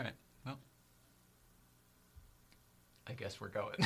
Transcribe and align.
All 0.00 0.04
right. 0.04 0.14
Well, 0.46 0.58
I 3.06 3.12
guess 3.12 3.38
we're 3.38 3.48
going. 3.48 3.76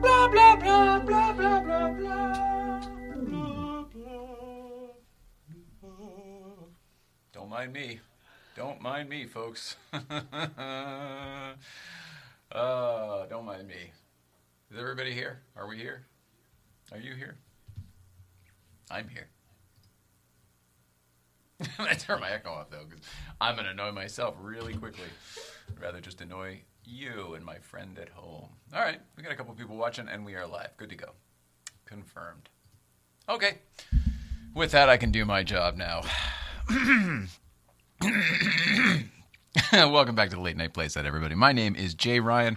blah 0.00 0.28
blah 0.28 0.56
blah 0.56 0.98
blah 1.00 1.32
blah 1.34 1.60
blah 1.60 1.90
blah. 1.90 2.80
Blah. 3.92 4.88
Don't 7.34 7.50
mind 7.50 7.74
me. 7.74 8.00
Don't 8.56 8.80
mind 8.80 9.10
me, 9.10 9.26
folks. 9.26 9.76
uh, 9.92 10.00
don't 13.28 13.44
mind 13.44 13.68
me. 13.68 13.92
Is 14.70 14.78
everybody 14.78 15.12
here? 15.12 15.42
Are 15.54 15.68
we 15.68 15.76
here? 15.76 16.06
Are 16.90 16.98
you 16.98 17.14
here? 17.14 17.36
I'm 18.90 19.08
here. 19.08 19.28
I 21.78 21.94
turn 21.94 22.20
my 22.20 22.30
echo 22.30 22.50
off 22.50 22.70
though, 22.70 22.84
because 22.88 23.04
I'm 23.40 23.56
gonna 23.56 23.70
annoy 23.70 23.92
myself 23.92 24.36
really 24.40 24.74
quickly. 24.74 25.04
I'd 25.68 25.82
rather 25.82 26.00
just 26.00 26.20
annoy 26.22 26.62
you 26.84 27.34
and 27.34 27.44
my 27.44 27.58
friend 27.58 27.98
at 27.98 28.08
home. 28.08 28.48
All 28.74 28.80
right, 28.80 29.00
we 29.16 29.22
got 29.22 29.32
a 29.32 29.36
couple 29.36 29.52
people 29.54 29.76
watching, 29.76 30.08
and 30.08 30.24
we 30.24 30.34
are 30.34 30.46
live. 30.46 30.74
Good 30.78 30.88
to 30.90 30.96
go. 30.96 31.10
Confirmed. 31.84 32.48
Okay. 33.28 33.58
With 34.54 34.70
that, 34.72 34.88
I 34.88 34.96
can 34.96 35.10
do 35.10 35.26
my 35.26 35.42
job 35.42 35.76
now. 35.76 36.02
Welcome 39.72 40.14
back 40.14 40.30
to 40.30 40.36
the 40.36 40.42
Late 40.42 40.56
Night 40.56 40.72
Playset, 40.72 41.04
everybody. 41.04 41.34
My 41.34 41.52
name 41.52 41.76
is 41.76 41.92
Jay 41.94 42.20
Ryan 42.20 42.56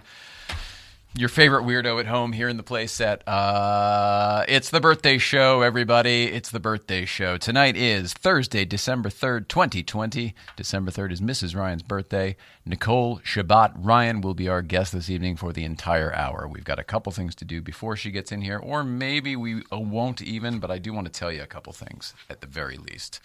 your 1.14 1.28
favorite 1.28 1.64
weirdo 1.64 2.00
at 2.00 2.06
home 2.06 2.32
here 2.32 2.48
in 2.48 2.56
the 2.56 2.62
playset. 2.62 3.20
Uh, 3.26 4.44
it's 4.48 4.70
the 4.70 4.80
birthday 4.80 5.18
show, 5.18 5.60
everybody. 5.60 6.24
It's 6.24 6.50
the 6.50 6.60
birthday 6.60 7.04
show. 7.04 7.36
Tonight 7.36 7.76
is 7.76 8.14
Thursday, 8.14 8.64
December 8.64 9.10
3rd, 9.10 9.48
2020. 9.48 10.34
December 10.56 10.90
3rd 10.90 11.12
is 11.12 11.20
Mrs. 11.20 11.54
Ryan's 11.54 11.82
birthday. 11.82 12.34
Nicole 12.64 13.18
Shabbat 13.18 13.74
Ryan 13.76 14.22
will 14.22 14.32
be 14.32 14.48
our 14.48 14.62
guest 14.62 14.92
this 14.92 15.10
evening 15.10 15.36
for 15.36 15.52
the 15.52 15.64
entire 15.64 16.14
hour. 16.14 16.48
We've 16.48 16.64
got 16.64 16.78
a 16.78 16.84
couple 16.84 17.12
things 17.12 17.34
to 17.36 17.44
do 17.44 17.60
before 17.60 17.94
she 17.94 18.10
gets 18.10 18.32
in 18.32 18.40
here, 18.40 18.58
or 18.58 18.82
maybe 18.82 19.36
we 19.36 19.62
won't 19.70 20.22
even, 20.22 20.60
but 20.60 20.70
I 20.70 20.78
do 20.78 20.94
want 20.94 21.12
to 21.12 21.12
tell 21.12 21.30
you 21.30 21.42
a 21.42 21.46
couple 21.46 21.74
things 21.74 22.14
at 22.30 22.40
the 22.40 22.46
very 22.46 22.78
least. 22.78 23.20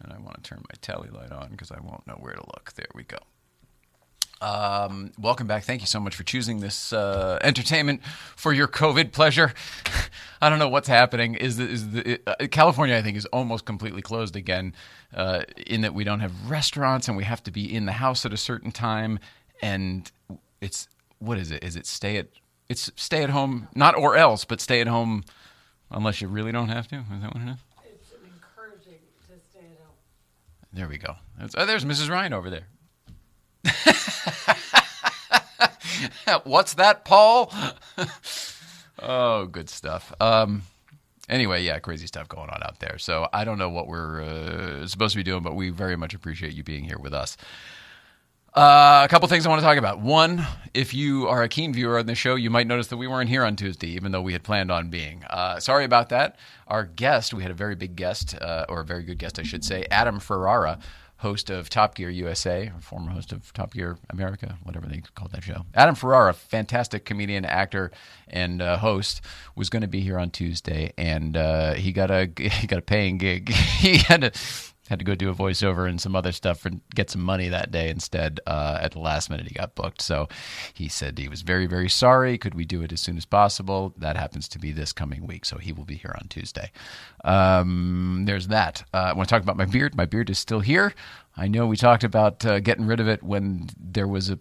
And 0.00 0.12
I 0.12 0.18
want 0.18 0.42
to 0.42 0.48
turn 0.48 0.62
my 0.62 0.76
tally 0.80 1.10
light 1.10 1.32
on 1.32 1.50
because 1.50 1.72
I 1.72 1.80
won't 1.80 2.06
know 2.06 2.14
where 2.14 2.34
to 2.34 2.40
look. 2.40 2.72
There 2.74 2.86
we 2.94 3.02
go. 3.02 3.18
Um, 4.40 5.12
welcome 5.18 5.46
back. 5.48 5.64
Thank 5.64 5.80
you 5.80 5.86
so 5.86 5.98
much 5.98 6.14
for 6.14 6.22
choosing 6.22 6.60
this 6.60 6.92
uh, 6.92 7.38
entertainment 7.42 8.02
for 8.36 8.52
your 8.52 8.68
COVID 8.68 9.12
pleasure. 9.12 9.52
I 10.40 10.48
don't 10.48 10.60
know 10.60 10.68
what's 10.68 10.86
happening. 10.86 11.34
Is 11.34 11.56
the, 11.56 11.68
is 11.68 11.90
the, 11.90 12.20
uh, 12.26 12.46
California? 12.46 12.96
I 12.96 13.02
think 13.02 13.16
is 13.16 13.26
almost 13.26 13.64
completely 13.64 14.02
closed 14.02 14.36
again. 14.36 14.74
Uh, 15.14 15.42
in 15.66 15.80
that 15.80 15.94
we 15.94 16.04
don't 16.04 16.20
have 16.20 16.50
restaurants 16.50 17.08
and 17.08 17.16
we 17.16 17.24
have 17.24 17.42
to 17.42 17.50
be 17.50 17.74
in 17.74 17.86
the 17.86 17.92
house 17.92 18.24
at 18.24 18.32
a 18.32 18.36
certain 18.36 18.70
time. 18.70 19.18
And 19.60 20.10
it's 20.60 20.88
what 21.18 21.38
is 21.38 21.50
it? 21.50 21.64
Is 21.64 21.74
it 21.74 21.86
stay 21.86 22.18
at? 22.18 22.28
It's 22.68 22.92
stay 22.96 23.24
at 23.24 23.30
home, 23.30 23.68
not 23.74 23.96
or 23.96 24.16
else, 24.16 24.44
but 24.44 24.60
stay 24.60 24.80
at 24.80 24.86
home 24.86 25.24
unless 25.90 26.20
you 26.20 26.28
really 26.28 26.52
don't 26.52 26.68
have 26.68 26.86
to. 26.88 26.96
Is 26.96 27.22
that 27.22 27.34
what 27.34 27.42
it 27.42 27.48
is? 27.48 27.56
It's 27.86 28.12
encouraging 28.12 29.00
to 29.26 29.32
stay 29.50 29.60
at 29.60 29.80
home. 29.84 29.96
There 30.72 30.86
we 30.86 30.98
go. 30.98 31.16
oh, 31.56 31.66
there's 31.66 31.84
Mrs. 31.84 32.10
Ryan 32.10 32.34
over 32.34 32.50
there. 32.50 32.66
What's 36.44 36.74
that, 36.74 37.04
Paul? 37.04 37.52
oh, 39.02 39.46
good 39.46 39.70
stuff. 39.70 40.12
Um, 40.20 40.62
anyway, 41.28 41.64
yeah, 41.64 41.78
crazy 41.78 42.06
stuff 42.06 42.28
going 42.28 42.50
on 42.50 42.62
out 42.62 42.80
there. 42.80 42.98
So 42.98 43.28
I 43.32 43.44
don't 43.44 43.58
know 43.58 43.70
what 43.70 43.86
we're 43.86 44.22
uh, 44.22 44.86
supposed 44.86 45.12
to 45.12 45.18
be 45.18 45.22
doing, 45.22 45.42
but 45.42 45.54
we 45.54 45.70
very 45.70 45.96
much 45.96 46.14
appreciate 46.14 46.54
you 46.54 46.62
being 46.62 46.84
here 46.84 46.98
with 46.98 47.14
us. 47.14 47.36
Uh, 48.54 49.02
a 49.04 49.08
couple 49.08 49.28
things 49.28 49.46
I 49.46 49.50
want 49.50 49.60
to 49.60 49.64
talk 49.64 49.76
about. 49.76 50.00
One, 50.00 50.44
if 50.74 50.94
you 50.94 51.28
are 51.28 51.42
a 51.42 51.48
keen 51.48 51.72
viewer 51.72 51.98
on 51.98 52.06
the 52.06 52.14
show, 52.14 52.34
you 52.34 52.50
might 52.50 52.66
notice 52.66 52.88
that 52.88 52.96
we 52.96 53.06
weren't 53.06 53.28
here 53.28 53.44
on 53.44 53.56
Tuesday, 53.56 53.88
even 53.88 54.10
though 54.10 54.22
we 54.22 54.32
had 54.32 54.42
planned 54.42 54.72
on 54.72 54.90
being. 54.90 55.22
Uh, 55.28 55.60
sorry 55.60 55.84
about 55.84 56.08
that. 56.08 56.36
Our 56.66 56.84
guest, 56.84 57.34
we 57.34 57.42
had 57.42 57.52
a 57.52 57.54
very 57.54 57.76
big 57.76 57.94
guest, 57.94 58.34
uh, 58.40 58.64
or 58.68 58.80
a 58.80 58.84
very 58.84 59.04
good 59.04 59.18
guest, 59.18 59.38
I 59.38 59.42
should 59.42 59.64
say, 59.64 59.86
Adam 59.90 60.18
Ferrara 60.18 60.78
host 61.18 61.50
of 61.50 61.68
Top 61.68 61.94
Gear 61.94 62.10
USA, 62.10 62.70
former 62.80 63.10
host 63.10 63.32
of 63.32 63.52
Top 63.52 63.72
Gear 63.72 63.98
America, 64.08 64.56
whatever 64.62 64.86
they 64.86 65.02
called 65.14 65.32
that 65.32 65.42
show. 65.42 65.66
Adam 65.74 65.94
Ferrara, 65.94 66.32
fantastic 66.32 67.04
comedian, 67.04 67.44
actor, 67.44 67.90
and 68.28 68.62
uh, 68.62 68.76
host, 68.78 69.20
was 69.54 69.68
going 69.68 69.82
to 69.82 69.88
be 69.88 70.00
here 70.00 70.18
on 70.18 70.30
Tuesday, 70.30 70.92
and 70.96 71.36
uh, 71.36 71.74
he 71.74 71.92
got 71.92 72.10
a 72.10 72.30
he 72.36 72.66
got 72.66 72.78
a 72.78 72.82
paying 72.82 73.18
gig. 73.18 73.48
he 73.52 73.98
had 73.98 74.22
to 74.22 74.32
had 74.88 74.98
to 74.98 75.04
go 75.04 75.14
do 75.14 75.30
a 75.30 75.34
voiceover 75.34 75.88
and 75.88 76.00
some 76.00 76.16
other 76.16 76.32
stuff 76.32 76.64
and 76.64 76.80
get 76.94 77.10
some 77.10 77.22
money 77.22 77.48
that 77.48 77.70
day 77.70 77.90
instead. 77.90 78.40
Uh, 78.46 78.78
at 78.80 78.92
the 78.92 78.98
last 78.98 79.30
minute, 79.30 79.46
he 79.46 79.54
got 79.54 79.74
booked. 79.74 80.02
So 80.02 80.28
he 80.72 80.88
said 80.88 81.18
he 81.18 81.28
was 81.28 81.42
very, 81.42 81.66
very 81.66 81.88
sorry. 81.88 82.38
Could 82.38 82.54
we 82.54 82.64
do 82.64 82.82
it 82.82 82.92
as 82.92 83.00
soon 83.00 83.16
as 83.16 83.24
possible? 83.24 83.94
That 83.96 84.16
happens 84.16 84.48
to 84.48 84.58
be 84.58 84.72
this 84.72 84.92
coming 84.92 85.26
week. 85.26 85.44
So 85.44 85.58
he 85.58 85.72
will 85.72 85.84
be 85.84 85.96
here 85.96 86.14
on 86.20 86.28
Tuesday. 86.28 86.72
Um, 87.24 88.24
there's 88.26 88.48
that. 88.48 88.84
Uh, 88.92 88.96
I 88.96 89.12
want 89.12 89.28
to 89.28 89.34
talk 89.34 89.42
about 89.42 89.56
my 89.56 89.66
beard. 89.66 89.94
My 89.94 90.06
beard 90.06 90.30
is 90.30 90.38
still 90.38 90.60
here. 90.60 90.94
I 91.36 91.48
know 91.48 91.66
we 91.66 91.76
talked 91.76 92.04
about 92.04 92.44
uh, 92.44 92.60
getting 92.60 92.86
rid 92.86 93.00
of 93.00 93.08
it 93.08 93.22
when 93.22 93.68
there 93.78 94.08
was 94.08 94.30
a, 94.30 94.38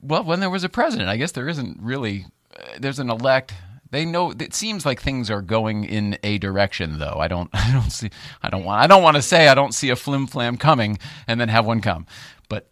well, 0.00 0.22
when 0.22 0.40
there 0.40 0.50
was 0.50 0.64
a 0.64 0.68
president. 0.68 1.08
I 1.08 1.16
guess 1.16 1.32
there 1.32 1.48
isn't 1.48 1.78
really, 1.80 2.26
uh, 2.56 2.78
there's 2.78 2.98
an 2.98 3.10
elect 3.10 3.54
they 3.90 4.04
know 4.04 4.32
it 4.32 4.54
seems 4.54 4.84
like 4.84 5.00
things 5.00 5.30
are 5.30 5.42
going 5.42 5.84
in 5.84 6.18
a 6.22 6.38
direction 6.38 6.98
though. 6.98 7.16
I 7.18 7.28
don't 7.28 7.50
I 7.54 7.72
don't 7.72 7.90
see 7.90 8.10
I 8.42 8.50
don't 8.50 8.64
want 8.64 8.82
I 8.82 8.86
don't 8.86 9.02
want 9.02 9.16
to 9.16 9.22
say 9.22 9.48
I 9.48 9.54
don't 9.54 9.72
see 9.72 9.90
a 9.90 9.96
flim 9.96 10.26
flam 10.26 10.56
coming 10.56 10.98
and 11.26 11.40
then 11.40 11.48
have 11.48 11.66
one 11.66 11.80
come. 11.80 12.06
But 12.48 12.68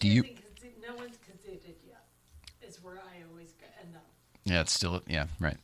do 0.00 0.08
you 0.08 0.22
no 0.86 0.96
one's 0.96 1.18
conceded 1.18 1.76
yet. 1.86 2.04
Is 2.66 2.82
where 2.82 2.94
I 2.94 3.22
always 3.30 3.54
end 3.80 3.94
up. 3.94 4.04
Yeah, 4.44 4.60
it's 4.60 4.72
still 4.72 5.02
yeah, 5.06 5.26
right. 5.40 5.56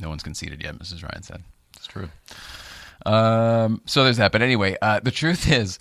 No 0.00 0.08
one's 0.08 0.22
conceded 0.22 0.62
yet, 0.62 0.78
Mrs. 0.78 1.02
Ryan 1.02 1.22
said. 1.22 1.42
It's 1.76 1.86
true. 1.86 2.08
Um, 3.04 3.82
so 3.86 4.04
there's 4.04 4.18
that. 4.18 4.32
But 4.32 4.42
anyway, 4.42 4.76
uh, 4.82 5.00
the 5.00 5.10
truth 5.10 5.50
is, 5.50 5.78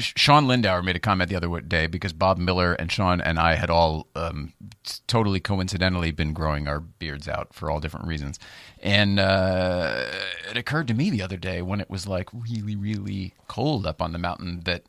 Sean 0.00 0.46
Lindauer 0.46 0.84
made 0.84 0.96
a 0.96 1.00
comment 1.00 1.30
the 1.30 1.36
other 1.36 1.60
day 1.60 1.86
because 1.86 2.12
Bob 2.12 2.38
Miller 2.38 2.74
and 2.74 2.90
Sean 2.90 3.20
and 3.20 3.38
I 3.38 3.54
had 3.54 3.70
all 3.70 4.06
um, 4.14 4.52
totally 5.06 5.40
coincidentally 5.40 6.10
been 6.10 6.32
growing 6.32 6.68
our 6.68 6.80
beards 6.80 7.28
out 7.28 7.54
for 7.54 7.70
all 7.70 7.80
different 7.80 8.06
reasons. 8.06 8.38
And 8.82 9.18
uh, 9.18 10.06
it 10.50 10.56
occurred 10.56 10.88
to 10.88 10.94
me 10.94 11.10
the 11.10 11.22
other 11.22 11.36
day 11.36 11.62
when 11.62 11.80
it 11.80 11.90
was 11.90 12.06
like 12.06 12.28
really, 12.32 12.76
really 12.76 13.34
cold 13.48 13.86
up 13.86 14.00
on 14.02 14.12
the 14.12 14.18
mountain 14.18 14.60
that 14.64 14.84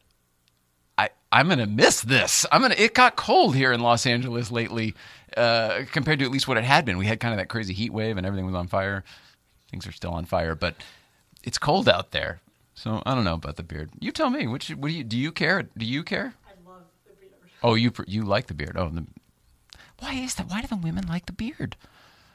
I, 0.97 1.09
I'm 1.31 1.49
to 1.49 1.65
miss 1.65 2.01
this. 2.01 2.45
I'm 2.51 2.61
to, 2.69 2.81
it 2.81 2.93
got 2.93 3.15
cold 3.15 3.55
here 3.55 3.71
in 3.71 3.79
Los 3.79 4.05
Angeles 4.05 4.51
lately 4.51 4.93
uh, 5.35 5.81
compared 5.91 6.19
to 6.19 6.25
at 6.25 6.31
least 6.31 6.47
what 6.47 6.57
it 6.57 6.63
had 6.63 6.85
been. 6.85 6.97
We 6.97 7.05
had 7.05 7.19
kind 7.19 7.33
of 7.33 7.37
that 7.37 7.49
crazy 7.49 7.73
heat 7.73 7.93
wave 7.93 8.17
and 8.17 8.25
everything 8.25 8.45
was 8.45 8.55
on 8.55 8.67
fire. 8.67 9.03
Things 9.69 9.87
are 9.87 9.91
still 9.91 10.13
on 10.13 10.25
fire, 10.25 10.55
but 10.55 10.75
it's 11.43 11.57
cold 11.57 11.87
out 11.87 12.11
there. 12.11 12.41
So 12.81 13.03
I 13.05 13.13
don't 13.13 13.25
know 13.25 13.35
about 13.35 13.57
the 13.57 13.63
beard. 13.63 13.91
You 13.99 14.11
tell 14.11 14.31
me. 14.31 14.47
Which 14.47 14.69
what 14.69 14.87
do 14.87 14.93
you 14.95 15.03
do? 15.03 15.15
You 15.15 15.31
care? 15.31 15.61
Do 15.77 15.85
you 15.85 16.01
care? 16.01 16.33
I 16.47 16.67
love 16.67 16.81
the 17.05 17.13
beard. 17.13 17.33
Oh, 17.61 17.75
you 17.75 17.91
you 18.07 18.23
like 18.23 18.47
the 18.47 18.55
beard? 18.55 18.75
Oh, 18.75 18.89
the, 18.89 19.05
why 19.99 20.15
is 20.15 20.33
that? 20.35 20.49
Why 20.49 20.61
do 20.61 20.67
the 20.67 20.77
women 20.77 21.05
like 21.07 21.27
the 21.27 21.31
beard? 21.31 21.75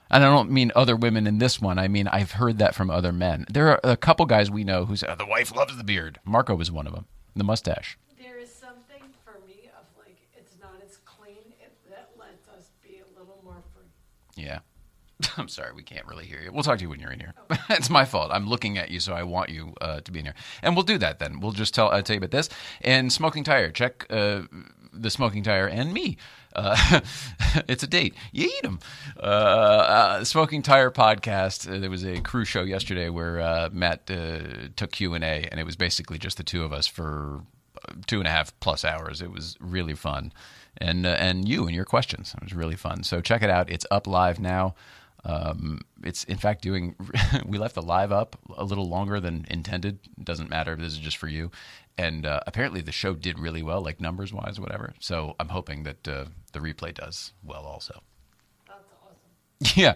And 0.09 0.23
I 0.23 0.29
don't 0.29 0.53
mean 0.53 0.71
other 0.77 0.95
women 0.95 1.27
in 1.27 1.39
this 1.39 1.61
one. 1.61 1.81
I 1.81 1.89
mean 1.89 2.07
I've 2.07 2.31
heard 2.33 2.59
that 2.59 2.77
from 2.77 2.91
other 2.93 3.13
men. 3.13 3.45
There 3.51 3.71
are 3.71 3.81
a 3.83 3.97
couple 3.97 4.25
guys 4.25 4.49
we 4.49 4.63
know 4.63 4.85
who 4.85 4.95
say 4.95 5.09
oh, 5.11 5.17
the 5.17 5.27
wife 5.27 5.53
loves 5.53 5.77
the 5.77 5.83
beard. 5.83 6.21
Marco 6.25 6.55
was 6.55 6.71
one 6.71 6.87
of 6.87 6.93
them. 6.95 7.07
The 7.35 7.43
mustache. 7.43 7.99
There 8.17 8.39
is 8.39 8.55
something 8.55 9.03
for 9.25 9.41
me 9.49 9.69
of 9.77 9.85
like 9.99 10.17
it's 10.37 10.55
not 10.61 10.81
as 10.85 10.99
clean. 10.99 11.43
It, 11.61 11.75
that 11.91 12.11
lets 12.17 12.47
us 12.57 12.71
be 12.85 13.01
a 13.01 13.19
little 13.19 13.41
more 13.43 13.65
free. 13.75 13.91
Yeah. 14.37 14.61
I'm 15.37 15.49
sorry, 15.49 15.73
we 15.73 15.83
can't 15.83 16.07
really 16.07 16.27
hear 16.27 16.41
you. 16.41 16.53
We'll 16.53 16.63
talk 16.63 16.79
to 16.79 16.83
you 16.83 16.91
when 16.91 17.01
you're 17.01 17.13
in 17.13 17.21
here. 17.21 17.35
it's 17.71 17.91
my 17.91 18.05
fault. 18.05 18.31
I'm 18.33 18.49
looking 18.49 18.79
at 18.79 18.91
you, 18.91 19.01
so 19.01 19.15
I 19.15 19.23
want 19.23 19.51
you 19.51 19.75
uh, 19.81 20.01
to 20.01 20.13
be 20.13 20.19
in 20.21 20.27
here, 20.27 20.35
and 20.63 20.75
we'll 20.75 20.85
do 20.85 20.99
that 20.99 21.19
then. 21.19 21.41
We'll 21.41 21.53
just 21.53 21.75
tell 21.75 21.91
uh, 21.91 22.03
tell 22.03 22.15
you 22.15 22.19
about 22.19 22.31
this 22.31 22.49
and 22.83 23.13
smoking 23.13 23.45
tire. 23.45 23.71
Check 23.71 24.07
uh, 24.11 24.43
the 24.93 25.11
smoking 25.11 25.43
tire 25.43 25.67
and 25.67 25.93
me. 25.93 26.19
Uh, 26.55 27.01
it's 27.69 27.83
a 27.83 27.87
date. 27.87 28.15
You 28.33 28.47
eat 28.47 28.63
them. 28.63 28.79
Uh, 29.19 29.21
uh, 29.21 30.25
smoking 30.25 30.63
tire 30.63 30.91
podcast. 30.91 31.65
there 31.81 31.91
was 31.91 32.05
a 32.05 32.21
crew 32.21 32.45
show 32.45 32.63
yesterday 32.63 33.09
where 33.09 33.71
Matt 33.71 34.07
took 34.07 34.93
Q 34.93 35.15
and 35.15 35.25
A, 35.25 35.49
and 35.51 35.59
it 35.59 35.65
was 35.65 35.77
basically 35.77 36.19
just 36.19 36.37
the 36.37 36.45
two 36.45 36.63
of 36.63 36.73
us 36.73 36.87
for 36.87 37.43
two 38.07 38.19
and 38.19 38.27
a 38.27 38.31
half 38.31 38.59
plus 38.61 38.85
hours. 38.85 39.23
It 39.23 39.31
was 39.31 39.57
really 39.61 39.95
fun, 39.95 40.33
and 40.77 41.07
and 41.07 41.49
you 41.49 41.65
and 41.65 41.75
your 41.75 41.87
questions. 41.87 42.35
It 42.37 42.43
was 42.43 42.53
really 42.53 42.77
fun. 42.77 43.03
So 43.03 43.23
check 43.23 43.43
it 43.43 43.49
out. 43.51 43.71
It's 43.71 43.87
up 43.91 44.07
live 44.07 44.39
now. 44.39 44.75
Um, 45.27 45.81
it's 46.05 46.23
in 46.25 46.37
fact 46.37 46.63
doing. 46.63 46.95
we 47.47 47.59
left 47.59 47.75
the 47.75 47.83
live 47.83 48.13
up 48.13 48.39
a 48.57 48.65
little 48.65 48.89
longer 48.89 49.21
than 49.21 49.45
intended. 49.51 49.99
Doesn't 50.23 50.49
matter. 50.49 50.77
This 50.77 50.93
is 50.93 50.99
just 50.99 51.17
for 51.17 51.29
you. 51.29 51.51
And 51.99 52.25
uh, 52.25 52.41
apparently 52.47 52.81
the 52.81 52.93
show 52.93 53.15
did 53.15 53.39
really 53.39 53.63
well, 53.63 53.81
like 53.81 54.01
numbers 54.01 54.33
wise, 54.33 54.61
whatever. 54.61 54.95
So 55.01 55.35
I'm 55.41 55.49
hoping 55.49 55.83
that 55.83 56.07
uh, 56.07 56.27
the 56.53 56.61
replay 56.61 56.95
does 56.95 57.33
well 57.43 57.65
also. 57.65 58.03
That's 58.69 58.85
awesome. 59.03 59.79
Yeah. 59.83 59.95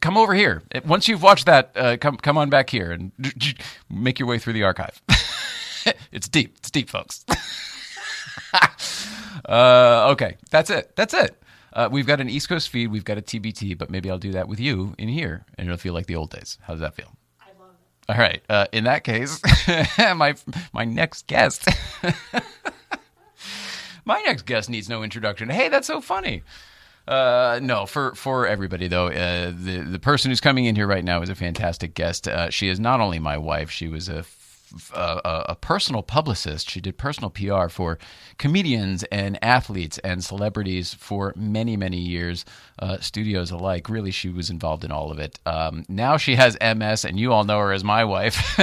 Come 0.00 0.18
over 0.18 0.34
here. 0.34 0.62
Once 0.84 1.08
you've 1.08 1.22
watched 1.22 1.46
that, 1.46 1.72
uh, 1.74 1.96
come 1.96 2.18
come 2.18 2.36
on 2.36 2.50
back 2.50 2.68
here 2.68 2.90
and 2.90 3.12
make 3.88 4.18
your 4.18 4.28
way 4.28 4.38
through 4.38 4.52
the 4.52 4.64
archive. 4.64 5.00
it's 6.12 6.28
deep. 6.28 6.56
It's 6.58 6.70
deep, 6.70 6.90
folks. 6.90 7.24
uh, 9.48 10.08
okay, 10.10 10.36
that's 10.50 10.68
it. 10.68 10.94
That's 10.96 11.14
it. 11.14 11.42
Uh, 11.72 11.88
we've 11.90 12.06
got 12.06 12.20
an 12.20 12.28
East 12.28 12.48
Coast 12.48 12.68
feed. 12.68 12.88
We've 12.88 13.04
got 13.04 13.18
a 13.18 13.22
TBT, 13.22 13.76
but 13.76 13.90
maybe 13.90 14.10
I'll 14.10 14.18
do 14.18 14.32
that 14.32 14.48
with 14.48 14.60
you 14.60 14.94
in 14.98 15.08
here, 15.08 15.44
and 15.56 15.68
it'll 15.68 15.78
feel 15.78 15.94
like 15.94 16.06
the 16.06 16.16
old 16.16 16.30
days. 16.30 16.58
How 16.62 16.74
does 16.74 16.80
that 16.80 16.94
feel? 16.94 17.12
I 17.40 17.46
love 17.60 17.70
it. 17.70 18.12
All 18.12 18.18
right. 18.18 18.42
Uh, 18.48 18.66
in 18.72 18.84
that 18.84 19.04
case, 19.04 19.40
my 19.98 20.34
my 20.72 20.84
next 20.84 21.26
guest, 21.26 21.68
my 24.04 24.20
next 24.22 24.46
guest 24.46 24.70
needs 24.70 24.88
no 24.88 25.02
introduction. 25.02 25.48
Hey, 25.48 25.68
that's 25.68 25.86
so 25.86 26.00
funny. 26.00 26.42
Uh, 27.06 27.58
no, 27.62 27.86
for 27.86 28.14
for 28.14 28.46
everybody 28.46 28.86
though, 28.86 29.08
uh, 29.08 29.50
the 29.50 29.86
the 29.90 29.98
person 29.98 30.30
who's 30.30 30.42
coming 30.42 30.66
in 30.66 30.76
here 30.76 30.86
right 30.86 31.04
now 31.04 31.22
is 31.22 31.30
a 31.30 31.34
fantastic 31.34 31.94
guest. 31.94 32.28
Uh, 32.28 32.50
she 32.50 32.68
is 32.68 32.78
not 32.78 33.00
only 33.00 33.18
my 33.18 33.38
wife; 33.38 33.70
she 33.70 33.88
was 33.88 34.10
a 34.10 34.24
a, 34.94 35.44
a- 35.50 35.54
personal 35.56 36.02
publicist. 36.02 36.70
She 36.70 36.80
did 36.80 36.96
personal 36.98 37.30
PR 37.30 37.68
for 37.68 37.98
comedians 38.38 39.02
and 39.04 39.38
athletes 39.42 39.98
and 39.98 40.24
celebrities 40.24 40.94
for 40.94 41.32
many 41.36 41.76
many 41.76 41.98
years, 41.98 42.44
uh, 42.78 42.98
studios 42.98 43.50
alike. 43.50 43.88
Really, 43.88 44.10
she 44.10 44.28
was 44.28 44.50
involved 44.50 44.84
in 44.84 44.90
all 44.92 45.10
of 45.10 45.18
it. 45.18 45.38
Um, 45.46 45.84
now 45.88 46.16
she 46.16 46.36
has 46.36 46.56
MS, 46.60 47.04
and 47.04 47.18
you 47.18 47.32
all 47.32 47.44
know 47.44 47.58
her 47.58 47.72
as 47.72 47.84
my 47.84 48.04
wife. 48.04 48.58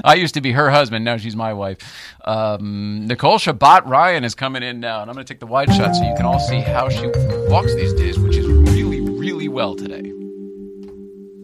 I 0.04 0.14
used 0.14 0.34
to 0.34 0.40
be 0.40 0.52
her 0.52 0.70
husband. 0.70 1.04
Now 1.04 1.16
she's 1.16 1.36
my 1.36 1.52
wife. 1.52 1.78
Um, 2.24 3.06
Nicole 3.06 3.38
Shabbat 3.38 3.86
Ryan 3.86 4.24
is 4.24 4.34
coming 4.34 4.62
in 4.62 4.80
now, 4.80 5.02
and 5.02 5.10
I'm 5.10 5.14
going 5.14 5.24
to 5.26 5.32
take 5.32 5.40
the 5.40 5.46
wide 5.46 5.72
shot 5.74 5.94
so 5.94 6.04
you 6.04 6.14
can 6.16 6.26
all 6.26 6.40
see 6.40 6.60
how 6.60 6.88
she 6.88 7.06
walks 7.48 7.74
these 7.74 7.92
days, 7.94 8.18
which 8.18 8.36
is 8.36 8.46
really, 8.46 9.00
really 9.00 9.48
well 9.48 9.74
today. 9.74 10.21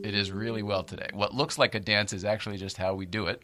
It 0.08 0.14
is 0.14 0.32
really 0.32 0.62
well 0.62 0.84
today. 0.84 1.10
What 1.12 1.34
looks 1.34 1.58
like 1.58 1.74
a 1.74 1.80
dance 1.80 2.14
is 2.14 2.24
actually 2.24 2.56
just 2.56 2.78
how 2.78 2.94
we 2.94 3.04
do 3.04 3.26
it, 3.26 3.42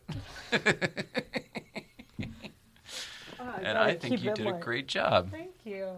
Oh, 3.38 3.52
and 3.62 3.76
I 3.76 3.93
think 3.93 4.22
you 4.22 4.31
it 4.31 4.37
did 4.37 4.46
a 4.46 4.55
great 4.55 4.88
job. 4.88 5.31
Thank 5.31 5.50
you. 5.64 5.90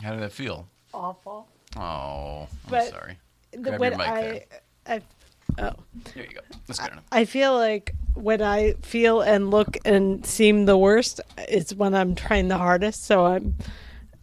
How 0.00 0.12
did 0.12 0.20
that 0.20 0.30
feel? 0.30 0.68
Awful. 0.94 1.48
Oh, 1.76 2.42
I'm 2.42 2.48
But 2.70 2.90
sorry. 2.90 3.18
The, 3.50 3.58
Grab 3.58 3.80
your 3.80 3.90
mic 3.90 4.08
I, 4.08 4.22
there. 4.22 4.44
I, 4.86 5.00
oh, 5.58 5.72
There 6.14 6.24
you 6.24 6.34
go. 6.34 6.40
Let's 6.68 6.78
go. 6.78 6.86
I 7.10 7.24
feel 7.24 7.54
like 7.54 7.92
when 8.14 8.42
I 8.42 8.74
feel 8.82 9.20
and 9.20 9.50
look 9.50 9.78
and 9.84 10.24
seem 10.24 10.66
the 10.66 10.78
worst, 10.78 11.20
it's 11.38 11.74
when 11.74 11.92
I'm 11.92 12.14
trying 12.14 12.46
the 12.46 12.58
hardest. 12.58 13.04
So 13.04 13.26
I'm, 13.26 13.56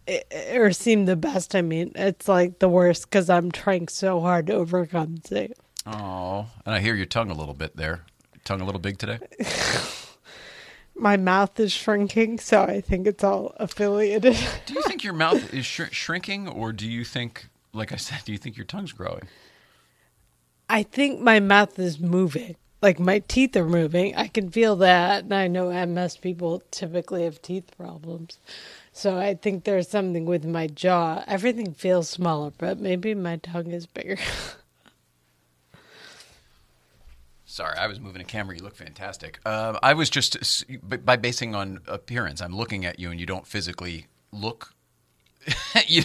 Eh, 0.08 0.58
or 0.58 0.72
seem 0.72 1.06
the 1.06 1.16
best. 1.16 1.56
I 1.56 1.62
mean, 1.62 1.92
it's 1.96 2.28
like 2.28 2.60
the 2.60 2.70
worst 2.70 3.10
because 3.10 3.30
I'm 3.30 3.52
trying 3.52 3.88
so 3.88 4.20
hard 4.22 4.48
to 4.48 4.54
overcompensate. 4.54 5.54
Oh, 5.86 6.48
and 6.66 6.76
I 6.76 6.80
hear 6.80 6.96
your 6.96 7.06
tongue 7.06 7.30
a 7.30 7.34
little 7.34 7.54
bit 7.54 7.76
there. 7.76 8.06
Tongue 8.44 8.62
a 8.62 8.66
little 8.66 8.82
big 8.82 8.98
today. 8.98 9.20
My 10.96 11.18
mouth 11.18 11.60
is 11.60 11.72
shrinking, 11.72 12.40
so 12.40 12.62
I 12.64 12.80
think 12.80 13.08
it's 13.08 13.24
all 13.24 13.54
affiliated. 13.58 14.38
Do 14.66 14.74
you 14.74 14.84
think 14.84 15.04
your 15.04 15.14
mouth 15.14 15.54
is 15.54 15.66
sh- 15.66 15.92
shrinking, 15.92 16.48
or 16.48 16.72
do 16.72 16.88
you 16.88 17.04
think, 17.04 17.48
like 17.74 17.92
I 17.92 17.96
said, 17.96 18.22
do 18.26 18.32
you 18.32 18.38
think 18.38 18.58
your 18.58 18.66
tongue's 18.66 18.92
growing? 18.92 19.28
I 20.70 20.84
think 20.84 21.20
my 21.20 21.40
mouth 21.40 21.80
is 21.80 22.00
moving. 22.00 22.56
Like 22.82 23.00
my 23.00 23.20
teeth 23.20 23.56
are 23.56 23.66
moving. 23.66 24.16
I 24.16 24.28
can 24.28 24.50
feel 24.50 24.76
that. 24.78 25.24
And 25.24 25.34
I 25.34 25.48
know 25.48 25.86
MS 25.86 26.18
people 26.18 26.62
typically 26.70 27.24
have 27.24 27.42
teeth 27.42 27.72
problems. 27.78 28.38
So 28.96 29.18
I 29.18 29.34
think 29.34 29.64
there's 29.64 29.90
something 29.90 30.26
with 30.26 30.46
my 30.46 30.68
jaw. 30.68 31.24
Everything 31.28 31.74
feels 31.74 32.08
smaller, 32.08 32.52
but 32.56 32.80
maybe 32.80 33.16
my 33.16 33.38
tongue 33.38 33.72
is 33.72 33.88
bigger. 33.88 34.18
Sorry, 37.46 37.76
I 37.78 37.88
was 37.88 38.00
moving 38.00 38.22
a 38.22 38.26
camera. 38.26 38.56
You 38.56 38.64
look 38.64 38.76
fantastic. 38.76 39.40
Um, 39.48 39.80
I 39.84 39.94
was 39.94 40.12
just 40.12 40.64
by 41.06 41.16
basing 41.18 41.56
on 41.56 41.82
appearance. 41.88 42.40
I'm 42.40 42.56
looking 42.56 42.86
at 42.86 43.00
you, 43.00 43.10
and 43.10 43.20
you 43.20 43.26
don't 43.26 43.46
physically 43.48 44.06
look. 44.32 44.74
you, 45.88 46.04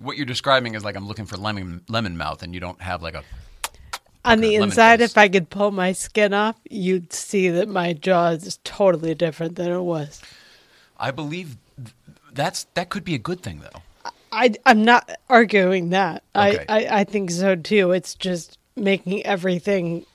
what 0.00 0.16
you're 0.16 0.26
describing 0.26 0.74
is 0.74 0.84
like 0.84 0.96
I'm 0.96 1.06
looking 1.06 1.26
for 1.26 1.36
lemon 1.36 1.82
lemon 1.88 2.16
mouth, 2.16 2.42
and 2.42 2.54
you 2.54 2.60
don't 2.60 2.80
have 2.80 3.02
like 3.02 3.14
a. 3.14 3.24
On 4.24 4.40
the 4.40 4.54
inside, 4.54 5.00
face. 5.00 5.10
if 5.10 5.18
I 5.18 5.28
could 5.28 5.50
pull 5.50 5.72
my 5.72 5.92
skin 5.92 6.32
off, 6.32 6.56
you'd 6.70 7.12
see 7.12 7.48
that 7.48 7.68
my 7.68 7.92
jaw 7.92 8.28
is 8.30 8.58
totally 8.62 9.16
different 9.16 9.56
than 9.56 9.70
it 9.70 9.80
was. 9.80 10.22
I 11.02 11.10
believe 11.10 11.56
that's 12.32 12.64
that 12.74 12.88
could 12.88 13.04
be 13.04 13.16
a 13.16 13.18
good 13.18 13.42
thing 13.42 13.60
though. 13.60 13.82
I, 14.30 14.54
I'm 14.64 14.82
not 14.82 15.10
arguing 15.28 15.90
that. 15.90 16.22
Okay. 16.34 16.64
I, 16.68 16.84
I, 16.84 17.00
I 17.00 17.04
think 17.04 17.30
so 17.30 17.56
too. 17.56 17.90
It's 17.90 18.14
just 18.14 18.56
making 18.76 19.26
everything 19.26 20.06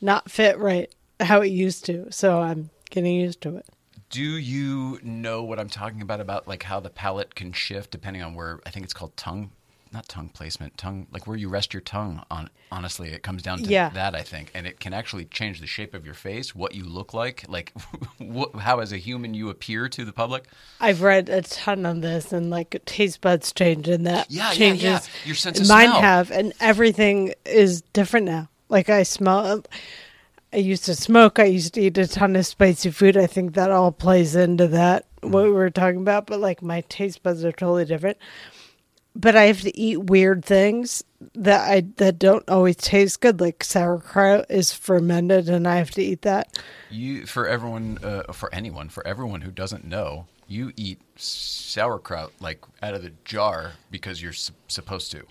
not 0.00 0.30
fit 0.30 0.58
right 0.58 0.92
how 1.20 1.42
it 1.42 1.48
used 1.48 1.84
to. 1.84 2.10
So 2.10 2.40
I'm 2.40 2.70
getting 2.90 3.14
used 3.14 3.42
to 3.42 3.56
it. 3.58 3.66
Do 4.10 4.22
you 4.22 4.98
know 5.02 5.42
what 5.42 5.60
I'm 5.60 5.68
talking 5.68 6.00
about? 6.00 6.20
About 6.20 6.48
like 6.48 6.62
how 6.62 6.80
the 6.80 6.90
palate 6.90 7.34
can 7.34 7.52
shift 7.52 7.90
depending 7.90 8.22
on 8.22 8.34
where 8.34 8.60
I 8.64 8.70
think 8.70 8.84
it's 8.84 8.94
called 8.94 9.16
tongue, 9.16 9.50
not 9.94 10.08
tongue 10.08 10.28
placement, 10.28 10.76
tongue 10.76 11.06
like 11.12 11.26
where 11.26 11.36
you 11.36 11.48
rest 11.48 11.72
your 11.72 11.80
tongue 11.80 12.22
on. 12.30 12.50
Honestly, 12.70 13.10
it 13.10 13.22
comes 13.22 13.42
down 13.42 13.58
to 13.58 13.70
Yeah. 13.70 13.88
that 13.90 14.14
I 14.14 14.22
think, 14.22 14.50
and 14.54 14.66
it 14.66 14.80
can 14.80 14.92
actually 14.92 15.24
change 15.24 15.60
the 15.60 15.66
shape 15.66 15.94
of 15.94 16.04
your 16.04 16.14
face, 16.14 16.54
what 16.54 16.74
you 16.74 16.84
look 16.84 17.14
like, 17.14 17.44
like 17.48 17.72
wh- 18.20 18.58
how 18.58 18.80
as 18.80 18.92
a 18.92 18.98
human 18.98 19.32
you 19.32 19.48
appear 19.48 19.88
to 19.88 20.04
the 20.04 20.12
public. 20.12 20.46
I've 20.80 21.00
read 21.00 21.28
a 21.28 21.42
ton 21.42 21.86
on 21.86 22.00
this, 22.00 22.32
and 22.32 22.50
like 22.50 22.82
taste 22.84 23.20
buds 23.20 23.52
change, 23.52 23.88
and 23.88 24.06
that 24.06 24.30
Yeah, 24.30 24.48
yeah, 24.48 24.52
changes. 24.52 24.82
yeah. 24.82 25.00
Your 25.24 25.36
sense 25.36 25.60
of 25.60 25.68
Mine 25.68 25.88
smell. 25.88 26.00
have, 26.00 26.30
and 26.30 26.52
everything 26.60 27.34
is 27.46 27.80
different 27.80 28.26
now. 28.26 28.48
Like 28.68 28.90
I 28.90 29.04
smell. 29.04 29.64
I 30.52 30.58
used 30.58 30.84
to 30.84 30.94
smoke. 30.94 31.38
I 31.38 31.44
used 31.44 31.74
to 31.74 31.80
eat 31.80 31.98
a 31.98 32.06
ton 32.06 32.36
of 32.36 32.46
spicy 32.46 32.90
food. 32.90 33.16
I 33.16 33.26
think 33.26 33.54
that 33.54 33.70
all 33.70 33.90
plays 33.90 34.36
into 34.36 34.68
that 34.68 35.06
what 35.24 35.44
mm. 35.44 35.48
we 35.48 35.52
were 35.52 35.70
talking 35.70 36.00
about. 36.00 36.26
But 36.26 36.40
like 36.40 36.62
my 36.62 36.82
taste 36.82 37.22
buds 37.22 37.44
are 37.44 37.52
totally 37.52 37.84
different. 37.84 38.18
But 39.16 39.36
I 39.36 39.44
have 39.44 39.60
to 39.60 39.78
eat 39.78 39.98
weird 40.04 40.44
things 40.44 41.04
that 41.34 41.70
I 41.70 41.82
that 41.96 42.18
don't 42.18 42.48
always 42.48 42.76
taste 42.76 43.20
good. 43.20 43.40
Like 43.40 43.62
sauerkraut 43.62 44.46
is 44.50 44.72
fermented, 44.72 45.48
and 45.48 45.68
I 45.68 45.76
have 45.76 45.92
to 45.92 46.02
eat 46.02 46.22
that. 46.22 46.58
You 46.90 47.24
for 47.26 47.46
everyone, 47.46 47.98
uh, 48.02 48.32
for 48.32 48.52
anyone, 48.54 48.88
for 48.88 49.06
everyone 49.06 49.42
who 49.42 49.50
doesn't 49.52 49.84
know, 49.84 50.26
you 50.48 50.72
eat 50.76 51.00
sauerkraut 51.16 52.32
like 52.40 52.64
out 52.82 52.94
of 52.94 53.02
the 53.02 53.12
jar 53.24 53.72
because 53.90 54.20
you're 54.20 54.32
s- 54.32 54.50
supposed 54.68 55.12
to. 55.12 55.22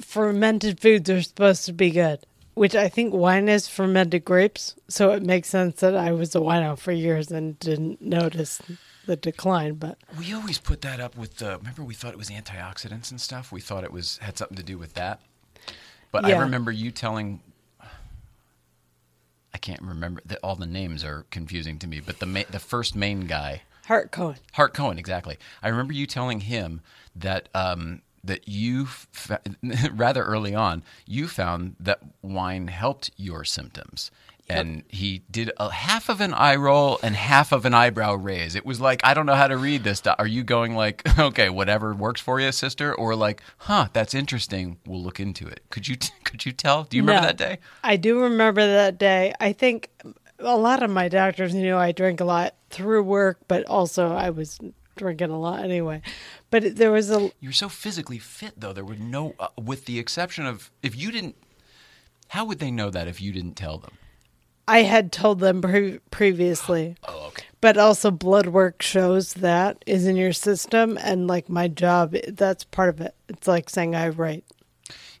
fermented 0.00 0.80
foods 0.80 1.08
are 1.10 1.22
supposed 1.22 1.64
to 1.66 1.72
be 1.72 1.90
good, 1.90 2.20
which 2.54 2.74
I 2.74 2.88
think 2.88 3.12
wine 3.14 3.48
is 3.48 3.68
fermented 3.68 4.24
grapes. 4.24 4.74
So 4.88 5.12
it 5.12 5.22
makes 5.22 5.48
sense 5.48 5.80
that 5.80 5.94
I 5.96 6.12
was 6.12 6.34
a 6.34 6.38
wino 6.40 6.78
for 6.78 6.92
years 6.92 7.30
and 7.30 7.58
didn't 7.58 8.00
notice 8.02 8.60
the 9.06 9.16
decline. 9.16 9.74
But 9.74 9.98
We 10.18 10.32
always 10.32 10.58
put 10.58 10.80
that 10.82 11.00
up 11.00 11.16
with 11.16 11.36
the. 11.36 11.58
Remember, 11.58 11.82
we 11.82 11.94
thought 11.94 12.12
it 12.12 12.18
was 12.18 12.30
antioxidants 12.30 13.10
and 13.10 13.20
stuff. 13.20 13.52
We 13.52 13.60
thought 13.60 13.84
it 13.84 13.92
was 13.92 14.18
had 14.18 14.36
something 14.38 14.56
to 14.56 14.62
do 14.62 14.78
with 14.78 14.94
that. 14.94 15.20
But 16.10 16.24
I 16.24 16.38
remember 16.38 16.70
you 16.70 16.90
telling. 16.90 17.40
I 19.54 19.58
can't 19.58 19.82
remember. 19.82 20.20
The, 20.24 20.38
all 20.38 20.56
the 20.56 20.66
names 20.66 21.04
are 21.04 21.26
confusing 21.30 21.78
to 21.80 21.86
me. 21.86 22.00
But 22.00 22.18
the 22.18 22.26
ma- 22.26 22.42
the 22.50 22.58
first 22.58 22.94
main 22.96 23.22
guy, 23.26 23.62
Hart 23.86 24.10
Cohen, 24.10 24.36
Hart 24.52 24.74
Cohen, 24.74 24.98
exactly. 24.98 25.36
I 25.62 25.68
remember 25.68 25.92
you 25.92 26.06
telling 26.06 26.40
him 26.40 26.80
that 27.14 27.48
um, 27.54 28.02
that 28.24 28.46
you 28.48 28.84
f- 28.84 29.30
rather 29.92 30.22
early 30.24 30.54
on 30.54 30.82
you 31.06 31.28
found 31.28 31.76
that 31.80 32.00
wine 32.22 32.68
helped 32.68 33.10
your 33.16 33.44
symptoms. 33.44 34.10
And 34.48 34.82
he 34.88 35.22
did 35.30 35.50
a 35.58 35.70
half 35.70 36.10
of 36.10 36.20
an 36.20 36.34
eye 36.34 36.56
roll 36.56 36.98
and 37.02 37.16
half 37.16 37.52
of 37.52 37.64
an 37.64 37.72
eyebrow 37.72 38.14
raise. 38.14 38.54
It 38.54 38.66
was 38.66 38.80
like, 38.82 39.00
I 39.02 39.14
don't 39.14 39.24
know 39.24 39.34
how 39.34 39.48
to 39.48 39.56
read 39.56 39.82
this. 39.82 40.02
Are 40.06 40.26
you 40.26 40.42
going 40.44 40.74
like, 40.74 41.02
okay, 41.18 41.48
whatever 41.48 41.94
works 41.94 42.20
for 42.20 42.38
you, 42.38 42.52
sister, 42.52 42.94
or 42.94 43.14
like, 43.16 43.42
huh, 43.58 43.88
that's 43.94 44.12
interesting. 44.12 44.76
We'll 44.86 45.02
look 45.02 45.20
into 45.20 45.46
it. 45.46 45.60
Could 45.70 45.88
you 45.88 45.96
could 46.24 46.44
you 46.44 46.52
tell? 46.52 46.84
Do 46.84 46.96
you 46.98 47.02
remember 47.02 47.22
No. 47.22 47.26
that 47.28 47.36
day? 47.38 47.58
I 47.82 47.96
do 47.96 48.20
remember 48.20 48.66
that 48.66 48.98
day. 48.98 49.32
I 49.40 49.52
think 49.54 49.88
a 50.38 50.56
lot 50.56 50.82
of 50.82 50.90
my 50.90 51.08
doctors 51.08 51.54
knew 51.54 51.76
I 51.76 51.92
drank 51.92 52.20
a 52.20 52.24
lot 52.24 52.54
through 52.68 53.04
work, 53.04 53.38
but 53.48 53.64
also 53.66 54.12
I 54.12 54.30
was 54.30 54.58
drinking 54.96 55.30
a 55.30 55.38
lot 55.40 55.64
anyway. 55.64 56.02
But 56.50 56.76
there 56.76 56.90
was 56.90 57.10
a 57.10 57.30
You're 57.40 57.52
so 57.52 57.70
physically 57.70 58.18
fit, 58.18 58.54
though. 58.58 58.74
There 58.74 58.84
were 58.84 58.96
no, 58.96 59.34
uh, 59.40 59.48
with 59.58 59.86
the 59.86 59.98
exception 59.98 60.44
of 60.44 60.70
if 60.82 60.94
you 60.94 61.10
didn't. 61.10 61.36
How 62.28 62.44
would 62.44 62.58
they 62.58 62.70
know 62.70 62.90
that 62.90 63.08
if 63.08 63.20
you 63.22 63.32
didn't 63.32 63.54
tell 63.54 63.78
them? 63.78 63.92
I 64.72 64.82
had 64.82 65.12
told 65.12 65.40
them 65.40 65.60
pre- 65.62 65.98
previously. 66.10 66.96
Oh, 67.06 67.26
okay. 67.28 67.44
but 67.60 67.76
also 67.76 68.10
blood 68.10 68.46
work 68.48 68.82
shows 68.82 69.34
that 69.34 69.82
is 69.86 70.06
in 70.06 70.16
your 70.16 70.32
system 70.32 70.98
and 71.02 71.26
like 71.26 71.48
my 71.48 71.68
job 71.68 72.14
that's 72.28 72.64
part 72.64 72.88
of 72.88 73.00
it 73.00 73.14
it's 73.28 73.46
like 73.46 73.70
saying 73.70 73.94
i 73.94 74.08
write 74.08 74.44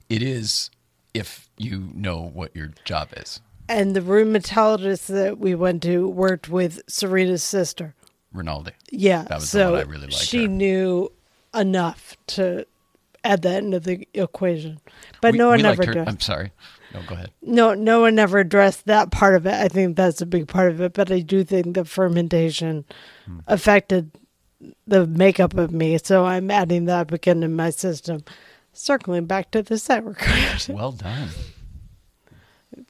It 0.08 0.22
is 0.22 0.70
if 1.14 1.48
you 1.58 1.88
know 1.94 2.20
what 2.34 2.54
your 2.56 2.70
job 2.84 3.08
is. 3.16 3.40
and 3.68 3.94
the 3.94 4.00
rheumatologist 4.00 5.06
that 5.06 5.38
we 5.38 5.54
went 5.54 5.82
to 5.84 6.08
worked 6.08 6.48
with 6.48 6.80
serena's 6.88 7.42
sister 7.44 7.94
Rinaldi. 8.32 8.72
yeah 8.90 9.22
That 9.28 9.36
was 9.40 9.52
the 9.52 9.58
so 9.58 9.72
one 9.72 9.80
I 9.80 9.84
really 9.84 10.06
liked 10.08 10.14
she 10.14 10.42
her. 10.42 10.48
knew 10.48 11.12
enough 11.54 12.16
to 12.28 12.66
add 13.24 13.42
that 13.42 13.62
into 13.62 13.78
the 13.78 14.08
equation. 14.14 14.80
But 15.20 15.32
We- 15.32 15.38
no 15.38 15.48
one 15.48 15.64
ever 15.64 15.82
addressed. 15.82 16.08
I'm 16.10 16.18
sorry. 16.20 16.50
No, 16.94 17.00
go 17.06 17.14
ahead. 17.14 17.30
No, 17.42 17.74
no 17.74 18.00
one 18.02 18.18
ever 18.18 18.38
addressed 18.38 18.86
that 18.86 19.10
part 19.10 19.34
of 19.34 19.46
it. 19.46 19.54
I 19.54 19.68
think 19.68 19.96
that's 19.96 20.20
a 20.20 20.26
big 20.26 20.48
part 20.48 20.70
of 20.72 20.80
it. 20.80 20.92
But 20.92 21.10
I 21.10 21.20
do 21.20 21.44
think 21.44 21.74
the 21.74 21.84
fermentation 21.84 22.84
Hmm. 23.26 23.38
affected 23.46 24.10
the 24.86 25.06
makeup 25.06 25.54
of 25.54 25.72
me. 25.72 25.98
So 25.98 26.24
I'm 26.24 26.50
adding 26.50 26.84
that 26.86 27.12
again 27.12 27.42
in 27.42 27.54
my 27.56 27.70
system. 27.70 28.22
Circling 28.72 29.26
back 29.26 29.50
to 29.52 29.62
the 29.62 30.02
record, 30.02 30.68
Well 30.74 30.92
done. 30.92 31.28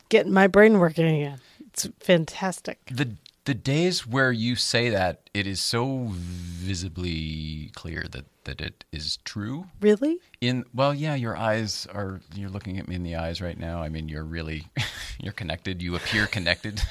getting 0.09 0.33
my 0.33 0.47
brain 0.47 0.79
working 0.79 1.07
again. 1.07 1.41
It's 1.69 1.89
fantastic. 2.01 2.79
The 2.93 3.17
the 3.45 3.55
days 3.55 4.07
where 4.07 4.31
you 4.31 4.55
say 4.55 4.89
that, 4.91 5.29
it 5.35 5.47
is 5.49 5.61
so 5.61 6.11
visibly 6.13 7.71
clear 7.75 8.05
that 8.13 8.25
that 8.45 8.61
it 8.61 8.85
is 8.93 9.19
true. 9.25 9.67
Really? 9.81 10.19
In 10.41 10.65
well, 10.75 10.95
yeah, 10.95 11.15
your 11.15 11.37
eyes 11.37 11.87
are. 11.93 12.21
You're 12.35 12.51
looking 12.51 12.79
at 12.79 12.89
me 12.89 12.95
in 12.97 13.03
the 13.03 13.17
eyes 13.17 13.41
right 13.41 13.59
now. 13.59 13.83
I 13.83 13.89
mean, 13.89 14.09
you're 14.09 14.25
really, 14.25 14.67
you're 15.21 15.33
connected. 15.33 15.83
You 15.83 15.95
appear 15.97 16.27
connected. 16.27 16.83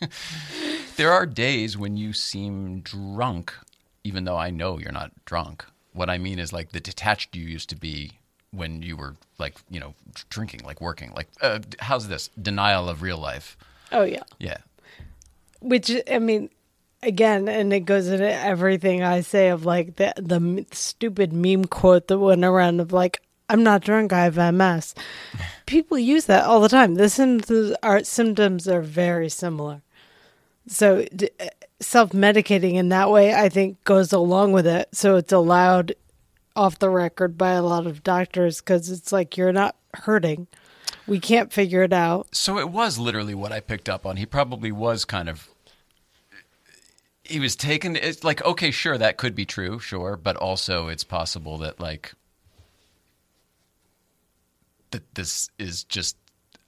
there 0.96 1.12
are 1.12 1.26
days 1.26 1.76
when 1.76 1.96
you 1.96 2.12
seem 2.12 2.80
drunk, 2.80 3.52
even 4.04 4.24
though 4.24 4.36
I 4.36 4.50
know 4.50 4.78
you're 4.78 4.92
not 4.92 5.12
drunk. 5.24 5.64
What 5.92 6.10
I 6.10 6.18
mean 6.18 6.38
is 6.38 6.52
like 6.52 6.72
the 6.72 6.80
detached 6.80 7.34
you 7.34 7.44
used 7.44 7.68
to 7.70 7.76
be 7.76 8.12
when 8.50 8.82
you 8.82 8.96
were 8.96 9.16
like 9.38 9.56
you 9.70 9.80
know 9.80 9.94
drinking, 10.30 10.60
like 10.64 10.80
working, 10.80 11.12
like 11.12 11.28
uh, 11.42 11.60
how's 11.80 12.08
this 12.08 12.28
denial 12.40 12.88
of 12.88 13.02
real 13.02 13.18
life? 13.18 13.56
Oh 13.92 14.02
yeah. 14.04 14.22
Yeah, 14.38 14.58
Which 15.60 15.90
I 16.10 16.18
mean, 16.18 16.50
again, 17.02 17.48
and 17.48 17.72
it 17.72 17.80
goes 17.80 18.08
into 18.08 18.32
everything 18.32 19.02
I 19.02 19.20
say 19.20 19.48
of 19.48 19.64
like 19.64 19.96
the 19.96 20.12
the 20.16 20.66
stupid 20.72 21.32
meme 21.32 21.66
quote 21.66 22.08
that 22.08 22.18
went 22.18 22.44
around 22.44 22.80
of 22.80 22.92
like, 22.92 23.20
"I'm 23.48 23.62
not 23.62 23.82
drunk, 23.82 24.12
I 24.12 24.24
have 24.24 24.54
MS." 24.54 24.94
People 25.66 25.98
use 25.98 26.26
that 26.26 26.44
all 26.44 26.60
the 26.60 26.68
time. 26.68 26.94
The 26.94 27.08
symptoms 27.08 27.74
are 27.82 28.02
symptoms 28.04 28.68
are 28.68 28.82
very 28.82 29.28
similar. 29.28 29.82
So 30.66 31.06
d- 31.14 31.30
uh, 31.40 31.46
self 31.80 32.10
medicating 32.10 32.74
in 32.74 32.88
that 32.90 33.10
way, 33.10 33.34
I 33.34 33.48
think, 33.48 33.82
goes 33.84 34.12
along 34.12 34.52
with 34.52 34.66
it. 34.66 34.88
So 34.92 35.16
it's 35.16 35.32
allowed 35.32 35.94
off 36.56 36.78
the 36.78 36.90
record 36.90 37.38
by 37.38 37.52
a 37.52 37.62
lot 37.62 37.86
of 37.86 38.02
doctors 38.02 38.60
because 38.60 38.90
it's 38.90 39.12
like 39.12 39.36
you're 39.36 39.52
not 39.52 39.76
hurting. 39.94 40.46
We 41.06 41.20
can't 41.20 41.52
figure 41.52 41.82
it 41.82 41.92
out. 41.92 42.28
So 42.32 42.58
it 42.58 42.68
was 42.68 42.98
literally 42.98 43.34
what 43.34 43.52
I 43.52 43.60
picked 43.60 43.88
up 43.88 44.04
on. 44.04 44.16
He 44.16 44.26
probably 44.26 44.72
was 44.72 45.04
kind 45.04 45.28
of. 45.28 45.48
He 47.28 47.40
was 47.40 47.56
taken. 47.56 47.96
It's 47.96 48.24
like 48.24 48.44
okay, 48.44 48.70
sure, 48.70 48.96
that 48.98 49.16
could 49.16 49.34
be 49.34 49.44
true, 49.44 49.78
sure, 49.78 50.16
but 50.16 50.36
also 50.36 50.88
it's 50.88 51.04
possible 51.04 51.58
that 51.58 51.80
like 51.80 52.12
that 54.90 55.14
this 55.14 55.50
is 55.58 55.84
just. 55.84 56.16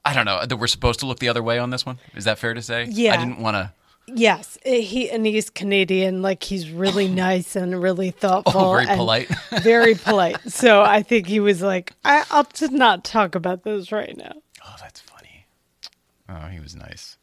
I 0.04 0.14
don't 0.14 0.24
know 0.24 0.44
that 0.46 0.56
we're 0.56 0.66
supposed 0.66 1.00
to 1.00 1.06
look 1.06 1.18
the 1.18 1.28
other 1.28 1.42
way 1.42 1.58
on 1.58 1.70
this 1.70 1.84
one. 1.84 1.98
Is 2.14 2.24
that 2.24 2.38
fair 2.38 2.54
to 2.54 2.62
say? 2.62 2.84
Yeah. 2.84 3.12
I 3.12 3.16
didn't 3.18 3.38
want 3.40 3.54
to. 3.54 3.72
Yes, 4.14 4.58
eh, 4.64 4.80
he 4.80 5.10
and 5.10 5.26
he's 5.26 5.50
Canadian. 5.50 6.22
Like 6.22 6.42
he's 6.42 6.70
really 6.70 7.08
nice 7.26 7.56
and 7.56 7.80
really 7.80 8.10
thoughtful. 8.10 8.60
Oh, 8.60 8.72
very 8.72 8.86
polite. 8.86 9.28
very 9.62 9.94
polite. 10.04 10.40
So 10.50 10.82
I 10.82 11.02
think 11.02 11.26
he 11.26 11.40
was 11.40 11.62
like, 11.62 11.92
I, 12.04 12.24
"I'll 12.30 12.48
just 12.52 12.72
not 12.72 13.04
talk 13.04 13.34
about 13.34 13.62
this 13.62 13.92
right 13.92 14.16
now." 14.16 14.32
Oh, 14.64 14.74
that's 14.80 15.00
funny. 15.00 15.46
Oh, 16.28 16.48
he 16.48 16.60
was 16.60 16.74
nice. 16.74 17.16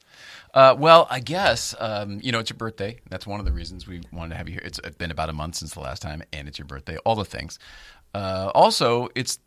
Uh, 0.54 0.76
well, 0.78 1.08
I 1.10 1.20
guess 1.20 1.76
um, 1.80 2.20
you 2.24 2.32
know 2.32 2.40
it's 2.40 2.50
your 2.50 2.58
birthday. 2.58 3.00
That's 3.10 3.28
one 3.28 3.40
of 3.40 3.46
the 3.46 3.52
reasons 3.52 3.88
we 3.88 4.02
wanted 4.12 4.30
to 4.32 4.36
have 4.38 4.48
you 4.48 4.54
here. 4.54 4.64
It's 4.64 4.80
been 4.98 5.12
about 5.12 5.30
a 5.30 5.34
month 5.34 5.56
since 5.56 5.74
the 5.74 5.82
last 5.82 6.02
time, 6.02 6.24
and 6.34 6.48
it's 6.48 6.58
your 6.58 6.66
birthday. 6.66 6.98
All 6.98 7.16
the 7.16 7.26
things. 7.26 7.60
Uh, 8.14 8.52
also, 8.56 9.10
it's. 9.16 9.40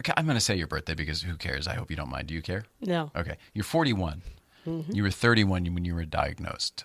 Okay, 0.00 0.12
I'm 0.16 0.26
going 0.26 0.36
to 0.36 0.40
say 0.42 0.56
your 0.56 0.66
birthday 0.66 0.94
because 0.94 1.22
who 1.22 1.36
cares? 1.36 1.66
I 1.66 1.74
hope 1.74 1.88
you 1.90 1.96
don't 1.96 2.10
mind. 2.10 2.26
Do 2.28 2.34
you 2.34 2.42
care? 2.42 2.64
No, 2.82 3.10
Okay, 3.16 3.36
you're 3.54 3.64
41. 3.64 4.20
Mm-hmm. 4.66 4.92
You 4.94 5.02
were 5.04 5.10
31 5.10 5.64
when 5.72 5.84
you 5.86 5.94
were 5.94 6.04
diagnosed. 6.04 6.84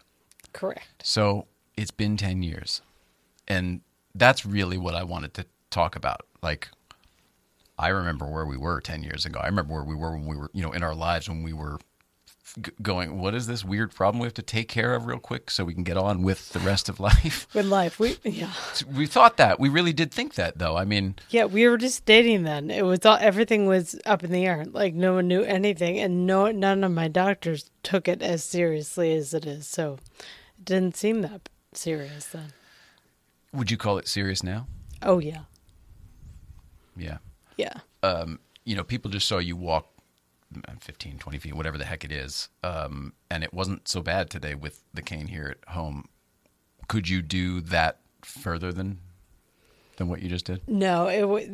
correct. 0.54 1.04
So 1.04 1.48
it's 1.76 1.92
been 1.92 2.16
10 2.16 2.42
years. 2.42 2.82
And 3.50 3.82
that's 4.16 4.46
really 4.46 4.78
what 4.78 4.96
I 4.96 5.04
wanted 5.04 5.34
to 5.34 5.46
talk 5.72 5.98
about. 5.98 6.22
Like, 6.42 6.70
I 7.78 7.90
remember 7.90 8.28
where 8.28 8.46
we 8.46 8.56
were 8.56 8.80
10 8.80 9.04
years 9.04 9.26
ago. 9.26 9.40
I 9.42 9.48
remember 9.48 9.74
where 9.74 9.84
we 9.84 9.96
were 9.96 10.12
when 10.12 10.26
we 10.28 10.38
were, 10.38 10.50
you 10.54 10.62
know, 10.64 10.72
in 10.72 10.82
our 10.84 10.96
lives 10.96 11.28
when 11.28 11.44
we 11.44 11.52
were 11.52 11.80
g- 12.62 12.72
going, 12.82 13.20
what 13.20 13.36
is 13.36 13.48
this 13.48 13.64
weird 13.64 13.94
problem 13.94 14.20
we 14.22 14.26
have 14.26 14.34
to 14.36 14.42
take 14.42 14.68
care 14.68 14.96
of 14.96 15.06
real 15.06 15.20
quick 15.20 15.52
so 15.52 15.64
we 15.64 15.74
can 15.74 15.84
get 15.84 15.98
on 15.98 16.24
with 16.24 16.50
the 16.50 16.60
rest 16.60 16.90
of 16.90 17.00
life? 17.10 17.48
With 17.54 17.66
life, 17.66 18.00
we 18.00 18.18
yeah, 18.24 18.52
we 18.92 19.06
thought 19.06 19.38
that. 19.38 19.60
We 19.60 19.70
really 19.70 19.94
did 19.94 20.12
think 20.12 20.36
that, 20.36 20.58
though. 20.58 20.76
I 20.78 20.86
mean, 20.86 21.16
yeah. 21.30 21.46
We 21.46 21.68
were 21.68 21.78
just 21.78 22.06
dating 22.06 22.44
then. 22.44 22.72
It 22.72 22.84
was 22.86 23.06
all 23.06 23.18
everything 23.22 23.66
was 23.68 23.96
up 24.06 24.24
in 24.24 24.32
the 24.32 24.46
air. 24.46 24.66
Like 24.66 24.94
no 24.94 25.14
one 25.16 25.28
knew 25.28 25.44
anything, 25.44 26.00
and 26.00 26.26
no 26.26 26.52
none 26.52 26.84
of 26.84 26.92
my 26.92 27.08
doctors 27.08 27.70
took 27.84 28.08
it 28.08 28.22
as 28.22 28.44
seriously 28.44 29.14
as 29.14 29.34
it 29.34 29.46
is. 29.46 29.68
So 29.68 30.00
it 30.58 30.66
didn't 30.66 30.96
seem 30.98 31.22
that 31.22 31.50
serious 31.74 32.26
then. 32.28 32.54
would 33.54 33.70
you 33.72 33.78
call 33.78 33.98
it 33.98 34.08
serious 34.08 34.44
now? 34.44 34.68
Oh 35.02 35.20
yeah, 35.20 35.42
Yeah. 36.98 37.18
yeah. 37.58 37.74
um, 38.04 38.40
you 38.66 38.76
know, 38.76 38.84
people 38.84 39.10
just 39.10 39.28
saw 39.28 39.38
you 39.40 39.56
walk 39.56 39.88
15, 40.80 41.18
20 41.18 41.38
feet, 41.38 41.54
whatever 41.54 41.78
the 41.78 41.86
heck 41.86 42.04
it 42.04 42.12
is. 42.12 42.50
Um, 42.64 43.14
and 43.30 43.44
it 43.44 43.54
wasn't 43.54 43.88
so 43.88 44.02
bad 44.02 44.30
today 44.30 44.56
with 44.56 44.84
the 44.94 45.02
cane 45.02 45.28
here 45.28 45.56
at 45.58 45.74
home. 45.74 46.08
Could 46.88 47.10
you 47.10 47.22
do 47.22 47.62
that 47.62 48.00
further 48.22 48.72
than 48.72 49.00
than 49.98 50.08
what 50.10 50.22
you 50.22 50.30
just 50.30 50.46
did? 50.46 50.62
No, 50.68 51.08
it 51.08 51.24
was 51.24 51.48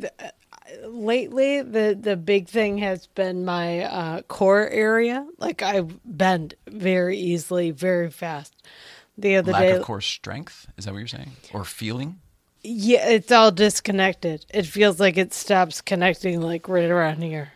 lately 0.85 1.61
the 1.61 1.97
the 1.99 2.17
big 2.17 2.47
thing 2.47 2.79
has 2.79 3.07
been 3.07 3.45
my 3.45 3.81
uh, 3.81 4.21
core 4.23 4.67
area. 4.69 5.27
Like 5.37 5.61
I 5.61 5.81
bend 6.05 6.55
very 6.67 7.17
easily, 7.17 7.71
very 7.71 8.09
fast. 8.09 8.55
The 9.17 9.37
other 9.37 9.51
Lack 9.51 9.61
day, 9.61 9.71
of 9.71 9.83
core 9.83 10.01
strength? 10.01 10.67
Is 10.77 10.85
that 10.85 10.93
what 10.93 10.99
you're 10.99 11.07
saying? 11.07 11.31
Or 11.53 11.63
feeling? 11.63 12.19
yeah, 12.63 13.07
it's 13.09 13.31
all 13.31 13.51
disconnected. 13.51 14.45
It 14.49 14.65
feels 14.65 14.99
like 14.99 15.17
it 15.17 15.33
stops 15.33 15.81
connecting, 15.81 16.41
like 16.41 16.67
right 16.67 16.89
around 16.89 17.21
here. 17.21 17.53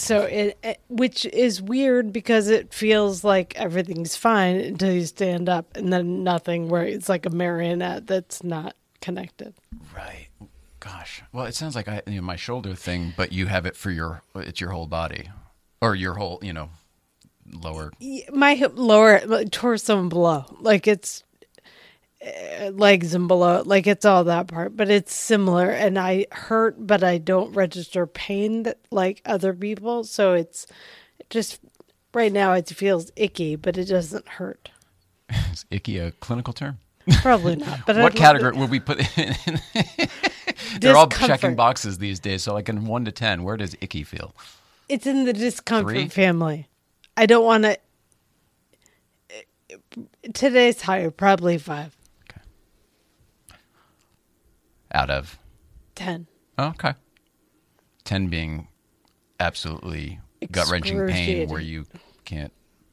So 0.00 0.22
it, 0.22 0.58
it, 0.62 0.80
which 0.88 1.24
is 1.26 1.60
weird 1.60 2.12
because 2.12 2.48
it 2.48 2.72
feels 2.72 3.24
like 3.24 3.54
everything's 3.56 4.16
fine 4.16 4.56
until 4.56 4.92
you 4.92 5.06
stand 5.06 5.48
up, 5.48 5.76
and 5.76 5.92
then 5.92 6.24
nothing. 6.24 6.68
Where 6.68 6.84
it's 6.84 7.08
like 7.08 7.26
a 7.26 7.30
marionette 7.30 8.06
that's 8.06 8.42
not 8.42 8.74
connected. 9.00 9.54
Right. 9.94 10.28
Gosh. 10.80 11.22
Well, 11.32 11.46
it 11.46 11.54
sounds 11.54 11.74
like 11.74 11.88
I, 11.88 12.02
you 12.06 12.16
know, 12.16 12.22
my 12.22 12.36
shoulder 12.36 12.74
thing, 12.74 13.12
but 13.16 13.32
you 13.32 13.46
have 13.46 13.66
it 13.66 13.76
for 13.76 13.90
your 13.90 14.22
it's 14.34 14.60
your 14.60 14.70
whole 14.70 14.86
body, 14.86 15.30
or 15.80 15.94
your 15.94 16.14
whole, 16.14 16.38
you 16.42 16.52
know, 16.52 16.70
lower. 17.52 17.92
my 18.32 18.54
hip 18.54 18.72
lower 18.74 19.20
torso 19.46 19.98
and 19.98 20.10
below 20.10 20.44
like 20.60 20.86
it's 20.86 21.22
legs 22.72 23.14
and 23.14 23.28
below 23.28 23.62
like 23.66 23.86
it's 23.86 24.04
all 24.04 24.24
that 24.24 24.46
part 24.48 24.74
but 24.76 24.88
it's 24.90 25.14
similar 25.14 25.70
and 25.70 25.98
i 25.98 26.26
hurt 26.32 26.74
but 26.86 27.04
i 27.04 27.18
don't 27.18 27.52
register 27.52 28.06
pain 28.06 28.62
that, 28.64 28.78
like 28.90 29.20
other 29.26 29.52
people 29.52 30.02
so 30.02 30.32
it's 30.32 30.66
just 31.30 31.60
right 32.14 32.32
now 32.32 32.52
it 32.54 32.66
feels 32.68 33.12
icky 33.16 33.54
but 33.54 33.76
it 33.76 33.84
doesn't 33.84 34.26
hurt 34.28 34.70
Is 35.52 35.64
icky 35.70 35.98
a 35.98 36.10
clinical 36.12 36.52
term? 36.54 36.78
probably 37.20 37.54
not 37.66 37.80
but 37.86 37.96
what 37.96 38.12
I'd- 38.12 38.18
category 38.18 38.56
would 38.56 38.70
we 38.70 38.80
put? 38.80 38.98
They're 40.80 40.96
all 40.96 41.06
checking 41.08 41.54
boxes 41.54 41.98
these 41.98 42.18
days. 42.18 42.42
So, 42.42 42.52
like 42.52 42.68
in 42.68 42.84
one 42.86 43.04
to 43.04 43.12
ten, 43.12 43.44
where 43.44 43.56
does 43.56 43.76
icky 43.80 44.02
feel? 44.04 44.34
it's 44.88 45.06
in 45.06 45.24
the 45.24 45.32
discomfort 45.32 45.92
Three? 45.94 46.08
family 46.08 46.68
i 47.16 47.26
don't 47.26 47.44
want 47.44 47.64
to 47.64 47.78
eh, 49.30 50.02
today's 50.32 50.82
higher 50.82 51.10
probably 51.10 51.58
five 51.58 51.96
Out 54.96 55.10
of 55.10 55.38
ten 55.94 56.26
oh, 56.58 56.68
okay, 56.68 56.94
ten 58.04 58.28
being 58.28 58.68
absolutely 59.38 60.20
gut 60.50 60.70
wrenching 60.70 61.06
pain, 61.06 61.48
where 61.48 61.60
you 61.60 61.84
can't. 62.24 62.52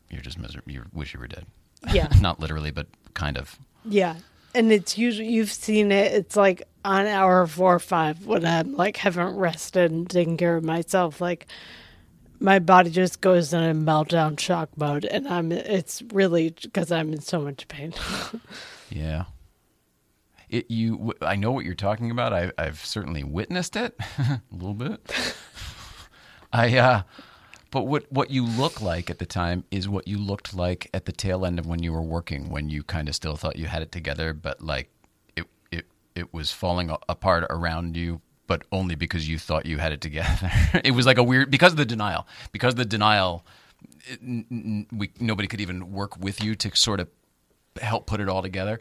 You're 0.10 0.22
just 0.22 0.38
miserable. 0.38 0.72
You 0.72 0.84
wish 0.94 1.14
you 1.14 1.20
were 1.20 1.28
dead. 1.28 1.46
yeah 1.92 2.08
Not 2.22 2.40
literally, 2.40 2.72
but 2.72 2.88
kind 3.14 3.38
of. 3.38 3.58
Yeah. 3.86 4.18
And 4.54 4.72
it's 4.72 4.98
usually 4.98 5.30
you've 5.30 5.52
seen 5.52 5.92
it. 5.92 6.14
It's 6.14 6.36
like 6.36 6.64
on 6.86 7.08
hour 7.08 7.48
four 7.48 7.74
or 7.74 7.80
five 7.80 8.26
when 8.26 8.46
I'm 8.46 8.76
like 8.76 8.98
haven't 8.98 9.36
rested 9.36 9.92
and 9.92 10.08
taken 10.08 10.38
care 10.38 10.56
of 10.58 10.64
myself. 10.64 11.20
Like 11.20 11.48
my 12.40 12.60
body 12.60 12.90
just 12.92 13.22
goes 13.22 13.54
in 13.54 13.64
a 13.64 13.74
meltdown 13.74 14.38
shock 14.40 14.70
mode, 14.76 15.06
and 15.06 15.28
I'm. 15.28 15.52
It's 15.52 16.04
really 16.12 16.54
because 16.62 16.92
I'm 16.92 17.14
in 17.14 17.22
so 17.22 17.40
much 17.40 17.68
pain. 17.68 17.94
Yeah. 18.90 19.24
It, 20.54 20.70
you, 20.70 21.14
I 21.20 21.36
know 21.36 21.52
what 21.52 21.66
you're 21.66 21.74
talking 21.74 22.12
about. 22.12 22.32
I, 22.32 22.52
I've 22.60 22.86
certainly 22.86 23.24
witnessed 23.24 23.76
it 23.76 23.96
a 24.20 24.40
little 24.52 24.76
bit. 24.76 25.02
I, 26.54 26.78
uh, 26.78 27.02
but 27.72 27.88
what 27.88 28.06
what 28.12 28.30
you 28.30 28.46
look 28.46 28.80
like 28.80 29.10
at 29.10 29.18
the 29.18 29.26
time 29.26 29.64
is 29.72 29.90
what 29.90 30.08
you 30.08 30.20
looked 30.20 30.54
like 30.54 30.92
at 30.94 31.06
the 31.06 31.12
tail 31.12 31.44
end 31.44 31.58
of 31.58 31.66
when 31.66 31.82
you 31.82 31.92
were 31.92 32.04
working, 32.04 32.52
when 32.52 32.70
you 32.70 32.84
kind 32.84 33.10
of 33.10 33.16
still 33.16 33.36
thought 33.36 33.56
you 33.56 33.66
had 33.66 33.82
it 33.82 33.92
together, 33.92 34.32
but 34.32 34.62
like 34.62 34.92
it 35.36 35.48
it 35.72 35.86
it 36.14 36.32
was 36.32 36.52
falling 36.52 36.96
apart 37.10 37.46
around 37.50 37.98
you, 37.98 38.22
but 38.46 38.62
only 38.72 38.94
because 38.94 39.28
you 39.28 39.40
thought 39.40 39.66
you 39.66 39.80
had 39.80 39.92
it 39.92 40.02
together. 40.02 40.52
it 40.84 40.92
was 40.92 41.08
like 41.08 41.18
a 41.18 41.24
weird 41.24 41.50
because 41.50 41.72
of 41.72 41.78
the 41.78 41.86
denial. 41.86 42.28
Because 42.52 42.74
of 42.74 42.78
the 42.78 42.86
denial, 42.86 43.44
it, 44.06 44.20
n- 44.22 44.46
n- 44.52 44.88
we 44.96 45.10
nobody 45.20 45.48
could 45.48 45.60
even 45.62 45.92
work 45.92 46.16
with 46.20 46.44
you 46.44 46.54
to 46.54 46.76
sort 46.76 47.00
of 47.00 47.10
help 47.82 48.06
put 48.06 48.20
it 48.22 48.30
all 48.30 48.44
together. 48.44 48.80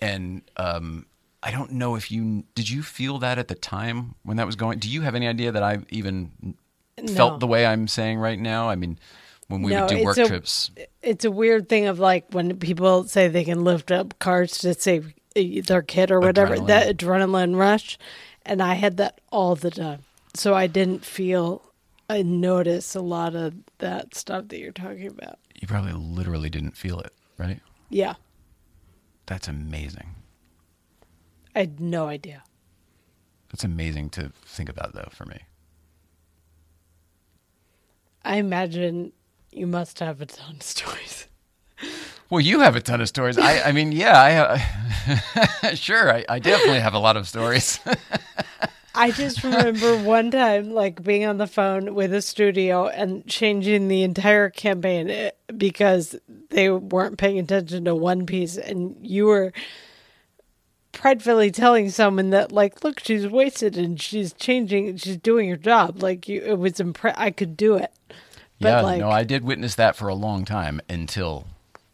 And 0.00 0.42
um, 0.56 1.06
I 1.42 1.50
don't 1.50 1.72
know 1.72 1.94
if 1.94 2.10
you 2.10 2.44
did 2.54 2.68
you 2.68 2.82
feel 2.82 3.18
that 3.18 3.38
at 3.38 3.48
the 3.48 3.54
time 3.54 4.14
when 4.22 4.36
that 4.36 4.46
was 4.46 4.56
going. 4.56 4.78
Do 4.78 4.88
you 4.90 5.02
have 5.02 5.14
any 5.14 5.28
idea 5.28 5.52
that 5.52 5.62
I 5.62 5.78
even 5.90 6.54
felt 7.08 7.40
the 7.40 7.46
way 7.46 7.66
I'm 7.66 7.86
saying 7.88 8.18
right 8.18 8.38
now? 8.38 8.68
I 8.68 8.76
mean, 8.76 8.98
when 9.48 9.62
we 9.62 9.72
No, 9.72 9.80
would 9.86 9.88
do 9.88 10.04
work 10.04 10.18
a- 10.18 10.26
trips. 10.26 10.70
It's 11.02 11.24
a 11.24 11.30
weird 11.30 11.68
thing 11.68 11.86
of 11.86 11.98
like 11.98 12.26
when 12.30 12.56
people 12.58 13.04
say 13.04 13.28
they 13.28 13.44
can 13.44 13.62
lift 13.64 13.90
up 13.92 14.18
carts 14.18 14.58
to 14.58 14.74
save 14.74 15.12
uh, 15.36 15.42
their 15.66 15.82
kid 15.82 16.10
or 16.10 16.20
whatever, 16.20 16.56
Adrenaline. 16.56 16.66
that 16.68 16.96
adrenaline 16.96 17.56
rush. 17.56 17.98
And 18.46 18.62
I 18.62 18.74
had 18.74 18.96
that 18.98 19.20
all 19.30 19.54
the 19.54 19.70
time. 19.70 20.04
So 20.34 20.54
I 20.54 20.66
didn't 20.66 21.04
feel, 21.04 21.62
I 22.10 22.22
notice 22.22 22.94
a 22.94 23.00
lot 23.00 23.34
of 23.34 23.54
that 23.78 24.14
stuff 24.14 24.48
that 24.48 24.58
you're 24.58 24.72
talking 24.72 25.06
about. 25.06 25.38
You 25.54 25.68
probably 25.68 25.92
literally 25.92 26.50
didn't 26.50 26.76
feel 26.76 27.00
it, 27.00 27.12
right? 27.38 27.60
Yeah. 27.88 28.14
That's 29.26 29.48
amazing. 29.48 30.14
I 31.54 31.60
had 31.60 31.80
no 31.80 32.08
idea. 32.08 32.42
That's 33.50 33.64
amazing 33.64 34.10
to 34.10 34.32
think 34.44 34.68
about, 34.68 34.94
though, 34.94 35.08
for 35.12 35.24
me. 35.26 35.38
I 38.24 38.36
imagine 38.36 39.12
you 39.52 39.66
must 39.66 40.00
have 40.00 40.20
a 40.20 40.26
ton 40.26 40.56
of 40.56 40.62
stories. 40.62 41.28
Well, 42.30 42.40
you 42.40 42.60
have 42.60 42.74
a 42.74 42.80
ton 42.80 43.02
of 43.02 43.08
stories. 43.08 43.36
I, 43.36 43.60
I 43.68 43.72
mean, 43.72 43.92
yeah, 43.92 44.18
I 44.18 45.68
uh, 45.68 45.74
sure, 45.74 46.10
I, 46.12 46.24
I 46.28 46.38
definitely 46.38 46.80
have 46.80 46.94
a 46.94 46.98
lot 46.98 47.18
of 47.18 47.28
stories. 47.28 47.78
I 48.94 49.10
just 49.10 49.42
remember 49.42 49.96
one 50.02 50.30
time, 50.30 50.70
like 50.72 51.02
being 51.02 51.24
on 51.26 51.38
the 51.38 51.46
phone 51.46 51.94
with 51.94 52.12
a 52.14 52.22
studio 52.22 52.86
and 52.88 53.26
changing 53.26 53.88
the 53.88 54.02
entire 54.02 54.50
campaign 54.50 55.10
eh, 55.10 55.30
because 55.56 56.16
they 56.50 56.70
weren't 56.70 57.18
paying 57.18 57.38
attention 57.38 57.84
to 57.86 57.94
one 57.94 58.26
piece, 58.26 58.56
and 58.56 58.96
you 59.00 59.26
were 59.26 59.52
pridefully 60.92 61.50
telling 61.50 61.90
someone 61.90 62.30
that, 62.30 62.52
like, 62.52 62.84
look, 62.84 63.00
she's 63.00 63.26
wasted 63.26 63.76
and 63.76 64.00
she's 64.00 64.32
changing, 64.32 64.96
she's 64.96 65.16
doing 65.16 65.50
her 65.50 65.56
job. 65.56 66.02
Like, 66.02 66.28
you, 66.28 66.40
it 66.40 66.58
was 66.58 66.74
impre- 66.74 67.14
I 67.16 67.30
could 67.30 67.56
do 67.56 67.74
it, 67.74 67.92
but 68.60 68.68
yeah, 68.68 68.80
like, 68.80 69.00
no, 69.00 69.10
I 69.10 69.24
did 69.24 69.44
witness 69.44 69.74
that 69.74 69.96
for 69.96 70.08
a 70.08 70.14
long 70.14 70.44
time 70.44 70.80
until 70.88 71.46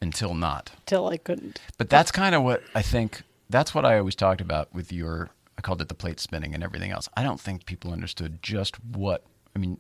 until 0.03 0.35
not. 0.35 0.71
till 0.87 1.09
I 1.09 1.17
couldn't. 1.17 1.61
But 1.79 1.91
that's 1.91 2.11
kind 2.11 2.35
of 2.35 2.43
what 2.43 2.63
I 2.75 2.83
think. 2.83 3.23
That's 3.49 3.75
what 3.75 3.85
I 3.85 3.99
always 3.99 4.15
talked 4.15 4.41
about 4.41 4.73
with 4.75 4.93
your. 4.93 5.31
I 5.61 5.63
called 5.63 5.83
it 5.83 5.89
the 5.89 5.95
plate 5.95 6.19
spinning 6.19 6.55
and 6.55 6.65
everything 6.65 6.91
else. 6.91 7.07
I 7.19 7.23
don't 7.23 7.39
think 7.39 7.67
people 7.67 7.93
understood 7.93 8.43
just 8.43 8.83
what. 8.83 9.25
I 9.55 9.59
mean, 9.59 9.77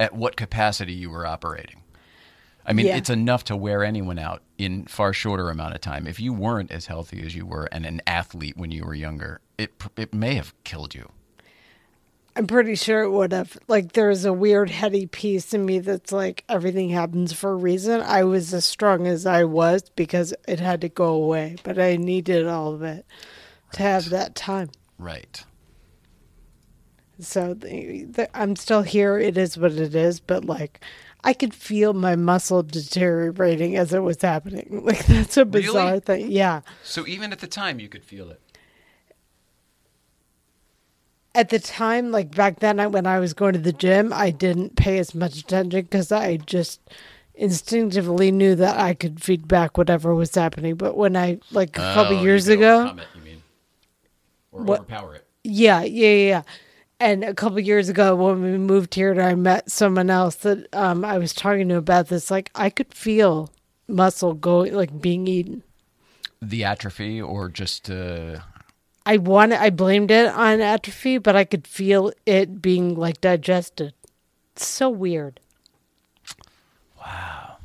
at 0.00 0.12
what 0.12 0.34
capacity 0.36 0.92
you 0.92 1.08
were 1.08 1.24
operating. 1.24 1.82
I 2.66 2.72
mean, 2.72 2.86
Yeah. 2.86 2.96
it's 2.96 3.10
enough 3.10 3.44
to 3.44 3.56
wear 3.56 3.84
anyone 3.84 4.18
out 4.18 4.42
in 4.58 4.86
far 4.86 5.12
shorter 5.12 5.50
amount 5.50 5.76
of 5.76 5.80
time. 5.80 6.08
If 6.08 6.18
you 6.18 6.32
weren't 6.32 6.72
as 6.72 6.86
healthy 6.86 7.24
as 7.24 7.36
you 7.36 7.46
were 7.46 7.68
and 7.70 7.86
an 7.86 8.00
athlete 8.08 8.56
when 8.56 8.72
you 8.72 8.84
were 8.84 8.94
younger, 8.94 9.40
it 9.56 9.70
it 9.96 10.12
may 10.12 10.34
have 10.34 10.52
killed 10.64 10.96
you. 10.96 11.12
I'm 12.34 12.48
pretty 12.48 12.74
sure 12.74 13.04
it 13.04 13.10
would 13.12 13.30
have. 13.32 13.56
Like, 13.68 13.92
there's 13.92 14.24
a 14.24 14.32
weird 14.32 14.68
heady 14.68 15.06
piece 15.06 15.54
in 15.54 15.64
me 15.64 15.78
that's 15.78 16.10
like 16.10 16.42
everything 16.48 16.88
happens 16.88 17.32
for 17.32 17.52
a 17.52 17.54
reason. 17.56 18.00
I 18.00 18.24
was 18.24 18.52
as 18.52 18.64
strong 18.64 19.06
as 19.06 19.26
I 19.26 19.44
was 19.44 19.84
because 19.94 20.34
it 20.48 20.58
had 20.58 20.80
to 20.80 20.88
go 20.88 21.14
away, 21.14 21.54
but 21.62 21.78
I 21.78 21.94
needed 21.94 22.48
all 22.48 22.74
of 22.74 22.82
it 22.82 23.06
to 23.74 23.82
have 23.82 24.10
that 24.10 24.34
time. 24.34 24.70
Right. 24.98 25.44
So 27.20 27.54
the, 27.54 28.04
the, 28.04 28.36
I'm 28.36 28.56
still 28.56 28.82
here. 28.82 29.18
It 29.18 29.38
is 29.38 29.56
what 29.56 29.72
it 29.72 29.94
is, 29.94 30.20
but 30.20 30.44
like, 30.44 30.80
I 31.22 31.32
could 31.32 31.54
feel 31.54 31.92
my 31.92 32.16
muscle 32.16 32.62
deteriorating 32.62 33.76
as 33.76 33.92
it 33.94 34.00
was 34.00 34.20
happening. 34.20 34.82
Like, 34.84 35.06
that's 35.06 35.36
a 35.36 35.44
bizarre 35.44 35.86
Really? 35.90 36.00
thing. 36.00 36.30
Yeah. 36.30 36.60
So 36.82 37.06
even 37.06 37.32
at 37.32 37.38
the 37.38 37.46
time, 37.46 37.78
you 37.80 37.88
could 37.88 38.04
feel 38.04 38.30
it. 38.30 38.40
at 41.36 41.48
the 41.48 41.58
time, 41.58 42.12
like 42.12 42.32
back 42.32 42.60
then, 42.60 42.78
I, 42.78 42.86
when 42.86 43.06
I 43.06 43.18
was 43.18 43.34
going 43.34 43.54
to 43.54 43.58
the 43.58 43.72
gym, 43.72 44.12
I 44.12 44.30
didn't 44.30 44.76
pay 44.76 44.98
as 44.98 45.16
much 45.16 45.36
attention 45.36 45.82
because 45.82 46.12
I 46.12 46.36
just 46.36 46.80
instinctively 47.34 48.30
knew 48.30 48.54
that 48.54 48.78
I 48.78 48.94
could 48.94 49.20
feed 49.20 49.48
back 49.48 49.76
whatever 49.76 50.14
was 50.14 50.32
happening. 50.32 50.76
But 50.76 50.96
when 50.96 51.16
I, 51.16 51.40
like 51.50 51.70
a 51.76 51.80
couple 51.92 52.16
Oh, 52.18 52.22
years 52.22 52.46
ago, 52.46 52.82
overcome 52.82 53.00
it, 53.00 53.08
you 53.16 53.22
mean, 53.22 53.42
or 54.54 54.62
What- 54.62 54.80
overpower 54.80 55.14
it. 55.16 55.26
yeah, 55.42 55.82
yeah, 55.82 56.08
yeah, 56.08 56.28
yeah. 56.28 56.42
And 57.00 57.24
a 57.24 57.34
couple 57.34 57.58
years 57.60 57.88
ago, 57.88 58.14
when 58.14 58.40
we 58.40 58.56
moved 58.56 58.94
here, 58.94 59.10
and 59.10 59.20
I 59.20 59.34
met 59.34 59.70
someone 59.70 60.08
else 60.08 60.36
that 60.36 60.72
um, 60.72 61.04
I 61.04 61.18
was 61.18 61.34
talking 61.34 61.68
to 61.68 61.76
about 61.76 62.08
this, 62.08 62.30
like 62.30 62.50
I 62.54 62.70
could 62.70 62.94
feel 62.94 63.50
muscle 63.88 64.32
going, 64.32 64.72
like 64.72 65.00
being 65.02 65.26
eaten. 65.26 65.62
The 66.40 66.64
atrophy, 66.64 67.20
or 67.20 67.48
just 67.48 67.90
uh, 67.90 68.38
I 69.04 69.16
wanted, 69.18 69.60
I 69.60 69.70
blamed 69.70 70.10
it 70.12 70.28
on 70.28 70.60
atrophy, 70.60 71.18
but 71.18 71.34
I 71.34 71.44
could 71.44 71.66
feel 71.66 72.12
it 72.26 72.62
being 72.62 72.94
like 72.94 73.20
digested. 73.20 73.92
It's 74.52 74.64
so 74.66 74.88
weird. 74.88 75.40
Wow. 77.04 77.56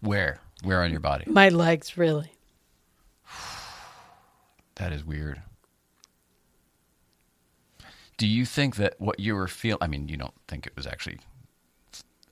Where, 0.00 0.38
where 0.62 0.82
on 0.82 0.90
your 0.90 1.00
body? 1.00 1.24
My 1.26 1.48
legs, 1.48 1.96
really. 1.96 2.30
That 4.76 4.92
is 4.92 5.04
weird. 5.04 5.42
Do 8.18 8.26
you 8.26 8.44
think 8.46 8.76
that 8.76 8.94
what 8.98 9.20
you 9.20 9.34
were 9.34 9.48
feeling? 9.48 9.78
I 9.82 9.86
mean, 9.86 10.08
you 10.08 10.16
don't 10.16 10.34
think 10.48 10.66
it 10.66 10.72
was 10.76 10.86
actually. 10.86 11.18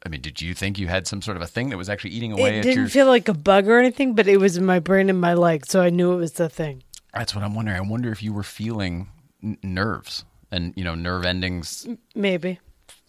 I 0.04 0.10
mean, 0.10 0.20
did 0.20 0.40
you 0.42 0.54
think 0.54 0.78
you 0.78 0.86
had 0.88 1.06
some 1.06 1.22
sort 1.22 1.36
of 1.38 1.42
a 1.42 1.46
thing 1.46 1.70
that 1.70 1.78
was 1.78 1.88
actually 1.88 2.10
eating 2.10 2.32
away 2.32 2.58
It 2.58 2.62
didn't 2.62 2.76
your? 2.78 2.88
feel 2.88 3.06
like 3.06 3.26
a 3.28 3.32
bug 3.34 3.66
or 3.68 3.78
anything, 3.78 4.14
but 4.14 4.26
it 4.28 4.36
was 4.38 4.56
in 4.58 4.66
my 4.66 4.78
brain 4.78 5.08
and 5.08 5.18
my 5.18 5.32
leg, 5.32 5.64
so 5.64 5.80
I 5.80 5.88
knew 5.88 6.12
it 6.12 6.16
was 6.16 6.32
the 6.32 6.50
thing. 6.50 6.82
That's 7.14 7.34
what 7.34 7.42
I'm 7.42 7.54
wondering. 7.54 7.76
I 7.78 7.80
wonder 7.80 8.12
if 8.12 8.22
you 8.22 8.32
were 8.34 8.42
feeling 8.42 9.08
n- 9.42 9.56
nerves 9.62 10.24
and 10.50 10.74
you 10.76 10.84
know 10.84 10.94
nerve 10.94 11.24
endings 11.24 11.86
Maybe 12.14 12.60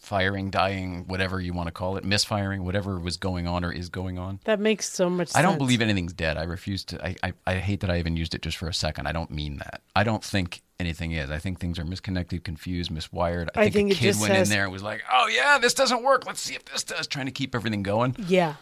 firing, 0.06 0.50
dying, 0.52 1.06
whatever 1.08 1.40
you 1.42 1.52
want 1.54 1.68
to 1.68 1.72
call 1.72 1.98
it, 1.98 2.06
misfiring, 2.06 2.64
whatever 2.64 3.00
was 3.00 3.18
going 3.18 3.48
on 3.48 3.66
or 3.66 3.72
is 3.72 3.90
going 3.90 4.18
on. 4.20 4.40
that 4.46 4.60
makes 4.60 4.88
so 4.92 5.10
much. 5.10 5.30
sense. 5.30 5.36
I 5.36 5.42
don't 5.42 5.58
believe 5.58 5.82
anything's 5.82 6.14
dead. 6.14 6.38
I 6.38 6.44
refuse 6.44 6.84
to. 6.86 7.06
I, 7.06 7.16
I, 7.24 7.34
I 7.48 7.56
hate 7.56 7.80
that 7.82 7.90
I 7.90 7.98
even 8.00 8.16
used 8.16 8.36
it 8.36 8.42
just 8.42 8.58
for 8.58 8.68
a 8.68 8.74
second. 8.74 9.08
I 9.08 9.12
don't 9.12 9.32
mean 9.32 9.58
that. 9.58 9.82
I 9.96 10.04
don't 10.04 10.24
think 10.24 10.62
anything 10.80 11.12
is. 11.12 11.30
I 11.32 11.40
think 11.40 11.60
things 11.60 11.80
are 11.80 11.86
misconnected, 11.86 12.44
confused, 12.44 12.92
miswired. 12.92 13.50
I 13.56 13.62
I 13.62 13.64
think, 13.70 13.74
think 13.74 13.92
a 13.94 13.96
kid 13.96 14.16
went 14.22 14.34
has- 14.34 14.50
in 14.50 14.56
there 14.56 14.64
and 14.64 14.72
was 14.72 14.84
like, 14.84 15.02
"Oh 15.12 15.28
yeah, 15.28 15.58
this 15.58 15.74
doesn't 15.74 16.04
work. 16.04 16.26
Let's 16.28 16.40
see 16.42 16.56
if 16.56 16.64
this 16.66 16.84
does." 16.84 17.08
Trying 17.08 17.26
to 17.26 17.32
keep 17.32 17.56
everything 17.56 17.84
going. 17.84 18.16
Yeah. 18.28 18.56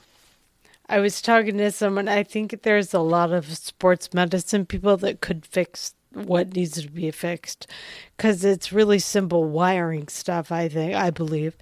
I 0.90 1.00
was 1.00 1.22
talking 1.22 1.58
to 1.60 1.72
someone. 1.72 2.08
I 2.10 2.24
think 2.24 2.62
there's 2.64 2.94
a 2.94 3.00
lot 3.00 3.32
of 3.32 3.46
sports 3.58 4.14
medicine 4.14 4.66
people 4.66 4.98
that 4.98 5.22
could 5.22 5.46
fix 5.46 5.96
what 6.14 6.56
needs 6.56 6.82
to 6.82 6.90
be 6.90 7.12
fixed 7.12 7.68
because 8.16 8.46
it's 8.46 8.72
really 8.72 9.00
simple 9.00 9.46
wiring 9.46 10.08
stuff, 10.08 10.52
I 10.52 10.70
think, 10.70 10.96
I 10.96 11.10
believe. 11.10 11.58